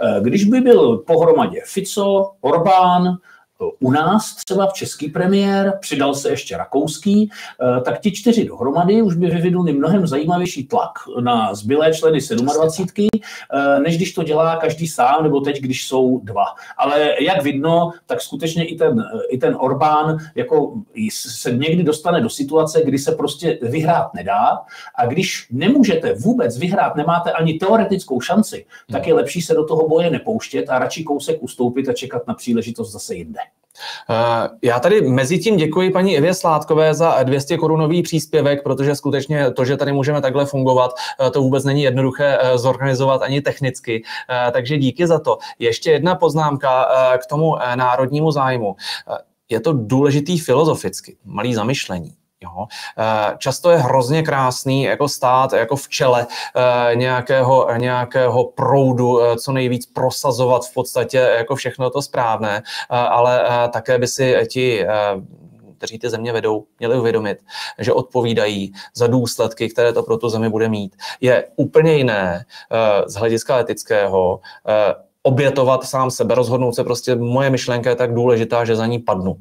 E, 0.00 0.20
když 0.20 0.44
by 0.44 0.60
byl 0.60 0.98
pohromadě 0.98 1.62
Fico, 1.64 2.32
Orbán, 2.40 3.16
u 3.80 3.90
nás 3.90 4.34
třeba 4.34 4.66
v 4.66 4.72
český 4.72 5.08
premiér, 5.08 5.78
přidal 5.80 6.14
se 6.14 6.30
ještě 6.30 6.56
rakouský, 6.56 7.30
eh, 7.30 7.80
tak 7.80 8.00
ti 8.00 8.12
čtyři 8.12 8.44
dohromady 8.44 9.02
už 9.02 9.14
by 9.16 9.26
vyvinuli 9.26 9.72
mnohem 9.72 10.06
zajímavější 10.06 10.66
tlak 10.66 10.90
na 11.20 11.54
zbylé 11.54 11.94
členy 11.94 12.18
27, 12.36 13.08
eh, 13.52 13.80
než 13.80 13.96
když 13.96 14.12
to 14.12 14.22
dělá 14.22 14.56
každý 14.56 14.88
sám, 14.88 15.22
nebo 15.22 15.40
teď, 15.40 15.60
když 15.60 15.86
jsou 15.86 16.20
dva. 16.22 16.44
Ale 16.76 17.14
jak 17.20 17.42
vidno, 17.42 17.90
tak 18.06 18.20
skutečně 18.20 18.64
i 18.64 18.76
ten, 18.76 19.04
i 19.28 19.38
ten 19.38 19.56
Orbán 19.60 20.18
jako 20.34 20.74
se 21.10 21.52
někdy 21.52 21.82
dostane 21.82 22.20
do 22.20 22.30
situace, 22.30 22.82
kdy 22.84 22.98
se 22.98 23.12
prostě 23.12 23.58
vyhrát 23.62 24.14
nedá 24.14 24.58
a 24.94 25.06
když 25.06 25.48
nemůžete 25.50 26.14
vůbec 26.14 26.58
vyhrát, 26.58 26.96
nemáte 26.96 27.32
ani 27.32 27.54
teoretickou 27.54 28.20
šanci, 28.20 28.66
tak 28.92 29.06
je 29.06 29.14
lepší 29.14 29.42
se 29.42 29.54
do 29.54 29.64
toho 29.64 29.88
boje 29.88 30.10
nepouštět 30.10 30.70
a 30.70 30.78
radši 30.78 31.04
kousek 31.04 31.42
ustoupit 31.42 31.88
a 31.88 31.92
čekat 31.92 32.26
na 32.26 32.34
příležitost 32.34 32.92
zase 32.92 33.14
jinde. 33.14 33.40
Eh, 34.10 34.48
já 34.62 34.80
tady 34.80 35.00
mezi 35.00 35.38
tím 35.38 35.56
děkuji 35.56 35.90
paní 35.90 36.16
Evě 36.16 36.34
Sládkové 36.34 36.94
za 36.94 37.22
200 37.22 37.58
korunový 37.58 38.02
příspěvek, 38.02 38.62
protože 38.62 38.94
skutečně 38.94 39.50
to, 39.50 39.64
že 39.64 39.76
tady 39.76 39.92
můžeme 39.92 40.20
takhle 40.20 40.46
fungovat, 40.46 40.90
eh, 41.26 41.30
to 41.30 41.42
vůbec 41.42 41.64
není 41.64 41.82
jednoduché 41.82 42.38
eh, 42.40 42.58
zorganizovat 42.58 43.22
ani 43.22 43.40
technicky. 43.40 44.02
Takže 44.52 44.78
díky 44.78 45.06
za 45.06 45.18
to. 45.18 45.38
Ještě 45.58 45.90
jedna 45.90 46.14
poznámka 46.14 46.88
k 47.18 47.26
tomu 47.26 47.56
národnímu 47.74 48.30
zájmu. 48.30 48.76
Je 49.48 49.60
to 49.60 49.72
důležitý 49.72 50.38
filozoficky, 50.38 51.16
malý 51.24 51.54
zamyšlení. 51.54 52.19
Jo. 52.42 52.66
Eh, 52.98 53.36
často 53.38 53.70
je 53.70 53.76
hrozně 53.76 54.22
krásný 54.22 54.82
jako 54.82 55.08
stát, 55.08 55.52
jako 55.52 55.76
v 55.76 55.88
čele 55.88 56.26
eh, 56.56 56.96
nějakého, 56.96 57.68
nějakého 57.76 58.44
proudu, 58.44 59.22
eh, 59.22 59.36
co 59.36 59.52
nejvíc 59.52 59.86
prosazovat 59.86 60.66
v 60.66 60.74
podstatě 60.74 61.18
jako 61.18 61.56
všechno 61.56 61.90
to 61.90 62.02
správné, 62.02 62.62
ale 62.88 63.48
také 63.72 63.98
by 63.98 64.06
si 64.06 64.36
ti 64.50 64.86
kteří 65.78 65.98
ty 65.98 66.10
země 66.10 66.32
vedou, 66.32 66.64
měli 66.78 66.98
uvědomit, 66.98 67.38
že 67.78 67.92
odpovídají 67.92 68.72
za 68.94 69.06
důsledky, 69.06 69.68
které 69.68 69.92
to 69.92 70.02
pro 70.02 70.16
tu 70.16 70.28
zemi 70.28 70.48
bude 70.48 70.68
mít. 70.68 70.96
Je 71.20 71.48
úplně 71.56 71.96
jiné 71.96 72.44
z 73.06 73.14
hlediska 73.14 73.58
etického 73.58 74.40
obětovat 75.22 75.84
sám 75.84 76.10
sebe, 76.10 76.34
rozhodnout 76.34 76.72
se 76.72 76.84
prostě, 76.84 77.14
moje 77.14 77.50
myšlenka 77.50 77.90
je 77.90 77.96
tak 77.96 78.14
důležitá, 78.14 78.64
že 78.64 78.76
za 78.76 78.86
ní 78.86 78.98
padnu. 78.98 79.36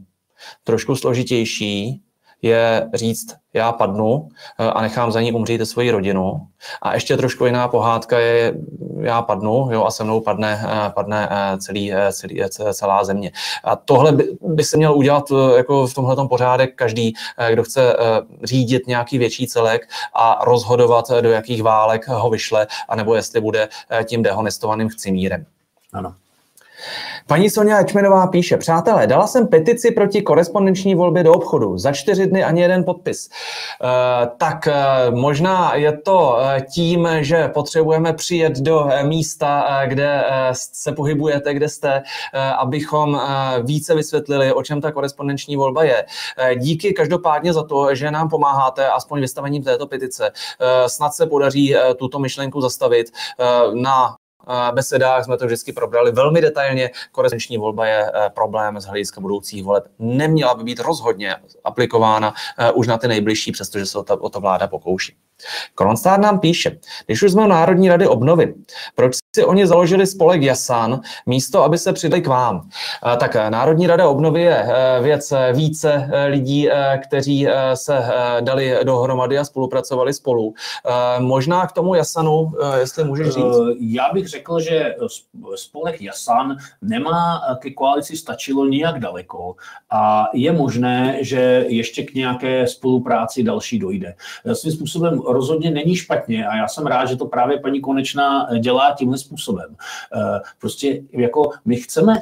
Trošku 0.63 0.95
složitější 0.95 2.01
je 2.41 2.89
říct, 2.93 3.35
já 3.53 3.71
padnu 3.71 4.29
eh, 4.59 4.65
a 4.65 4.81
nechám 4.81 5.11
za 5.11 5.21
ní 5.21 5.31
umřít 5.31 5.65
svoji 5.65 5.91
rodinu. 5.91 6.47
A 6.81 6.93
ještě 6.93 7.17
trošku 7.17 7.45
jiná 7.45 7.67
pohádka 7.67 8.19
je, 8.19 8.53
já 9.01 9.21
padnu 9.21 9.69
jo, 9.71 9.85
a 9.85 9.91
se 9.91 10.03
mnou 10.03 10.21
padne, 10.21 10.65
eh, 10.67 10.89
padne 10.89 11.29
eh, 11.31 11.57
celý, 11.57 11.93
celý, 12.11 12.41
celá 12.73 13.03
země. 13.03 13.31
A 13.63 13.75
tohle 13.75 14.11
by, 14.11 14.29
by 14.41 14.63
se 14.63 14.77
měl 14.77 14.93
udělat 14.93 15.31
jako 15.57 15.87
v 15.87 15.93
tomhle 15.93 16.27
pořádek 16.27 16.75
každý, 16.75 17.13
kdo 17.49 17.63
chce 17.63 17.95
řídit 18.43 18.87
nějaký 18.87 19.17
větší 19.17 19.47
celek 19.47 19.89
a 20.13 20.45
rozhodovat, 20.45 21.11
do 21.21 21.31
jakých 21.31 21.63
válek 21.63 22.07
ho 22.07 22.29
vyšle, 22.29 22.67
anebo 22.89 23.15
jestli 23.15 23.41
bude 23.41 23.69
tím 24.03 24.23
dehonestovaným 24.23 24.89
chcimírem. 24.89 25.45
Ano. 25.93 26.15
Paní 27.27 27.49
Sonja 27.49 27.81
Ečmenová 27.81 28.27
píše, 28.27 28.57
přátelé, 28.57 29.07
dala 29.07 29.27
jsem 29.27 29.47
petici 29.47 29.91
proti 29.91 30.21
korespondenční 30.21 30.95
volbě 30.95 31.23
do 31.23 31.33
obchodu. 31.33 31.77
Za 31.77 31.91
čtyři 31.91 32.27
dny 32.27 32.43
ani 32.43 32.61
jeden 32.61 32.83
podpis. 32.83 33.29
Uh, 33.29 33.89
tak 34.37 34.67
uh, 34.67 35.15
možná 35.15 35.75
je 35.75 35.97
to 35.97 36.37
uh, 36.37 36.65
tím, 36.73 37.07
že 37.19 37.47
potřebujeme 37.47 38.13
přijet 38.13 38.59
do 38.59 38.89
místa, 39.03 39.81
kde 39.85 40.23
se 40.51 40.91
pohybujete, 40.91 41.53
kde 41.53 41.69
jste, 41.69 42.03
abychom 42.57 43.21
více 43.63 43.95
vysvětlili, 43.95 44.53
o 44.53 44.63
čem 44.63 44.81
ta 44.81 44.91
korespondenční 44.91 45.55
volba 45.55 45.83
je. 45.83 46.05
Díky 46.55 46.93
každopádně 46.93 47.53
za 47.53 47.63
to, 47.63 47.95
že 47.95 48.11
nám 48.11 48.29
pomáháte 48.29 48.87
aspoň 48.87 49.21
vystavením 49.21 49.63
této 49.63 49.87
petice. 49.87 50.31
Snad 50.87 51.13
se 51.13 51.25
podaří 51.25 51.75
tuto 51.97 52.19
myšlenku 52.19 52.61
zastavit 52.61 53.11
na 53.73 54.15
besedách 54.71 55.25
jsme 55.25 55.37
to 55.37 55.45
vždycky 55.45 55.73
probrali 55.73 56.11
velmi 56.11 56.41
detailně. 56.41 56.91
Korespondenční 57.11 57.57
volba 57.57 57.85
je 57.85 58.11
eh, 58.13 58.29
problém 58.29 58.79
z 58.79 58.85
hlediska 58.85 59.21
budoucích 59.21 59.63
voleb. 59.63 59.83
Neměla 59.99 60.55
by 60.55 60.63
být 60.63 60.79
rozhodně 60.79 61.35
aplikována 61.63 62.33
eh, 62.57 62.71
už 62.71 62.87
na 62.87 62.97
ty 62.97 63.07
nejbližší, 63.07 63.51
přestože 63.51 63.85
se 63.85 63.97
o 63.97 64.03
to, 64.03 64.17
o 64.17 64.29
to 64.29 64.39
vláda 64.39 64.67
pokouší. 64.67 65.15
Kronstár 65.75 66.19
nám 66.19 66.39
píše, 66.39 66.77
když 67.05 67.23
už 67.23 67.31
jsme 67.31 67.47
Národní 67.47 67.89
rady 67.89 68.07
obnovy, 68.07 68.53
proč 68.95 69.15
si 69.35 69.45
oni 69.45 69.67
založili 69.67 70.07
spolek 70.07 70.41
Jasan 70.41 71.01
místo, 71.25 71.63
aby 71.63 71.77
se 71.77 71.93
přidali 71.93 72.21
k 72.21 72.27
vám? 72.27 72.69
Eh, 73.13 73.17
tak 73.17 73.35
Národní 73.49 73.87
rada 73.87 74.09
obnovy 74.09 74.41
je 74.41 74.67
věc 75.01 75.33
více 75.53 76.09
lidí, 76.27 76.69
kteří 77.07 77.47
se 77.73 78.03
dali 78.39 78.77
dohromady 78.83 79.37
a 79.37 79.43
spolupracovali 79.43 80.13
spolu. 80.13 80.53
Možná 81.19 81.67
k 81.67 81.71
tomu 81.71 81.95
Jasanu, 81.95 82.51
jestli 82.79 83.03
můžeš 83.03 83.27
říct? 83.27 83.55
Já 83.79 84.09
bych 84.13 84.27
řekl, 84.27 84.59
že 84.59 84.95
spolek 85.55 86.01
Jasan 86.01 86.57
nemá 86.81 87.41
ke 87.59 87.71
koalici 87.71 88.17
stačilo 88.17 88.65
nijak 88.65 88.99
daleko 88.99 89.55
a 89.89 90.27
je 90.33 90.51
možné, 90.51 91.17
že 91.21 91.65
ještě 91.67 92.03
k 92.03 92.13
nějaké 92.13 92.67
spolupráci 92.67 93.43
další 93.43 93.79
dojde. 93.79 94.15
Svým 94.53 94.73
způsobem 94.73 95.21
rozhodně 95.33 95.71
není 95.71 95.95
špatně 95.95 96.47
a 96.47 96.55
já 96.55 96.67
jsem 96.67 96.85
rád, 96.85 97.05
že 97.05 97.15
to 97.15 97.25
právě 97.25 97.59
paní 97.59 97.81
Konečná 97.81 98.47
dělá 98.59 98.95
tímhle 98.97 99.17
způsobem. 99.17 99.75
Prostě 100.59 101.01
jako 101.11 101.51
my 101.65 101.75
chceme 101.75 102.13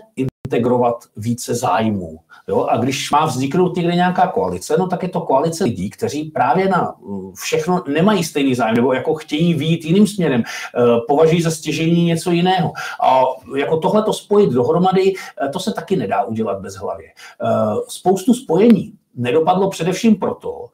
integrovat 0.48 0.96
více 1.18 1.56
zájmů. 1.56 2.20
Jo? 2.48 2.64
A 2.70 2.78
když 2.78 3.12
má 3.12 3.26
vzniknout 3.26 3.76
někde 3.76 3.96
nějaká 3.96 4.28
koalice, 4.28 4.76
no 4.80 4.88
tak 4.88 5.04
je 5.04 5.10
to 5.10 5.22
koalice 5.22 5.64
lidí, 5.64 5.90
kteří 5.90 6.24
právě 6.24 6.70
na 6.70 6.96
mm, 7.02 7.32
všechno 7.36 7.84
nemají 7.88 8.24
stejný 8.24 8.56
zájem, 8.56 8.76
nebo 8.76 8.94
jako 8.94 9.14
chtějí 9.14 9.54
výjít 9.54 9.86
jiným 9.86 10.08
směrem, 10.08 10.44
eh, 10.44 10.82
považují 11.08 11.42
za 11.42 11.52
stěžení 11.52 12.06
něco 12.06 12.32
jiného. 12.32 12.74
A 13.04 13.24
jako 13.58 13.78
tohle 13.78 14.04
to 14.04 14.14
spojit 14.14 14.50
dohromady, 14.50 15.14
eh, 15.14 15.50
to 15.50 15.60
se 15.60 15.74
taky 15.74 15.96
nedá 15.96 16.24
udělat 16.24 16.62
bez 16.62 16.76
hlavě. 16.76 17.08
Eh, 17.08 17.76
spoustu 17.88 18.34
spojení 18.34 18.94
nedopadlo 19.16 19.70
především 19.70 20.16
proto, 20.16 20.66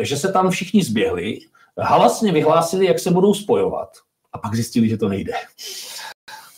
že 0.00 0.16
se 0.16 0.32
tam 0.32 0.50
všichni 0.50 0.82
zběhli, 0.82 1.38
halasně 1.80 2.32
vyhlásili, 2.32 2.86
jak 2.86 2.98
se 2.98 3.10
budou 3.10 3.34
spojovat 3.34 3.88
a 4.32 4.38
pak 4.38 4.54
zjistili, 4.54 4.88
že 4.88 4.96
to 4.96 5.08
nejde. 5.08 5.32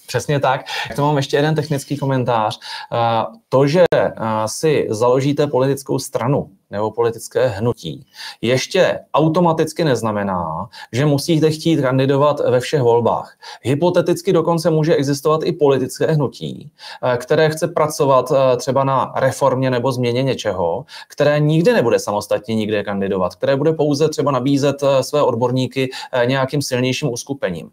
Přesně 0.06 0.40
tak. 0.40 0.64
K 0.92 0.96
tomu 0.96 1.08
mám 1.08 1.16
ještě 1.16 1.36
jeden 1.36 1.54
technický 1.54 1.96
komentář. 1.96 2.58
Eh, 2.92 3.24
to, 3.48 3.66
že 3.66 3.84
eh, 3.92 4.08
si 4.46 4.86
založíte 4.90 5.46
politickou 5.46 5.98
stranu, 5.98 6.55
nebo 6.70 6.90
politické 6.90 7.46
hnutí 7.46 8.06
ještě 8.40 9.00
automaticky 9.14 9.84
neznamená, 9.84 10.68
že 10.92 11.06
musíte 11.06 11.50
chtít 11.50 11.80
kandidovat 11.80 12.40
ve 12.40 12.60
všech 12.60 12.82
volbách. 12.82 13.36
Hypoteticky 13.62 14.32
dokonce 14.32 14.70
může 14.70 14.94
existovat 14.94 15.40
i 15.44 15.52
politické 15.52 16.06
hnutí, 16.06 16.70
eh, 17.02 17.16
které 17.16 17.50
chce 17.50 17.68
pracovat 17.68 18.32
eh, 18.32 18.56
třeba 18.56 18.84
na 18.84 19.12
reformě 19.16 19.70
nebo 19.70 19.92
změně 19.92 20.22
něčeho, 20.22 20.84
které 21.08 21.40
nikdy 21.40 21.72
nebude 21.72 21.98
samostatně 21.98 22.54
nikde 22.54 22.84
kandidovat, 22.84 23.34
které 23.34 23.56
bude 23.56 23.72
pouze 23.72 24.08
třeba 24.08 24.30
nabízet 24.30 24.82
eh, 24.82 25.02
své 25.02 25.22
odborníky 25.22 25.90
nějakým 26.24 26.62
silnějším 26.62 27.12
uskupením. 27.12 27.70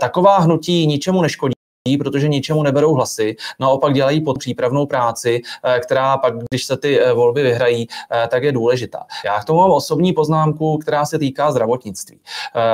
Taková 0.00 0.38
hnutí 0.38 0.86
ničemu 0.86 1.22
neškodí 1.22 1.52
protože 1.98 2.28
ničemu 2.28 2.62
neberou 2.62 2.94
hlasy, 2.94 3.36
naopak 3.60 3.94
dělají 3.94 4.20
pod 4.20 4.38
přípravnou 4.38 4.86
práci, 4.86 5.42
eh, 5.64 5.80
která 5.80 6.18
pak, 6.18 6.34
když 6.50 6.64
se 6.64 6.76
ty 6.76 7.00
eh, 7.00 7.12
volby 7.12 7.42
vyhrají, 7.42 7.88
eh, 8.10 8.28
tak 8.28 8.42
je 8.42 8.52
důležitá. 8.52 9.06
Já 9.24 9.40
k 9.40 9.44
tomu 9.44 9.60
mám 9.60 9.70
osobní 9.70 10.12
poznámku, 10.12 10.78
která 10.78 11.06
se 11.06 11.18
týká 11.18 11.50
zdravotnictví. 11.52 12.20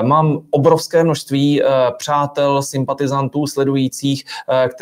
Mám 0.02 0.40
obrovské 0.50 1.04
množství 1.04 1.62
přátel, 1.98 2.62
sympatizantů, 2.62 3.46
sledujících, 3.46 4.24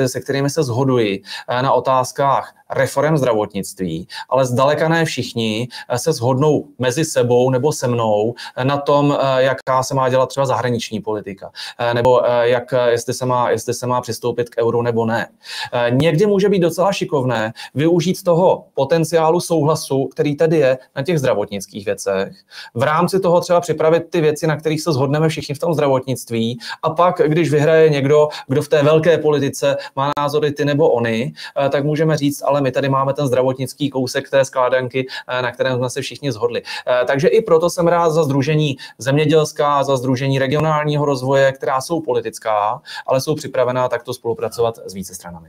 se 0.07 0.21
kterými 0.21 0.51
se 0.51 0.63
zhoduji 0.63 1.23
na 1.63 1.73
otázkách 1.73 2.56
reform 2.71 3.17
zdravotnictví, 3.17 4.09
ale 4.29 4.47
zdaleka 4.47 4.89
ne 4.89 5.05
všichni 5.05 5.69
se 5.97 6.13
shodnou 6.13 6.65
mezi 6.79 7.05
sebou 7.05 7.51
nebo 7.51 7.73
se 7.73 7.89
mnou 7.89 8.35
na 8.63 8.77
tom, 8.77 9.19
jaká 9.37 9.83
se 9.83 9.95
má 9.95 10.09
dělat 10.09 10.29
třeba 10.29 10.47
zahraniční 10.47 11.01
politika, 11.01 11.51
nebo 11.93 12.23
jak, 12.41 12.75
jestli 12.89 13.15
se 13.15 13.27
má, 13.27 13.51
jestli 13.51 13.75
se 13.75 13.87
má 13.87 14.01
přistoupit 14.01 14.51
k 14.51 14.59
euru 14.59 14.83
nebo 14.83 15.07
ne. 15.07 15.29
Někdy 15.91 16.27
může 16.27 16.49
být 16.49 16.59
docela 16.59 16.93
šikovné 16.93 17.53
využít 17.75 18.23
toho 18.23 18.65
potenciálu 18.75 19.41
souhlasu, 19.41 20.07
který 20.07 20.37
tady 20.37 20.59
je 20.59 20.79
na 20.97 21.03
těch 21.03 21.19
zdravotnických 21.19 21.87
věcech, 21.87 22.33
v 22.75 22.83
rámci 22.83 23.21
toho 23.21 23.41
třeba 23.41 23.61
připravit 23.61 24.03
ty 24.11 24.21
věci, 24.21 24.47
na 24.47 24.57
kterých 24.57 24.83
se 24.83 24.93
shodneme 24.93 25.29
všichni 25.29 25.55
v 25.55 25.59
tom 25.59 25.75
zdravotnictví 25.75 26.59
a 26.83 26.91
pak, 26.91 27.21
když 27.27 27.51
vyhraje 27.51 27.91
někdo, 27.91 28.29
kdo 28.49 28.63
v 28.63 28.69
té 28.69 28.83
velké 28.83 29.19
politice 29.19 29.77
má 29.97 30.13
názory 30.19 30.53
ty 30.53 30.65
nebo 30.65 30.91
ony, 30.91 31.33
tak 31.71 31.85
můžeme 31.85 32.17
říct, 32.17 32.43
ale 32.47 32.56
ale 32.57 32.63
my 32.63 32.73
tady 32.73 32.89
máme 32.89 33.13
ten 33.13 33.27
zdravotnický 33.27 33.91
kousek 33.91 34.31
té 34.31 34.45
skládanky, 34.45 35.07
eh, 35.29 35.43
na 35.43 35.53
kterém 35.53 35.77
jsme 35.77 35.91
se 35.91 36.01
všichni 36.01 36.33
zhodli. 36.33 36.63
Eh, 36.63 37.05
takže 37.07 37.29
i 37.29 37.43
proto 37.43 37.71
jsem 37.71 37.89
rád 37.89 38.11
za 38.11 38.25
Združení 38.25 38.77
zemědělská, 38.99 39.85
za 39.85 39.97
Združení 39.97 40.39
regionálního 40.39 41.05
rozvoje, 41.05 41.53
která 41.53 41.81
jsou 41.81 42.01
politická, 42.01 42.81
ale 43.07 43.21
jsou 43.21 43.35
připravená 43.35 43.89
takto 43.89 44.15
spolupracovat 44.15 44.79
s 44.87 44.95
více 44.95 45.15
stranami. 45.15 45.49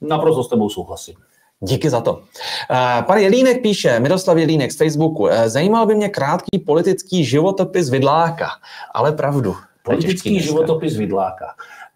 Naprosto 0.00 0.44
s 0.44 0.48
tebou 0.48 0.68
souhlasím. 0.68 1.14
Díky 1.60 1.90
za 1.90 2.00
to. 2.00 2.22
Eh, 2.70 3.02
pan 3.06 3.18
Jelínek 3.18 3.62
píše, 3.62 4.00
Miroslav 4.00 4.36
Jelínek 4.36 4.72
z 4.72 4.76
Facebooku, 4.76 5.28
zajímal 5.46 5.86
by 5.86 5.94
mě 5.94 6.08
krátký 6.08 6.58
politický 6.66 7.24
životopis 7.24 7.90
Vidláka, 7.90 8.48
ale 8.94 9.12
pravdu. 9.12 9.56
Politický 9.82 10.40
životopis 10.40 10.96
Vidláka. 10.96 11.46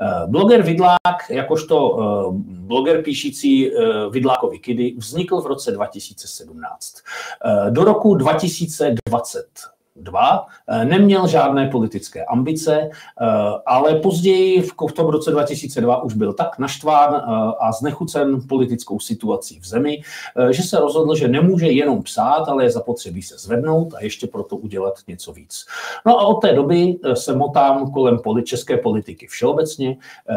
Eh, 0.02 0.26
bloger 0.26 0.62
Vidlák, 0.62 1.30
jakožto 1.30 1.98
eh, 1.98 2.32
bloger 2.48 3.02
píšící 3.02 3.72
eh, 3.72 3.80
Vidlákovi 4.10 4.58
Kidy, 4.58 4.94
vznikl 4.98 5.40
v 5.40 5.46
roce 5.46 5.72
2017. 5.72 6.94
Do 7.70 7.84
roku 7.84 8.14
2020 8.14 9.46
2, 10.00 10.46
eh, 10.68 10.84
neměl 10.84 11.26
žádné 11.26 11.68
politické 11.68 12.24
ambice, 12.24 12.80
eh, 12.80 13.26
ale 13.66 13.94
později 13.94 14.62
v 14.62 14.92
tom 14.94 15.06
roce 15.06 15.30
2002 15.30 16.02
už 16.02 16.14
byl 16.14 16.32
tak 16.32 16.58
naštván 16.58 17.14
eh, 17.14 17.52
a 17.60 17.72
znechucen 17.72 18.40
politickou 18.48 19.00
situací 19.00 19.60
v 19.60 19.66
zemi, 19.66 20.02
že 20.50 20.62
se 20.62 20.78
rozhodl, 20.78 21.14
že 21.14 21.28
nemůže 21.28 21.66
jenom 21.66 22.02
psát, 22.02 22.48
ale 22.48 22.64
je 22.64 22.70
zapotřebí 22.70 23.22
se 23.22 23.38
zvednout 23.38 23.94
a 23.94 24.02
ještě 24.02 24.26
proto 24.26 24.56
udělat 24.56 24.94
něco 25.08 25.32
víc. 25.32 25.66
No 26.06 26.20
a 26.20 26.26
od 26.26 26.34
té 26.34 26.52
doby 26.52 26.98
se 27.14 27.36
motám 27.36 27.92
kolem 27.92 28.18
české 28.44 28.76
politiky 28.76 29.26
všeobecně, 29.26 29.96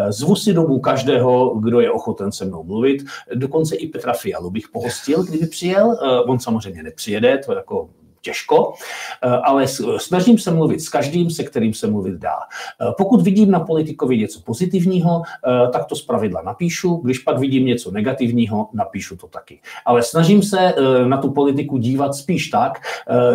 zvu 0.10 0.36
si 0.36 0.54
domů 0.54 0.80
každého, 0.80 1.56
kdo 1.56 1.80
je 1.80 1.92
ochoten 1.92 2.32
se 2.32 2.46
mnou 2.46 2.64
mluvit, 2.64 3.04
dokonce 3.36 3.76
i 3.76 3.88
Petra 3.88 4.14
Fialu 4.14 4.52
bych 4.52 4.70
pohostil, 4.70 5.24
kdyby 5.24 5.48
přijel, 5.48 5.98
on 6.28 6.40
samozřejmě 6.40 6.84
nepřijede, 6.84 7.38
to 7.38 7.54
jako 7.54 7.90
těžko, 8.30 8.74
eh, 9.22 9.30
ale 9.30 9.66
snažím 9.98 10.38
se 10.38 10.52
mluvit 10.52 10.82
s 10.82 10.90
každým, 10.90 11.30
se 11.30 11.44
kterým 11.44 11.74
se 11.74 11.88
mluvit 11.88 12.14
dá. 12.14 12.38
Eh, 12.38 12.94
pokud 12.98 13.22
vidím 13.22 13.52
na 13.52 13.60
politikovi 13.60 14.18
něco 14.18 14.40
pozitivního, 14.46 15.22
eh, 15.26 15.68
tak 15.74 15.86
to 15.86 15.96
zpravidla 15.96 16.42
napíšu, 16.42 17.02
když 17.04 17.20
pak 17.20 17.40
vidím 17.40 17.66
něco 17.66 17.92
negativního, 17.92 18.70
napíšu 18.74 19.18
to 19.18 19.28
taky. 19.28 19.60
Ale 19.86 20.04
snažím 20.04 20.44
se 20.44 20.74
na 21.08 21.18
tu 21.18 21.32
politiku 21.32 21.78
dívat 21.78 22.14
spíš 22.14 22.48
tak, 22.48 22.80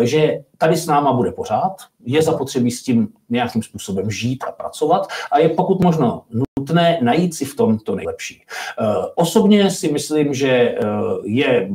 že 0.01 0.39
tady 0.57 0.75
s 0.75 0.85
náma 0.85 1.13
bude 1.13 1.31
pořád, 1.31 1.75
je 2.05 2.21
zapotřebí 2.21 2.71
s 2.71 2.83
tím 2.83 3.07
nějakým 3.29 3.63
způsobem 3.63 4.11
žít 4.11 4.43
a 4.47 4.51
pracovat 4.51 5.07
a 5.31 5.39
je 5.39 5.49
pokud 5.49 5.83
možno 5.83 6.21
nutné 6.65 6.99
najít 7.01 7.33
si 7.33 7.45
v 7.45 7.55
tom 7.55 7.79
to 7.79 7.95
nejlepší. 7.95 8.41
Eh, 8.79 8.85
osobně 9.15 9.71
si 9.71 9.91
myslím, 9.91 10.33
že 10.33 10.49
eh, 10.49 10.77
je, 11.23 11.69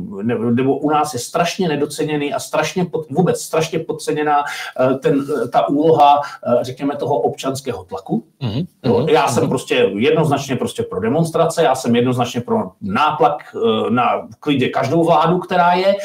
nebo 0.51 0.77
u 0.77 0.89
nás 0.89 1.13
je 1.13 1.19
strašně 1.19 1.67
nedoceněný 1.67 2.33
a 2.33 2.39
strašně, 2.39 2.87
vůbec 3.09 3.41
strašně 3.41 3.79
podceněná 3.79 4.43
eh, 4.43 4.97
ten, 4.97 5.25
ta 5.51 5.69
úloha, 5.69 6.21
řekněme, 6.61 6.95
toho 6.95 7.15
občanského 7.15 7.83
tlaku. 7.83 8.23
Mm-hmm. 8.41 9.09
Já 9.09 9.27
jsem 9.27 9.49
prostě 9.49 9.75
jednoznačně 9.95 10.55
prostě 10.55 10.83
pro 10.83 10.99
demonstrace, 10.99 11.63
já 11.63 11.75
jsem 11.75 11.95
jednoznačně 11.95 12.41
pro 12.41 12.71
nátlak 12.81 13.55
na 13.89 14.27
klidě 14.39 14.69
každou 14.69 15.03
vládu, 15.03 15.39
která 15.39 15.73
je. 15.73 15.95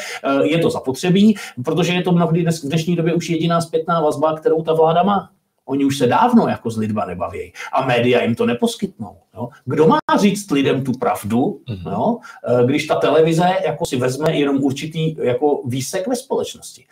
Je 0.43 0.57
to 0.57 0.69
zapotřebí, 0.69 1.35
protože 1.65 1.93
je 1.93 2.01
to 2.01 2.11
mnohdy 2.11 2.41
dnes, 2.41 2.63
v 2.63 2.67
dnešní 2.67 2.95
době 2.95 3.13
už 3.13 3.29
jediná 3.29 3.61
zpětná 3.61 4.01
vazba, 4.01 4.35
kterou 4.35 4.63
ta 4.63 4.73
vláda 4.73 5.03
má. 5.03 5.29
Oni 5.67 5.85
už 5.85 5.97
se 5.97 6.07
dávno 6.07 6.47
jako 6.47 6.71
s 6.71 6.77
lidma 6.77 7.05
nebaví 7.05 7.53
a 7.73 7.85
média 7.85 8.23
jim 8.23 8.35
to 8.35 8.45
neposkytnou. 8.45 9.17
Jo? 9.35 9.49
Kdo 9.65 9.87
má 9.87 9.99
říct 10.19 10.51
lidem 10.51 10.83
tu 10.83 10.91
pravdu, 10.91 11.61
mm-hmm. 11.69 11.91
jo? 11.91 12.17
Eh, 12.47 12.65
když 12.65 12.87
ta 12.87 12.95
televize 12.95 13.49
jako 13.65 13.85
si 13.85 13.97
vezme 13.97 14.35
jenom 14.35 14.63
určitý 14.63 15.15
jako 15.23 15.61
výsek 15.65 16.07
ve 16.07 16.15
společnosti? 16.15 16.85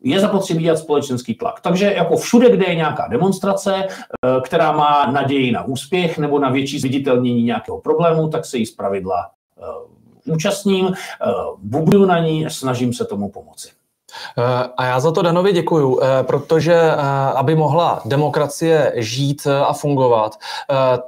je 0.00 0.20
zapotřebí 0.20 0.62
dělat 0.62 0.78
společenský 0.78 1.34
tlak. 1.34 1.60
Takže 1.60 1.92
jako 1.92 2.16
všude, 2.16 2.50
kde 2.50 2.66
je 2.66 2.74
nějaká 2.74 3.08
demonstrace, 3.08 3.74
eh, 3.76 4.40
která 4.44 4.72
má 4.72 5.10
naději 5.12 5.52
na 5.52 5.64
úspěch 5.64 6.18
nebo 6.18 6.38
na 6.38 6.50
větší 6.50 6.78
zviditelnění 6.78 7.42
nějakého 7.42 7.80
problému, 7.80 8.28
tak 8.28 8.44
se 8.44 8.58
jí 8.58 8.66
zpravidla 8.66 9.30
uh, 10.26 10.34
účastním, 10.34 10.92
bubuju 11.58 12.04
na 12.04 12.18
ní, 12.18 12.46
snažím 12.50 12.92
se 12.92 13.04
tomu 13.04 13.30
pomoci. 13.30 13.68
Eh, 14.38 14.68
a 14.76 14.84
já 14.84 15.00
za 15.00 15.12
to 15.12 15.22
Danovi 15.22 15.52
děkuju, 15.52 16.00
eh, 16.02 16.22
protože 16.22 16.74
eh, 16.74 16.96
aby 17.34 17.54
mohla 17.54 18.02
demokracie 18.04 18.92
žít 18.96 19.46
a 19.46 19.72
fungovat, 19.72 20.36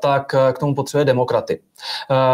tak 0.01 0.35
k 0.53 0.59
tomu 0.59 0.75
potřebuje 0.75 1.05
demokraty. 1.05 1.61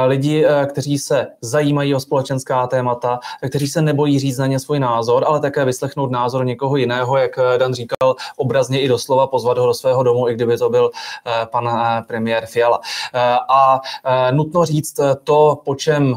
Lidi, 0.06 0.44
kteří 0.66 0.98
se 0.98 1.26
zajímají 1.40 1.94
o 1.94 2.00
společenská 2.00 2.66
témata, 2.66 3.18
kteří 3.48 3.66
se 3.66 3.82
nebojí 3.82 4.18
říct 4.18 4.38
na 4.38 4.46
ně 4.46 4.60
svůj 4.60 4.78
názor, 4.78 5.24
ale 5.26 5.40
také 5.40 5.64
vyslechnout 5.64 6.10
názor 6.10 6.46
někoho 6.46 6.76
jiného, 6.76 7.16
jak 7.16 7.38
Dan 7.58 7.74
říkal, 7.74 8.14
obrazně 8.36 8.80
i 8.80 8.88
doslova 8.88 9.26
pozvat 9.26 9.58
ho 9.58 9.66
do 9.66 9.74
svého 9.74 10.02
domu, 10.02 10.28
i 10.28 10.34
kdyby 10.34 10.58
to 10.58 10.70
byl 10.70 10.90
pan 11.44 11.70
premiér 12.06 12.46
Fiala. 12.46 12.80
A 13.48 13.80
nutno 14.30 14.64
říct 14.64 15.00
to, 15.24 15.60
po 15.64 15.74
čem 15.74 16.16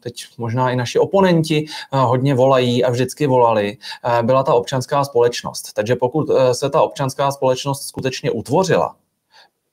teď 0.00 0.24
možná 0.38 0.70
i 0.70 0.76
naši 0.76 0.98
oponenti 0.98 1.66
hodně 1.92 2.34
volají 2.34 2.84
a 2.84 2.90
vždycky 2.90 3.26
volali, 3.26 3.76
byla 4.22 4.42
ta 4.42 4.54
občanská 4.54 5.04
společnost. 5.04 5.72
Takže 5.74 5.96
pokud 5.96 6.30
se 6.52 6.70
ta 6.70 6.82
občanská 6.82 7.30
společnost 7.30 7.82
skutečně 7.82 8.30
utvořila, 8.30 8.94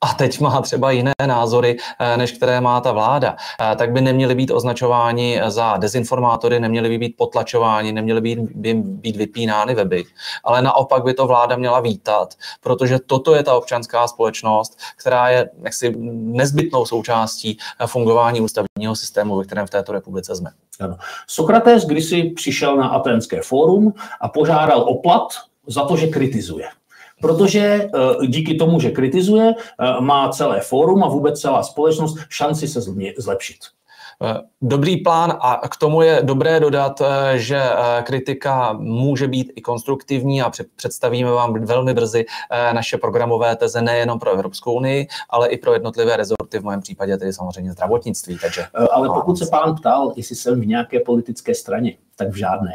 a 0.00 0.14
teď 0.14 0.40
má 0.40 0.62
třeba 0.62 0.90
jiné 0.90 1.12
názory, 1.26 1.76
e, 1.98 2.16
než 2.16 2.32
které 2.32 2.60
má 2.60 2.80
ta 2.80 2.92
vláda, 2.92 3.36
e, 3.72 3.76
tak 3.76 3.92
by 3.92 4.00
neměli 4.00 4.34
být 4.34 4.50
označováni 4.50 5.40
za 5.48 5.76
dezinformátory, 5.76 6.60
neměli 6.60 6.88
by 6.88 6.98
být 6.98 7.16
potlačováni, 7.16 7.92
neměli 7.92 8.20
by 8.20 8.36
být 8.80 9.16
vypínány 9.16 9.74
weby, 9.74 10.04
ale 10.44 10.62
naopak 10.62 11.04
by 11.04 11.14
to 11.14 11.26
vláda 11.26 11.56
měla 11.56 11.80
vítat, 11.80 12.34
protože 12.60 12.98
toto 13.06 13.34
je 13.34 13.42
ta 13.42 13.54
občanská 13.54 14.08
společnost, 14.08 14.78
která 14.96 15.28
je 15.28 15.50
jaksi 15.62 15.94
nezbytnou 16.12 16.86
součástí 16.86 17.58
fungování 17.86 18.40
ústavního 18.40 18.96
systému, 18.96 19.36
ve 19.36 19.44
kterém 19.44 19.66
v 19.66 19.70
této 19.70 19.92
republice 19.92 20.36
jsme. 20.36 20.50
Ano. 20.80 20.96
Sokrates 21.26 21.84
kdysi 21.84 22.22
přišel 22.22 22.76
na 22.76 22.88
Atenské 22.88 23.42
fórum 23.42 23.94
a 24.20 24.28
požádal 24.28 24.80
o 24.80 24.94
plat 24.94 25.28
za 25.66 25.84
to, 25.84 25.96
že 25.96 26.06
kritizuje. 26.06 26.68
Protože 27.20 27.60
eh, 27.60 28.26
díky 28.26 28.54
tomu, 28.54 28.80
že 28.80 28.90
kritizuje, 28.90 29.54
eh, 29.54 30.00
má 30.00 30.28
celé 30.28 30.60
fórum 30.60 31.04
a 31.04 31.08
vůbec 31.08 31.40
celá 31.40 31.62
společnost 31.62 32.18
šanci 32.28 32.68
se 32.68 32.80
zlepšit. 33.18 33.58
Eh, 34.22 34.40
dobrý 34.62 34.96
plán 34.96 35.38
a 35.40 35.68
k 35.68 35.76
tomu 35.76 36.02
je 36.02 36.20
dobré 36.22 36.60
dodat, 36.60 37.02
že 37.34 37.62
kritika 38.02 38.72
může 38.72 39.28
být 39.28 39.52
i 39.56 39.60
konstruktivní 39.60 40.42
a 40.42 40.50
představíme 40.76 41.30
vám 41.30 41.64
velmi 41.64 41.94
brzy 41.94 42.26
naše 42.72 42.98
programové 42.98 43.56
teze 43.56 43.82
nejenom 43.82 44.18
pro 44.18 44.32
Evropskou 44.32 44.72
unii, 44.72 45.06
ale 45.30 45.48
i 45.48 45.58
pro 45.58 45.72
jednotlivé 45.72 46.16
rezorty, 46.16 46.58
v 46.58 46.64
mém 46.64 46.80
případě 46.80 47.16
tedy 47.16 47.32
samozřejmě 47.32 47.72
zdravotnictví. 47.72 48.38
Takže 48.42 48.66
ale 48.90 49.08
pokud 49.08 49.38
se 49.38 49.46
pán 49.46 49.76
ptal, 49.76 50.12
jestli 50.16 50.36
jsem 50.36 50.60
v 50.60 50.66
nějaké 50.66 51.00
politické 51.00 51.54
straně, 51.54 51.94
tak 52.16 52.28
v 52.28 52.36
žádné. 52.36 52.72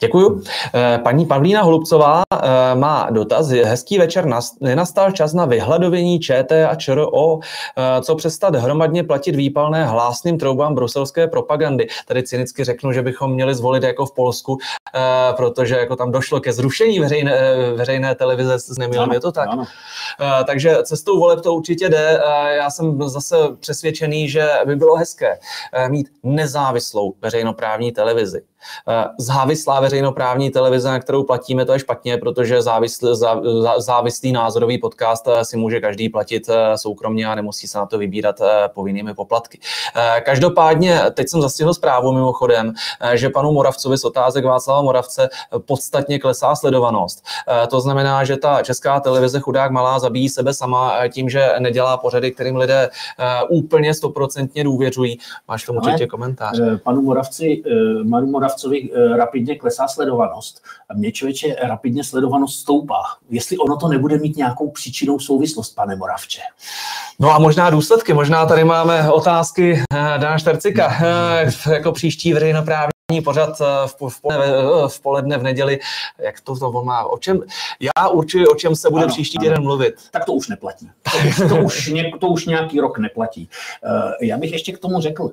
Děkuju. 0.00 0.42
Eh, 0.74 0.98
paní 0.98 1.26
Pavlína 1.26 1.62
Holubcová 1.62 2.22
eh, 2.32 2.74
má 2.74 3.10
dotaz. 3.10 3.48
Hezký 3.48 3.98
večer. 3.98 4.28
Nenastal 4.60 5.12
čas 5.12 5.32
na 5.32 5.44
vyhladovění 5.44 6.20
ČT 6.20 6.64
a 6.64 6.74
ČRO, 6.74 7.38
eh, 7.40 8.02
co 8.02 8.14
přestat 8.14 8.56
hromadně 8.56 9.04
platit 9.04 9.36
výpalné 9.36 9.86
hlásným 9.86 10.38
troubám 10.38 10.74
bruselské 10.74 11.26
propagandy. 11.26 11.86
Tady 12.06 12.22
cynicky 12.22 12.64
řeknu, 12.64 12.92
že 12.92 13.02
bychom 13.02 13.32
měli 13.32 13.54
zvolit 13.54 13.82
jako 13.82 14.06
v 14.06 14.14
Polsku, 14.14 14.58
protože 15.36 15.76
jako 15.76 15.96
tam 15.96 16.12
došlo 16.12 16.40
ke 16.40 16.52
zrušení 16.52 17.00
veřejné, 17.00 17.32
veřejné 17.74 18.14
televize 18.14 18.58
s 18.58 18.78
Nemilem, 18.78 19.12
je 19.12 19.20
to 19.20 19.32
tak? 19.32 19.48
Ano. 19.48 19.64
Takže 20.46 20.76
cestou 20.82 21.20
voleb 21.20 21.40
to 21.40 21.54
určitě 21.54 21.88
jde. 21.88 22.20
Já 22.56 22.70
jsem 22.70 23.02
zase 23.08 23.36
přesvědčený, 23.60 24.28
že 24.28 24.48
by 24.64 24.76
bylo 24.76 24.96
hezké 24.96 25.38
mít 25.88 26.08
nezávislou 26.22 27.14
veřejnoprávní 27.22 27.92
televizi. 27.92 28.42
Závislá 29.18 29.80
veřejnoprávní 29.86 30.50
televize, 30.50 30.88
na 30.88 31.00
kterou 31.00 31.22
platíme, 31.22 31.64
to 31.64 31.72
je 31.72 31.78
špatně, 31.78 32.16
protože 32.16 32.62
závislý, 32.62 33.08
závislý 33.78 34.32
názorový 34.32 34.78
podcast 34.78 35.28
eh, 35.28 35.44
si 35.44 35.56
může 35.56 35.80
každý 35.80 36.08
platit 36.08 36.48
eh, 36.48 36.78
soukromně 36.78 37.26
a 37.26 37.34
nemusí 37.34 37.68
se 37.68 37.78
na 37.78 37.86
to 37.86 37.98
vybírat 37.98 38.40
povinnými 38.74 39.14
poplatky. 39.14 39.58
Každopádně, 40.24 41.00
teď 41.14 41.28
jsem 41.28 41.40
zastihl 41.42 41.74
zprávu 41.74 42.12
mimochodem, 42.12 42.72
že 43.14 43.30
panu 43.30 43.52
Moravcovi 43.52 43.98
z 43.98 44.04
otázek 44.04 44.44
Václava 44.44 44.82
Moravce 44.82 45.28
podstatně 45.66 46.18
klesá 46.18 46.54
sledovanost. 46.54 47.24
To 47.70 47.80
znamená, 47.80 48.24
že 48.24 48.36
ta 48.36 48.62
česká 48.62 49.00
televize 49.00 49.40
chudák 49.40 49.70
malá 49.70 49.98
zabíjí 49.98 50.28
sebe 50.28 50.54
sama 50.54 51.08
tím, 51.08 51.28
že 51.28 51.48
nedělá 51.58 51.96
pořady, 51.96 52.32
kterým 52.32 52.56
lidé 52.56 52.90
úplně 53.48 53.94
stoprocentně 53.94 54.64
důvěřují. 54.64 55.18
Máš 55.48 55.64
tomu 55.64 55.80
určitě 55.80 56.06
komentář. 56.06 56.60
Panu 56.82 57.02
Moravci, 57.02 57.62
panu 58.10 58.26
Moravcovi 58.26 58.90
eh, 58.92 59.16
rapidně 59.16 59.58
klesá 59.58 59.75
sledovanost. 59.88 60.62
A 60.90 60.94
mě 60.94 61.12
člověče 61.12 61.56
rapidně 61.62 62.04
sledovanost 62.04 62.60
stoupá. 62.60 63.02
Jestli 63.30 63.58
ono 63.58 63.76
to 63.76 63.88
nebude 63.88 64.18
mít 64.18 64.36
nějakou 64.36 64.70
příčinou 64.70 65.18
souvislost, 65.18 65.74
pane 65.74 65.96
Moravče. 65.96 66.40
No 67.18 67.30
a 67.30 67.38
možná 67.38 67.70
důsledky. 67.70 68.14
Možná 68.14 68.46
tady 68.46 68.64
máme 68.64 69.10
otázky 69.10 69.82
eh, 69.92 69.96
Dana 69.96 70.38
Štercika 70.38 70.96
eh, 71.04 71.72
jako 71.72 71.92
příští 71.92 72.32
veřejnoprávní 72.32 72.95
pořad 73.24 73.58
v, 73.86 74.08
v, 74.08 74.20
poledne, 74.20 74.46
v 74.88 75.00
poledne 75.00 75.38
v 75.38 75.42
neděli, 75.42 75.78
jak 76.18 76.40
to 76.40 76.56
to 76.56 76.72
má, 76.72 77.04
o 77.04 77.18
čem, 77.18 77.42
já 77.96 78.08
určuji, 78.08 78.46
o 78.46 78.54
čem 78.54 78.76
se 78.76 78.90
bude 78.90 79.04
ano, 79.04 79.12
příští 79.12 79.38
týden 79.38 79.62
mluvit. 79.62 79.94
Tak 80.10 80.24
to 80.24 80.32
už 80.32 80.48
neplatí. 80.48 80.90
To 81.12 81.28
už, 81.28 81.36
to, 81.48 81.56
už, 81.56 81.90
to 82.20 82.26
už 82.28 82.46
nějaký 82.46 82.80
rok 82.80 82.98
neplatí. 82.98 83.48
Já 84.22 84.38
bych 84.38 84.52
ještě 84.52 84.72
k 84.72 84.78
tomu 84.78 85.00
řekl, 85.00 85.30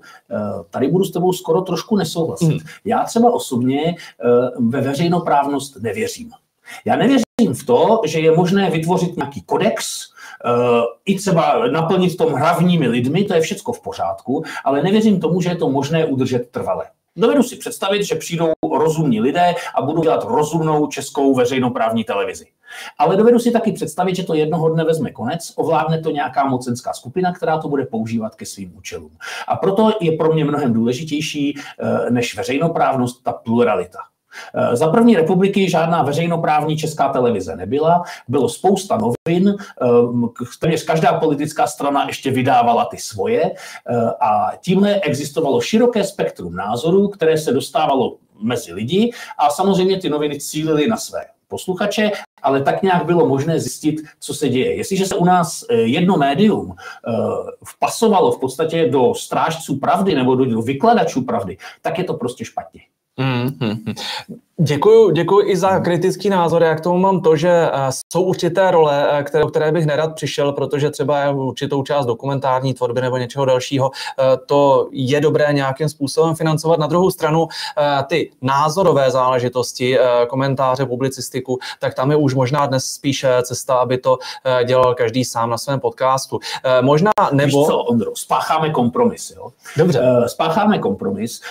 tady 0.70 0.88
budu 0.88 1.06
s 1.06 1.12
tebou 1.12 1.34
skoro 1.34 1.62
trošku 1.62 1.96
nesouhlasit. 1.96 2.48
Hmm. 2.48 2.60
Já 2.86 3.04
třeba 3.04 3.34
osobně 3.34 3.96
ve 4.60 4.82
veřejnoprávnost 4.82 5.76
nevěřím. 5.76 6.32
Já 6.86 6.96
nevěřím 6.96 7.54
v 7.54 7.66
to, 7.66 8.02
že 8.06 8.20
je 8.20 8.32
možné 8.32 8.70
vytvořit 8.70 9.18
nějaký 9.18 9.42
kodex, 9.42 10.02
i 11.06 11.16
třeba 11.16 11.68
naplnit 11.68 12.18
tom 12.18 12.34
hlavními 12.34 12.88
lidmi, 12.88 13.24
to 13.24 13.34
je 13.34 13.42
všechno 13.42 13.74
v 13.74 13.82
pořádku, 13.82 14.44
ale 14.64 14.84
nevěřím 14.84 15.20
tomu, 15.20 15.42
že 15.42 15.50
je 15.50 15.56
to 15.56 15.70
možné 15.70 16.06
udržet 16.06 16.50
trvale. 16.52 16.86
Dovedu 17.16 17.44
si 17.44 17.56
představit, 17.56 18.04
že 18.04 18.16
přijdou 18.16 18.54
rozumní 18.78 19.22
lidé 19.22 19.56
a 19.76 19.82
budou 19.82 20.02
dělat 20.02 20.24
rozumnou 20.24 20.88
českou 20.88 21.36
veřejnoprávní 21.36 22.04
televizi. 22.04 22.46
Ale 22.98 23.18
dovedu 23.18 23.40
si 23.40 23.52
taky 23.52 23.72
představit, 23.72 24.16
že 24.16 24.24
to 24.24 24.34
jednoho 24.34 24.70
dne 24.70 24.84
vezme 24.84 25.12
konec, 25.12 25.54
ovládne 25.56 26.00
to 26.00 26.12
nějaká 26.12 26.46
mocenská 26.46 26.94
skupina, 26.94 27.34
která 27.34 27.58
to 27.58 27.68
bude 27.68 27.86
používat 27.86 28.36
ke 28.36 28.46
svým 28.46 28.78
účelům. 28.78 29.12
A 29.48 29.56
proto 29.56 29.92
je 30.02 30.12
pro 30.12 30.34
mě 30.34 30.46
mnohem 30.46 30.74
důležitější 30.74 31.58
eh, 31.58 32.10
než 32.10 32.38
veřejnoprávnost 32.38 33.24
ta 33.24 33.34
pluralita. 33.34 34.00
Eh, 34.54 34.76
za 34.76 34.88
první 34.88 35.16
republiky 35.16 35.70
žádná 35.70 36.04
veřejnoprávní 36.04 36.78
česká 36.78 37.10
televize 37.10 37.56
nebyla, 37.56 38.04
bylo 38.28 38.50
spousta 38.50 38.98
novin, 38.98 39.50
eh, 39.50 39.86
téměř 40.60 40.84
každá 40.84 41.20
politická 41.20 41.68
strana 41.68 42.08
ještě 42.08 42.32
vydávala 42.32 42.86
ty 42.86 42.98
svoje 42.98 43.44
eh, 43.44 43.96
a 44.22 44.52
tímhle 44.62 45.00
existovalo 45.02 45.62
široké 45.62 46.04
spektrum 46.04 46.56
názorů, 46.56 47.08
které 47.08 47.38
se 47.38 47.52
dostávalo 47.52 48.18
mezi 48.42 48.74
lidi 48.74 49.12
a 49.38 49.50
samozřejmě 49.50 50.00
ty 50.00 50.10
noviny 50.10 50.40
cílily 50.40 50.88
na 50.88 50.98
své 50.98 51.26
posluchače, 51.48 52.12
ale 52.42 52.62
tak 52.64 52.84
nějak 52.84 53.06
bylo 53.06 53.28
možné 53.28 53.60
zjistit, 53.60 54.02
co 54.20 54.34
se 54.34 54.50
děje. 54.50 54.76
Jestliže 54.76 55.06
se 55.06 55.16
u 55.16 55.26
nás 55.26 55.66
jedno 55.70 56.18
médium 56.18 56.76
vpasovalo 57.66 58.32
v 58.32 58.40
podstatě 58.40 58.90
do 58.90 59.14
strážců 59.14 59.80
pravdy 59.80 60.16
nebo 60.16 60.36
do 60.36 60.62
vykladačů 60.62 61.22
pravdy, 61.22 61.58
tak 61.82 61.98
je 61.98 62.04
to 62.04 62.14
prostě 62.14 62.46
špatně. 62.46 62.82
Mm-hmm. 63.20 63.94
Děkuju, 64.28 64.43
děkuji 65.12 65.52
i 65.52 65.58
za 65.58 65.80
kritický 65.80 66.30
názor. 66.30 66.64
Já 66.64 66.76
k 66.76 66.82
tomu 66.82 66.98
mám 66.98 67.22
to, 67.22 67.36
že 67.36 67.50
eh, 67.50 67.72
jsou 68.14 68.24
určité 68.24 68.72
role, 68.72 69.08
eh, 69.12 69.24
které, 69.24 69.44
které 69.46 69.72
bych 69.72 69.86
nerad 69.86 70.16
přišel, 70.16 70.52
protože 70.52 70.90
třeba 70.90 71.20
je 71.20 71.34
určitou 71.34 71.84
část 71.84 72.06
dokumentární 72.06 72.74
tvorby 72.74 73.02
nebo 73.02 73.18
něčeho 73.18 73.46
dalšího. 73.46 73.92
Eh, 74.20 74.38
to 74.46 74.88
je 74.92 75.22
dobré 75.22 75.54
nějakým 75.54 75.90
způsobem 75.90 76.36
financovat. 76.36 76.80
Na 76.80 76.88
druhou 76.88 77.12
stranu 77.12 77.48
ty 78.08 78.32
názorové 78.42 79.12
záležitosti, 79.12 79.98
komentáře, 80.28 80.86
publicistiku, 80.86 81.60
tak 81.80 81.94
tam 81.94 82.12
je 82.12 82.18
už 82.18 82.34
možná 82.34 82.66
dnes 82.66 82.86
spíše 82.86 83.30
cesta, 83.44 83.76
aby 83.76 83.98
to 83.98 84.18
dělal 84.66 84.96
každý 84.96 85.26
sám 85.26 85.50
na 85.50 85.58
svém 85.58 85.80
podcastu. 85.80 86.40
Možná 86.82 87.12
nebo... 87.32 87.60
Víš 87.60 87.68
co, 87.68 87.78
Ondro, 87.78 88.12
spácháme 88.16 88.70
kompromis. 88.70 89.34
Jo? 89.36 89.50
Dobře. 89.78 90.04
Spácháme 90.28 90.80
kompromis. 90.80 91.42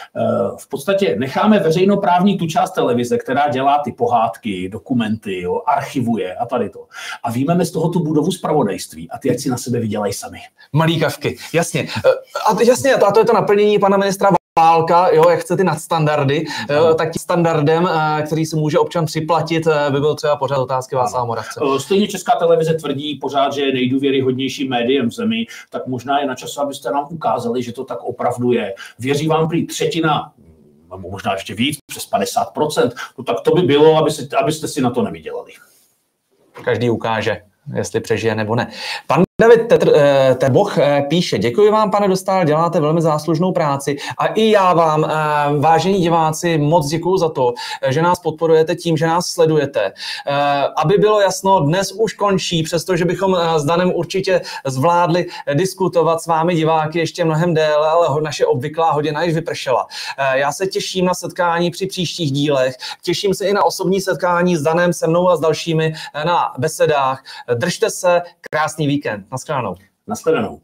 V 0.56 0.68
podstatě 0.68 1.16
necháme 1.18 1.58
veřejnoprávní 1.58 2.38
tu 2.38 2.46
část 2.46 2.70
televize 2.70 2.91
televize, 2.92 3.18
která 3.18 3.48
dělá 3.48 3.78
ty 3.84 3.92
pohádky, 3.92 4.68
dokumenty, 4.68 5.40
jo, 5.40 5.60
archivuje 5.66 6.34
a 6.34 6.46
tady 6.46 6.70
to. 6.70 6.86
A 7.22 7.30
výjmeme 7.30 7.64
z 7.64 7.70
toho 7.70 7.88
tu 7.88 8.00
budovu 8.00 8.32
zpravodajství 8.32 9.10
a 9.10 9.18
ty 9.18 9.30
ať 9.30 9.38
si 9.38 9.48
na 9.50 9.56
sebe 9.56 9.80
vydělají 9.80 10.12
sami. 10.12 10.38
Malý 10.72 11.00
kavky, 11.00 11.36
jasně. 11.52 11.88
A 12.48 12.62
jasně, 12.62 12.94
a 12.94 13.12
to 13.12 13.20
je 13.20 13.24
to 13.26 13.32
naplnění 13.32 13.78
pana 13.78 13.96
ministra 13.96 14.30
válka, 14.58 15.08
jo, 15.12 15.28
jak 15.30 15.40
chce 15.40 15.56
ty 15.56 15.64
nadstandardy, 15.64 16.44
jo, 16.70 16.94
tak 16.94 17.12
tím 17.12 17.20
standardem, 17.20 17.88
eh, 17.88 18.22
který 18.22 18.46
si 18.46 18.56
může 18.56 18.78
občan 18.78 19.06
připlatit, 19.06 19.66
eh, 19.66 19.90
by 19.90 20.00
byl 20.00 20.14
třeba 20.14 20.36
pořád 20.36 20.58
otázky 20.58 20.96
Václava 20.96 21.24
Moravce. 21.24 21.60
Eh, 21.62 21.80
stejně 21.80 22.08
Česká 22.08 22.32
televize 22.38 22.74
tvrdí 22.74 23.14
pořád, 23.14 23.52
že 23.52 23.62
je 23.62 23.72
nejdůvěryhodnější 23.72 24.68
médiem 24.68 25.08
v 25.08 25.12
zemi, 25.12 25.46
tak 25.70 25.86
možná 25.86 26.20
je 26.20 26.26
na 26.26 26.34
čas, 26.34 26.58
abyste 26.58 26.90
nám 26.90 27.06
ukázali, 27.10 27.62
že 27.62 27.72
to 27.72 27.84
tak 27.84 28.02
opravdu 28.02 28.52
je. 28.52 28.74
Věří 28.98 29.28
vám 29.28 29.48
prý 29.48 29.66
třetina 29.66 30.32
nebo 30.96 31.10
možná 31.10 31.32
ještě 31.32 31.54
víc, 31.54 31.78
přes 31.86 32.10
50%, 32.10 32.90
no 33.18 33.24
tak 33.24 33.40
to 33.40 33.50
by 33.50 33.62
bylo, 33.62 33.96
aby 33.96 34.10
si, 34.10 34.28
abyste 34.40 34.68
si 34.68 34.80
na 34.80 34.90
to 34.90 35.02
nevydělali. 35.02 35.52
Každý 36.64 36.90
ukáže, 36.90 37.42
jestli 37.74 38.00
přežije 38.00 38.34
nebo 38.34 38.54
ne. 38.54 38.72
Pan 39.06 39.22
David 39.40 39.68
Tetr, 39.68 39.92
eh, 39.96 40.34
Terboch 40.34 40.78
eh, 40.78 41.06
píše, 41.08 41.38
děkuji 41.38 41.70
vám, 41.70 41.90
pane 41.90 42.08
Dostal, 42.08 42.44
děláte 42.44 42.80
velmi 42.80 43.02
záslužnou 43.02 43.52
práci 43.52 43.96
a 44.18 44.26
i 44.26 44.50
já 44.50 44.74
vám, 44.74 45.04
eh, 45.04 45.08
vážení 45.58 46.00
diváci, 46.00 46.58
moc 46.58 46.88
děkuji 46.88 47.16
za 47.16 47.28
to, 47.28 47.52
že 47.88 48.02
nás 48.02 48.20
podporujete 48.20 48.74
tím, 48.74 48.96
že 48.96 49.06
nás 49.06 49.26
sledujete. 49.26 49.92
Aby 50.76 50.98
bylo 50.98 51.20
jasno, 51.20 51.60
dnes 51.60 51.92
už 51.92 52.12
končí, 52.12 52.62
přestože 52.62 53.04
bychom 53.04 53.36
s 53.56 53.64
Danem 53.64 53.92
určitě 53.94 54.40
zvládli 54.66 55.26
diskutovat 55.54 56.22
s 56.22 56.26
vámi 56.26 56.54
diváky 56.54 56.98
ještě 56.98 57.24
mnohem 57.24 57.54
déle, 57.54 57.88
ale 57.88 58.22
naše 58.22 58.46
obvyklá 58.46 58.90
hodina 58.90 59.22
již 59.22 59.34
vypršela. 59.34 59.86
Já 60.34 60.52
se 60.52 60.66
těším 60.66 61.04
na 61.04 61.14
setkání 61.14 61.70
při 61.70 61.86
příštích 61.86 62.32
dílech, 62.32 62.74
těším 63.02 63.34
se 63.34 63.46
i 63.46 63.52
na 63.52 63.64
osobní 63.64 64.00
setkání 64.00 64.56
s 64.56 64.62
Danem, 64.62 64.92
se 64.92 65.06
mnou 65.06 65.28
a 65.28 65.36
s 65.36 65.40
dalšími 65.40 65.92
na 66.24 66.52
besedách. 66.58 67.24
Držte 67.54 67.90
se, 67.90 68.22
krásný 68.50 68.86
víkend. 68.86 69.31
Naschledanou. 69.32 69.76
Naschledanou. 70.06 70.60